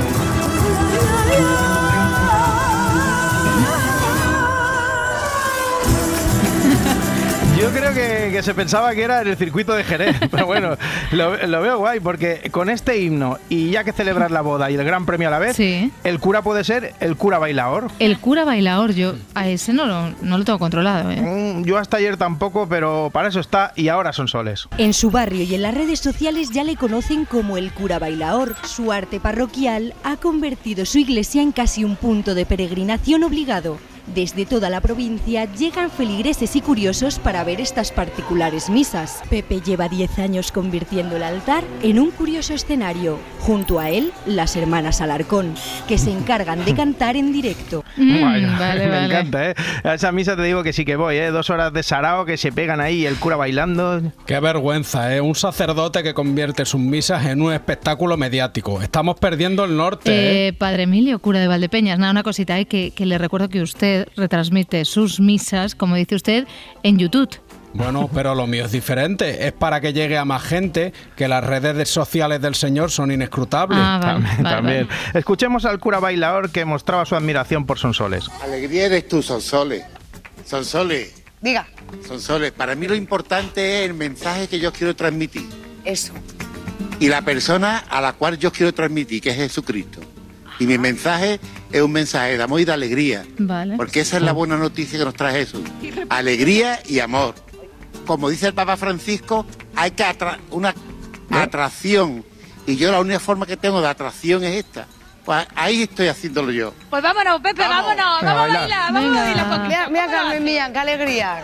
Que, 8.30 8.38
que 8.38 8.44
se 8.44 8.54
pensaba 8.54 8.94
que 8.94 9.04
era 9.04 9.22
en 9.22 9.28
el 9.28 9.38
circuito 9.38 9.74
de 9.74 9.84
Jerez, 9.84 10.16
pero 10.32 10.46
bueno, 10.46 10.78
lo, 11.12 11.36
lo 11.48 11.62
veo 11.62 11.78
guay 11.80 12.00
porque 12.00 12.50
con 12.52 12.70
este 12.70 13.00
himno 13.02 13.38
y 13.50 13.72
ya 13.72 13.84
que 13.84 13.92
celebrar 13.92 14.32
la 14.32 14.42
boda 14.42 14.70
y 14.72 14.76
el 14.76 14.84
Gran 14.84 15.06
Premio 15.06 15.28
a 15.28 15.32
la 15.32 15.40
vez, 15.40 15.56
Sí. 15.56 15.92
el 16.04 16.20
cura 16.20 16.42
puede 16.42 16.64
ser 16.64 16.94
el 17.00 17.16
cura 17.16 17.40
bailaor. 17.40 17.88
El 18.00 18.20
cura 18.20 18.46
bailaor, 18.46 18.94
yo 18.94 19.14
a 19.36 19.48
ese 19.50 19.74
no 19.74 19.86
lo, 19.86 20.12
no 20.22 20.38
lo 20.38 20.46
tengo 20.46 20.60
controlado. 20.60 21.12
¿eh? 21.12 21.22
Mm, 21.22 21.64
Yo 21.66 21.78
hasta 21.78 21.98
ayer 21.98 22.18
tampoco, 22.18 22.68
pero 22.70 23.10
para 23.12 23.28
eso 23.30 23.40
está 23.40 23.74
y 23.76 23.88
ahora 23.90 24.14
son 24.14 24.28
soles. 24.28 24.68
En 24.78 24.94
su 24.94 25.12
barrio 25.12 25.44
y 25.44 25.56
en 25.56 25.62
las 25.62 25.74
redes 25.74 26.00
sociales 26.00 26.52
ya 26.52 26.64
le 26.64 26.76
conocen 26.76 27.26
como 27.26 27.58
el 27.58 27.72
cura 27.74 28.00
bailaor. 28.00 28.56
Su 28.64 28.92
arte 28.92 29.20
parroquial 29.20 29.94
ha 30.04 30.16
convertido 30.18 30.86
su 30.86 31.00
iglesia 31.00 31.42
en 31.42 31.52
casi 31.52 31.84
un 31.84 31.96
punto 31.96 32.36
de 32.36 32.46
peregrinación 32.46 33.24
obligado. 33.24 33.78
Desde 34.14 34.46
toda 34.46 34.70
la 34.70 34.82
provincia 34.82 35.46
llegan 35.54 35.92
feligreses 35.92 36.56
y 36.56 36.62
curiosos 36.62 37.20
para 37.20 37.44
ver 37.44 37.62
estas 37.62 37.92
particulares 37.92 38.70
misas. 38.70 39.22
Pepe 39.30 39.62
lleva 39.62 39.88
10 39.88 40.20
años 40.20 40.52
convirtiendo 40.52 41.16
el 41.16 41.24
altar 41.24 41.64
en 41.84 42.00
un 42.00 42.12
curioso 42.12 42.54
escenario. 42.54 43.20
Junto 43.40 43.80
a 43.80 43.90
él, 43.90 44.12
las 44.26 44.56
hermanas 44.56 45.02
Alarcón, 45.02 45.54
que 45.88 45.98
se 45.98 46.12
encargan 46.12 46.66
de 46.66 46.74
cantar 46.74 47.16
en 47.16 47.32
directo. 47.32 47.84
Vale, 47.98 48.48
me 48.48 48.58
vale. 48.58 49.06
encanta, 49.06 49.50
¿eh? 49.52 49.56
A 49.84 49.94
esa 49.94 50.12
misa 50.12 50.36
te 50.36 50.44
digo 50.44 50.64
que 50.64 50.74
sí 50.74 50.86
que 50.86 50.96
voy, 50.96 51.18
¿eh? 51.18 51.32
Dos 51.32 51.50
horas 51.50 51.72
de 51.74 51.84
sarao 51.84 52.26
que 52.26 52.38
se 52.38 52.52
pegan 52.52 52.82
ahí 52.82 53.02
y 53.02 53.06
el 53.06 53.18
cura 53.18 53.36
bailando. 53.36 54.02
Qué 54.26 54.40
vergüenza, 54.40 55.16
¿eh? 55.16 55.22
Un 55.22 55.36
sacerdote 55.36 56.04
que 56.04 56.14
convierte 56.14 56.66
sus 56.66 56.82
misas 56.82 57.26
en 57.26 57.42
un 57.42 57.54
espectáculo 57.54 58.18
mediático. 58.18 58.82
Estamos 58.82 59.20
perdiendo 59.20 59.64
el 59.66 59.78
norte, 59.78 60.12
¿eh? 60.12 60.48
Eh, 60.48 60.54
Padre 60.54 60.84
Emilio, 60.84 61.20
cura 61.20 61.40
de 61.40 61.48
Valdepeñas, 61.48 62.00
nada, 62.00 62.12
una 62.12 62.24
cosita, 62.24 62.60
eh, 62.60 62.66
que, 62.66 62.92
que 62.92 63.06
le 63.06 63.18
recuerdo 63.18 63.50
que 63.50 63.62
usted 63.62 63.99
retransmite 64.16 64.86
sus 64.86 65.20
misas, 65.20 65.76
como 65.76 65.96
dice 65.96 66.16
usted, 66.16 66.48
en 66.84 66.98
YouTube. 66.98 67.30
Bueno, 67.74 68.10
pero 68.14 68.34
lo 68.36 68.48
mío 68.48 68.66
es 68.66 68.72
diferente. 68.72 69.46
Es 69.48 69.54
para 69.54 69.80
que 69.82 69.94
llegue 69.94 70.18
a 70.18 70.26
más 70.26 70.42
gente, 70.44 70.92
que 71.16 71.28
las 71.28 71.44
redes 71.44 71.90
sociales 71.90 72.42
del 72.42 72.56
Señor 72.56 72.90
son 72.92 73.12
inescrutables. 73.12 73.80
Ah, 73.82 74.00
vale, 74.02 74.14
También, 74.26 74.44
vale, 74.44 74.56
también. 74.56 74.88
Escuchemos 75.14 75.66
al 75.66 75.80
cura 75.80 76.00
bailaor 76.00 76.50
que 76.52 76.66
mostraba 76.66 77.06
su 77.06 77.16
admiración 77.16 77.66
por 77.66 77.78
Sonsoles. 77.80 78.28
Alegría 78.42 78.86
eres 78.88 79.08
tú, 79.08 79.22
Sonsoles. 79.22 79.84
Sonsoles, 80.46 81.16
Diga, 81.42 81.68
Sonsoles, 82.08 82.52
para 82.52 82.76
mí 82.76 82.88
lo 82.88 82.96
importante 82.96 83.80
es 83.84 83.90
el 83.90 83.94
mensaje 83.96 84.48
que 84.48 84.60
yo 84.60 84.74
quiero 84.74 84.96
transmitir 84.96 85.44
eso. 85.86 86.12
y 87.00 87.08
la 87.08 87.22
persona 87.22 87.78
a 87.90 88.02
la 88.02 88.14
cual 88.14 88.38
yo 88.38 88.52
quiero 88.52 88.74
transmitir, 88.74 89.22
que 89.22 89.30
es 89.30 89.36
Jesucristo. 89.38 90.02
Y 90.60 90.66
mi 90.66 90.78
mensaje 90.78 91.40
es 91.72 91.82
un 91.82 91.92
mensaje 91.92 92.38
de 92.38 92.44
amor 92.44 92.60
y 92.62 92.66
de 92.66 92.72
alegría, 92.74 93.24
Vale. 93.38 93.76
porque 93.78 94.00
esa 94.02 94.18
es 94.18 94.24
la 94.24 94.32
buena 94.32 94.58
noticia 94.58 94.98
que 95.00 95.06
nos 95.06 95.14
trae 95.14 95.34
Jesús. 95.46 95.62
Alegría 96.10 96.80
y 96.88 97.00
amor. 97.00 97.36
Como 98.06 98.30
dice 98.30 98.48
el 98.48 98.54
Papa 98.54 98.76
Francisco, 98.78 99.46
hay 99.76 99.92
que 99.92 100.04
atra 100.04 100.40
una 100.52 100.74
atracción. 101.32 102.24
Y 102.66 102.76
yo 102.76 102.92
la 102.92 103.00
única 103.00 103.20
forma 103.20 103.46
que 103.46 103.58
tengo 103.58 103.82
de 103.82 103.88
atracción 103.88 104.44
es 104.44 104.56
esta. 104.56 104.86
Pues 105.26 105.46
ahí 105.56 105.84
estoy 105.84 106.08
haciéndolo 106.08 106.52
yo. 106.52 106.74
Pues 106.90 107.04
vámonos, 107.04 107.40
Pepe, 107.42 107.62
vámonos, 107.62 107.96
vamos, 107.98 108.22
Venga, 108.22 108.32
a 108.32 108.36
baila. 108.36 108.60
bailar, 108.62 108.94
vamos 108.94 109.18
a 109.18 109.22
bailar. 109.24 109.50
porque- 109.50 109.68
Mira, 109.68 109.90
mira 109.90 110.08
Carmen 110.08 110.44
mía, 110.44 110.70
qué 110.74 110.80
alegría. 110.80 111.44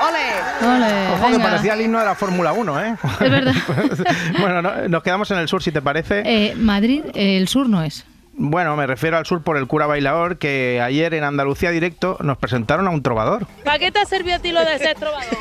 ¡Ole! 0.00 0.68
Ole, 0.76 1.08
Ojo 1.14 1.30
que 1.32 1.38
parecía 1.38 1.74
el 1.74 1.80
himno 1.82 1.98
de 1.98 2.04
la 2.04 2.14
Fórmula 2.14 2.52
1, 2.52 2.80
¿eh? 2.80 2.96
Es 3.20 3.30
verdad. 3.30 3.54
bueno, 4.40 4.62
no- 4.62 4.88
nos 4.88 5.02
quedamos 5.02 5.30
en 5.30 5.38
el 5.38 5.48
sur, 5.48 5.62
si 5.62 5.70
te 5.70 5.82
parece. 5.82 6.22
Eh, 6.24 6.54
Madrid, 6.56 7.02
eh, 7.14 7.36
el 7.36 7.48
sur 7.48 7.68
no 7.68 7.82
es. 7.82 8.04
Bueno, 8.36 8.76
me 8.76 8.86
refiero 8.86 9.16
al 9.16 9.26
sur 9.26 9.42
por 9.42 9.56
el 9.56 9.66
cura 9.66 9.86
bailaor, 9.86 10.38
que 10.38 10.80
ayer 10.80 11.14
en 11.14 11.22
Andalucía 11.22 11.70
Directo 11.70 12.16
nos 12.20 12.36
presentaron 12.36 12.86
a 12.88 12.90
un 12.90 13.02
trovador. 13.02 13.46
¿Para 13.62 13.78
qué 13.78 13.92
te 13.92 14.00
ha 14.00 14.04
servido 14.04 14.36
a 14.36 14.38
ti 14.40 14.50
lo 14.50 14.64
de 14.64 14.78
ser 14.78 14.96
trovador? 14.96 15.34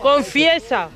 Confiesa. 0.00 0.88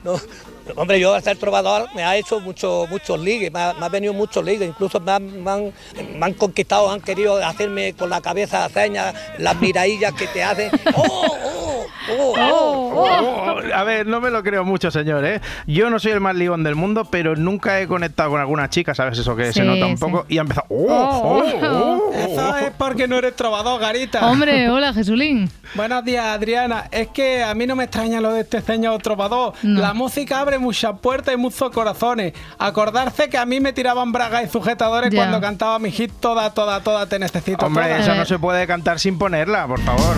Hombre, 0.75 0.99
yo 0.99 1.19
ser 1.21 1.37
trovador 1.37 1.89
me 1.95 2.03
ha 2.03 2.17
hecho 2.17 2.41
mucho, 2.41 2.87
muchos 2.91 3.21
ligues, 3.21 3.53
me 3.53 3.61
ha, 3.61 3.75
me 3.75 3.87
ha 3.87 3.89
venido 3.89 4.13
muchos 4.13 4.45
ligues, 4.45 4.69
incluso 4.69 4.99
me 4.99 5.13
han, 5.13 5.45
me, 5.45 5.51
han, 5.51 5.73
me 6.19 6.27
han 6.27 6.35
conquistado, 6.35 6.91
han 6.91 7.01
querido 7.01 7.37
hacerme 7.37 7.93
con 7.93 8.11
la 8.11 8.21
cabeza 8.21 8.69
señas, 8.69 9.15
las 9.39 9.61
miradillas 9.61 10.13
que 10.15 10.27
te 10.27 10.43
hacen. 10.43 10.71
¡Oh, 10.95 11.05
oh, 11.05 11.76
oh, 12.11 12.35
oh, 12.39 12.93
oh! 12.95 13.57
Oh, 13.57 13.75
a 13.75 13.85
ver, 13.85 14.07
no 14.07 14.21
me 14.21 14.31
lo 14.31 14.43
creo 14.43 14.65
mucho, 14.65 14.91
señor, 14.91 15.25
¿eh? 15.25 15.41
Yo 15.67 15.91
no 15.91 15.99
soy 15.99 16.13
el 16.13 16.21
más 16.21 16.35
ligón 16.37 16.63
del 16.65 16.75
mundo, 16.75 17.05
pero 17.11 17.37
nunca 17.37 17.81
he 17.81 17.87
conectado 17.87 18.31
con 18.31 18.41
alguna 18.41 18.69
chica, 18.71 18.95
¿sabes? 18.95 19.19
Eso 19.19 19.35
que 19.37 19.47
Sí, 19.47 19.61
se 19.61 19.65
nota 19.65 19.87
un 19.87 19.97
sí. 19.97 20.05
poco. 20.05 20.27
Y 20.29 20.39
ha 20.39 20.43
empezado. 20.43 20.67
¡Oh, 20.71 20.87
oh, 20.89 21.43
oh, 21.63 22.03
oh! 22.11 22.13
Eso 22.13 22.57
es 22.59 22.73
porque 22.77 23.07
no 23.09 23.17
eres 23.17 23.35
trovador, 23.37 23.81
Garita. 23.81 24.27
Hombre, 24.27 24.69
hola, 24.71 24.93
Jesulín. 24.93 25.51
Buenos 25.75 26.05
días, 26.05 26.25
Adriana. 26.27 26.85
Es 26.91 27.09
que 27.09 27.43
a 27.43 27.55
mí 27.55 27.67
no 27.67 27.77
me 27.77 27.85
extraña 27.85 28.21
lo 28.21 28.33
de 28.33 28.41
este 28.43 28.61
ceño 28.61 28.97
trovador. 28.99 29.55
No. 29.63 29.81
La 29.81 29.93
música 29.95 30.41
abre 30.41 30.59
muchas 30.59 30.99
puertas 31.01 31.35
y 31.35 31.37
muchos 31.37 31.71
corazones. 31.71 32.33
Acordarse 32.59 33.29
que 33.29 33.39
a 33.39 33.47
mí 33.47 33.61
me 33.61 33.73
tiraban 33.73 34.13
bragas 34.13 34.45
y 34.45 34.49
sujetadores 34.49 35.15
cuando 35.15 35.41
cantaba 35.41 35.79
mi 35.79 35.91
hit 35.91 36.13
Toda, 36.21 36.53
toda, 36.55 36.81
toda, 36.81 37.07
te 37.07 37.19
necesito 37.19 37.67
Hombre, 37.67 37.85
toda. 37.85 37.99
eso 37.99 38.11
no 38.13 38.19
ver. 38.19 38.27
se 38.27 38.39
puede 38.39 38.67
cantar 38.67 38.99
sin 38.99 39.19
ponerla, 39.19 39.67
por 39.67 39.81
favor. 39.81 40.17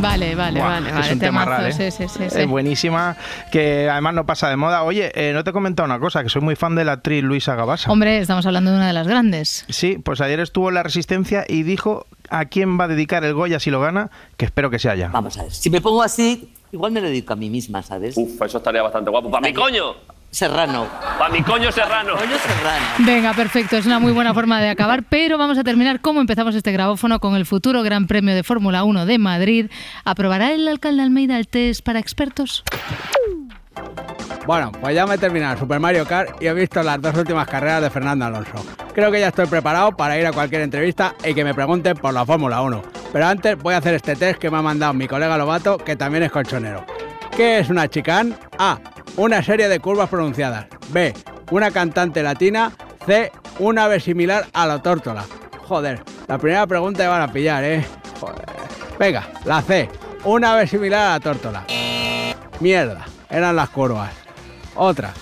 Vale, 0.00 0.34
vale, 0.34 0.60
Buah, 0.60 0.68
vale, 0.70 0.88
es 0.88 0.94
vale. 0.94 1.12
un 1.12 1.18
tema 1.18 1.44
raro, 1.44 1.66
¿eh? 1.66 1.72
sí, 1.72 1.90
sí, 1.90 2.04
sí, 2.08 2.30
sí. 2.30 2.38
Es 2.40 2.46
buenísima, 2.46 3.16
que 3.50 3.88
además 3.90 4.14
no 4.14 4.26
pasa 4.26 4.48
de 4.48 4.56
moda. 4.56 4.82
Oye, 4.84 5.10
eh, 5.14 5.32
no 5.32 5.44
te 5.44 5.50
he 5.50 5.52
comentado 5.52 5.86
una 5.86 5.98
cosa, 5.98 6.22
que 6.22 6.28
soy 6.28 6.42
muy 6.42 6.56
fan 6.56 6.74
de 6.74 6.84
la 6.84 6.92
actriz 6.92 7.22
Luisa 7.22 7.54
Gabasa. 7.54 7.90
Hombre, 7.90 8.18
estamos 8.18 8.46
hablando 8.46 8.70
de 8.70 8.76
una 8.76 8.86
de 8.86 8.92
las 8.92 9.06
grandes. 9.08 9.64
Sí, 9.68 9.98
pues 10.02 10.20
ayer 10.20 10.40
estuvo 10.40 10.68
en 10.68 10.74
La 10.76 10.82
Resistencia 10.82 11.44
y 11.48 11.62
dijo 11.62 12.06
a 12.30 12.44
quién 12.44 12.78
va 12.78 12.84
a 12.84 12.88
dedicar 12.88 13.24
el 13.24 13.34
Goya 13.34 13.58
si 13.60 13.70
lo 13.70 13.80
gana, 13.80 14.10
que 14.36 14.44
espero 14.44 14.70
que 14.70 14.78
sea 14.78 14.94
ya. 14.94 15.08
Vamos 15.08 15.38
a 15.38 15.42
ver, 15.44 15.52
si 15.52 15.70
me 15.70 15.80
pongo 15.80 16.02
así, 16.02 16.52
igual 16.72 16.92
me 16.92 17.00
lo 17.00 17.06
dedico 17.08 17.32
a 17.32 17.36
mí 17.36 17.50
misma, 17.50 17.82
¿sabes? 17.82 18.16
Uf, 18.16 18.40
eso 18.42 18.58
estaría 18.58 18.82
bastante 18.82 19.10
guapo. 19.10 19.30
¡Para 19.30 19.46
mi 19.46 19.54
coño! 19.54 19.94
Serrano. 20.30 20.86
¡Para 21.18 21.32
mi 21.32 21.42
coño 21.42 21.72
serrano! 21.72 22.14
Coño 22.16 22.36
Serrano. 22.38 22.86
Venga, 22.98 23.32
perfecto, 23.32 23.76
es 23.76 23.86
una 23.86 23.98
muy 23.98 24.12
buena 24.12 24.34
forma 24.34 24.60
de 24.60 24.68
acabar, 24.68 25.02
pero 25.08 25.38
vamos 25.38 25.58
a 25.58 25.64
terminar 25.64 26.00
como 26.00 26.20
empezamos 26.20 26.54
este 26.54 26.70
grabófono 26.70 27.18
con 27.18 27.34
el 27.34 27.46
futuro 27.46 27.82
Gran 27.82 28.06
Premio 28.06 28.34
de 28.34 28.42
Fórmula 28.42 28.84
1 28.84 29.06
de 29.06 29.18
Madrid. 29.18 29.70
¿Aprobará 30.04 30.52
el 30.52 30.68
alcalde 30.68 31.02
Almeida 31.02 31.38
el 31.38 31.48
test 31.48 31.82
para 31.82 31.98
expertos? 31.98 32.62
Bueno, 34.46 34.72
pues 34.72 34.94
ya 34.94 35.06
me 35.06 35.16
he 35.16 35.18
terminado 35.18 35.58
Super 35.58 35.78
Mario 35.78 36.06
Kart 36.06 36.42
y 36.42 36.46
he 36.46 36.54
visto 36.54 36.82
las 36.82 37.00
dos 37.00 37.14
últimas 37.16 37.46
carreras 37.46 37.82
de 37.82 37.90
Fernando 37.90 38.24
Alonso. 38.24 38.64
Creo 38.94 39.10
que 39.10 39.20
ya 39.20 39.28
estoy 39.28 39.46
preparado 39.46 39.92
para 39.96 40.18
ir 40.18 40.26
a 40.26 40.32
cualquier 40.32 40.62
entrevista 40.62 41.14
y 41.24 41.34
que 41.34 41.44
me 41.44 41.54
pregunten 41.54 41.96
por 41.96 42.14
la 42.14 42.24
Fórmula 42.24 42.62
1. 42.62 42.82
Pero 43.12 43.26
antes 43.26 43.58
voy 43.58 43.74
a 43.74 43.78
hacer 43.78 43.94
este 43.94 44.16
test 44.16 44.38
que 44.38 44.50
me 44.50 44.58
ha 44.58 44.62
mandado 44.62 44.94
mi 44.94 45.06
colega 45.06 45.36
Lobato, 45.36 45.78
que 45.78 45.96
también 45.96 46.24
es 46.24 46.32
colchonero. 46.32 46.84
¿Qué 47.38 47.60
es 47.60 47.70
una 47.70 47.86
chicane? 47.86 48.34
A. 48.58 48.80
Una 49.16 49.44
serie 49.44 49.68
de 49.68 49.78
curvas 49.78 50.08
pronunciadas. 50.08 50.66
B. 50.88 51.14
una 51.52 51.70
cantante 51.70 52.20
latina. 52.20 52.72
C, 53.06 53.30
un 53.60 53.78
ave 53.78 54.00
similar 54.00 54.46
a 54.52 54.66
la 54.66 54.82
tórtola. 54.82 55.24
Joder, 55.68 56.02
la 56.26 56.36
primera 56.36 56.66
pregunta 56.66 57.04
me 57.04 57.08
van 57.10 57.22
a 57.22 57.32
pillar, 57.32 57.62
¿eh? 57.62 57.86
Joder. 58.18 58.44
Venga, 58.98 59.28
la 59.44 59.62
C, 59.62 59.88
un 60.24 60.44
ave 60.44 60.66
similar 60.66 61.00
a 61.00 61.10
la 61.12 61.20
tórtola. 61.20 61.64
Mierda, 62.58 63.06
eran 63.30 63.54
las 63.54 63.68
curvas. 63.68 64.10
Otra, 64.74 65.14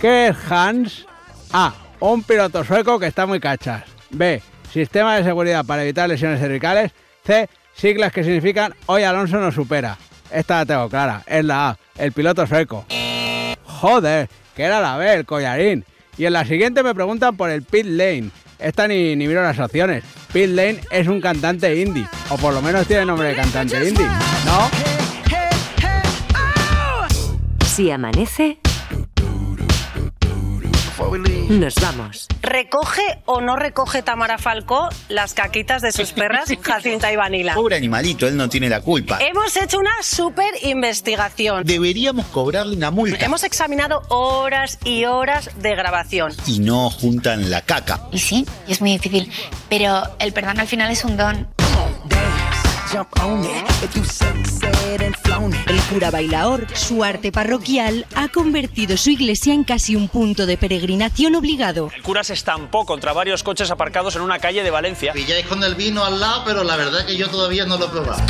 ¿qué 0.00 0.28
es 0.28 0.36
Hans? 0.48 1.04
A, 1.52 1.74
un 1.98 2.22
piloto 2.22 2.62
sueco 2.62 3.00
que 3.00 3.08
está 3.08 3.26
muy 3.26 3.40
cachas. 3.40 3.82
B, 4.10 4.40
sistema 4.70 5.16
de 5.16 5.24
seguridad 5.24 5.64
para 5.66 5.82
evitar 5.82 6.08
lesiones 6.08 6.38
cervicales. 6.38 6.92
C, 7.24 7.48
siglas 7.74 8.12
que 8.12 8.22
significan 8.22 8.72
hoy 8.86 9.02
Alonso 9.02 9.40
nos 9.40 9.56
supera. 9.56 9.98
Esta 10.30 10.58
la 10.58 10.66
tengo 10.66 10.88
clara, 10.88 11.22
es 11.26 11.44
la 11.44 11.70
A, 11.70 11.78
el 11.96 12.12
piloto 12.12 12.46
sueco. 12.46 12.84
Joder, 13.64 14.28
que 14.54 14.62
era 14.62 14.80
la 14.80 14.96
B, 14.96 15.14
el 15.14 15.26
collarín. 15.26 15.84
Y 16.18 16.24
en 16.24 16.32
la 16.32 16.44
siguiente 16.44 16.82
me 16.82 16.94
preguntan 16.94 17.36
por 17.36 17.50
el 17.50 17.62
Pit 17.62 17.86
Lane. 17.86 18.30
Esta 18.58 18.88
ni, 18.88 19.14
ni 19.16 19.28
miro 19.28 19.42
las 19.42 19.58
opciones. 19.58 20.02
Pit 20.32 20.48
Lane 20.48 20.80
es 20.90 21.06
un 21.08 21.20
cantante 21.20 21.76
indie, 21.80 22.06
o 22.30 22.36
por 22.36 22.54
lo 22.54 22.62
menos 22.62 22.86
tiene 22.86 23.04
nombre 23.04 23.28
de 23.28 23.34
cantante 23.34 23.76
indie, 23.88 24.06
¿no? 24.44 24.70
Si 27.66 27.90
amanece, 27.90 28.58
nos 31.48 31.74
vamos. 31.76 32.26
¿Recoge 32.42 33.02
o 33.26 33.40
no 33.40 33.56
recoge 33.56 34.02
Tamara 34.02 34.38
Falcó 34.38 34.88
las 35.08 35.34
caquitas 35.34 35.82
de 35.82 35.92
sus 35.92 36.12
perras 36.12 36.48
Jacinta 36.62 37.12
y 37.12 37.16
Vanila? 37.16 37.54
Pobre 37.54 37.76
animalito, 37.76 38.26
él 38.26 38.36
no 38.36 38.48
tiene 38.48 38.68
la 38.68 38.80
culpa. 38.80 39.18
Hemos 39.20 39.56
hecho 39.56 39.78
una 39.78 39.90
súper 40.02 40.54
investigación. 40.62 41.64
Deberíamos 41.64 42.26
cobrarle 42.26 42.76
una 42.76 42.90
multa. 42.90 43.24
Hemos 43.24 43.44
examinado 43.44 44.02
horas 44.08 44.78
y 44.84 45.04
horas 45.04 45.50
de 45.56 45.74
grabación. 45.74 46.32
Y 46.46 46.60
no 46.60 46.90
juntan 46.90 47.50
la 47.50 47.62
caca. 47.62 48.08
Y 48.12 48.18
sí, 48.18 48.46
y 48.66 48.72
es 48.72 48.80
muy 48.80 48.92
difícil. 48.92 49.30
Pero 49.68 50.02
el 50.18 50.32
perdón 50.32 50.60
al 50.60 50.66
final 50.66 50.90
es 50.90 51.04
un 51.04 51.16
don. 51.16 51.55
El 55.66 55.80
cura 55.90 56.10
bailaor, 56.10 56.66
su 56.74 57.02
arte 57.02 57.32
parroquial, 57.32 58.06
ha 58.14 58.28
convertido 58.28 58.96
su 58.96 59.10
iglesia 59.10 59.52
en 59.54 59.64
casi 59.64 59.96
un 59.96 60.08
punto 60.08 60.46
de 60.46 60.56
peregrinación 60.56 61.34
obligado. 61.34 61.90
El 61.94 62.02
cura 62.02 62.22
se 62.22 62.34
estampó 62.34 62.86
contra 62.86 63.12
varios 63.12 63.42
coches 63.42 63.70
aparcados 63.70 64.14
en 64.14 64.22
una 64.22 64.38
calle 64.38 64.62
de 64.62 64.70
Valencia. 64.70 65.12
Pilláis 65.12 65.46
con 65.46 65.64
el 65.64 65.74
vino 65.74 66.04
al 66.04 66.20
lado, 66.20 66.42
pero 66.44 66.62
la 66.62 66.76
verdad 66.76 67.00
es 67.00 67.06
que 67.06 67.16
yo 67.16 67.28
todavía 67.28 67.66
no 67.66 67.76
lo 67.76 67.86
he 67.86 67.88
probado. 67.88 68.22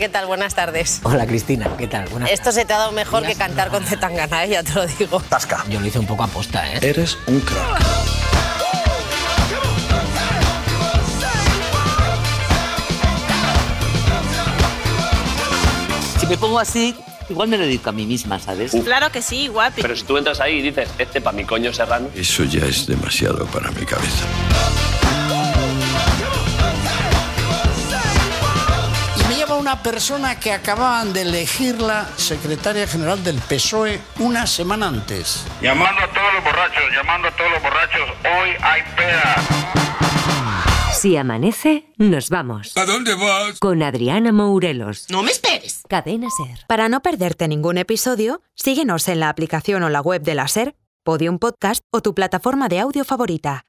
¿Qué 0.00 0.08
tal? 0.08 0.24
Buenas 0.24 0.54
tardes. 0.54 1.00
Hola 1.02 1.26
Cristina, 1.26 1.68
¿qué 1.76 1.86
tal? 1.86 2.08
Buenas 2.08 2.30
Esto 2.30 2.52
se 2.52 2.64
te 2.64 2.72
ha 2.72 2.78
dado 2.78 2.92
mejor 2.92 3.22
que 3.22 3.34
cantar 3.34 3.68
con 3.68 3.84
Zetangana, 3.84 4.44
¿eh? 4.44 4.48
ya 4.48 4.62
te 4.62 4.72
lo 4.72 4.86
digo. 4.86 5.20
Tasca. 5.20 5.62
Yo 5.68 5.78
lo 5.78 5.86
hice 5.86 5.98
un 5.98 6.06
poco 6.06 6.24
aposta, 6.24 6.66
¿eh? 6.72 6.78
Eres 6.80 7.18
un 7.26 7.38
crack. 7.40 7.82
Si 16.18 16.26
me 16.26 16.38
pongo 16.38 16.58
así, 16.58 16.96
igual 17.28 17.48
me 17.48 17.58
lo 17.58 17.64
dedico 17.64 17.90
a 17.90 17.92
mí 17.92 18.06
misma, 18.06 18.38
¿sabes? 18.38 18.72
Claro 18.82 19.12
que 19.12 19.20
sí, 19.20 19.48
guapi. 19.48 19.82
Pero 19.82 19.94
si 19.94 20.04
tú 20.04 20.16
entras 20.16 20.40
ahí 20.40 20.60
y 20.60 20.62
dices, 20.62 20.88
este 20.96 21.20
pa' 21.20 21.32
mi 21.32 21.44
coño 21.44 21.74
serrano. 21.74 22.08
Eso 22.14 22.44
ya 22.44 22.64
es 22.64 22.86
demasiado 22.86 23.44
para 23.48 23.70
mi 23.72 23.84
cabeza. 23.84 24.24
Una 29.70 29.84
persona 29.84 30.40
que 30.40 30.52
acababan 30.52 31.12
de 31.12 31.22
elegirla 31.22 32.08
secretaria 32.16 32.88
general 32.88 33.22
del 33.22 33.36
PSOE 33.36 34.00
una 34.18 34.44
semana 34.44 34.88
antes. 34.88 35.46
Llamando 35.62 36.02
a 36.02 36.08
todos 36.08 36.34
los 36.34 36.42
borrachos, 36.42 36.82
llamando 36.92 37.28
a 37.28 37.30
todos 37.36 37.50
los 37.52 37.62
borrachos, 37.62 38.00
hoy 38.24 38.50
hay 38.60 38.82
peda. 38.96 39.36
Si 40.92 41.16
amanece, 41.16 41.84
nos 41.98 42.30
vamos. 42.30 42.76
¿A 42.76 42.84
dónde 42.84 43.14
vas? 43.14 43.60
Con 43.60 43.84
Adriana 43.84 44.32
Mourelos. 44.32 45.06
No 45.08 45.22
me 45.22 45.30
esperes. 45.30 45.82
Cadena 45.88 46.26
Ser. 46.36 46.66
Para 46.66 46.88
no 46.88 47.00
perderte 47.00 47.46
ningún 47.46 47.78
episodio, 47.78 48.42
síguenos 48.56 49.06
en 49.06 49.20
la 49.20 49.28
aplicación 49.28 49.84
o 49.84 49.88
la 49.88 50.00
web 50.00 50.22
de 50.22 50.34
la 50.34 50.48
SER, 50.48 50.74
Podium 51.04 51.38
Podcast 51.38 51.84
o 51.92 52.02
tu 52.02 52.12
plataforma 52.12 52.68
de 52.68 52.80
audio 52.80 53.04
favorita. 53.04 53.66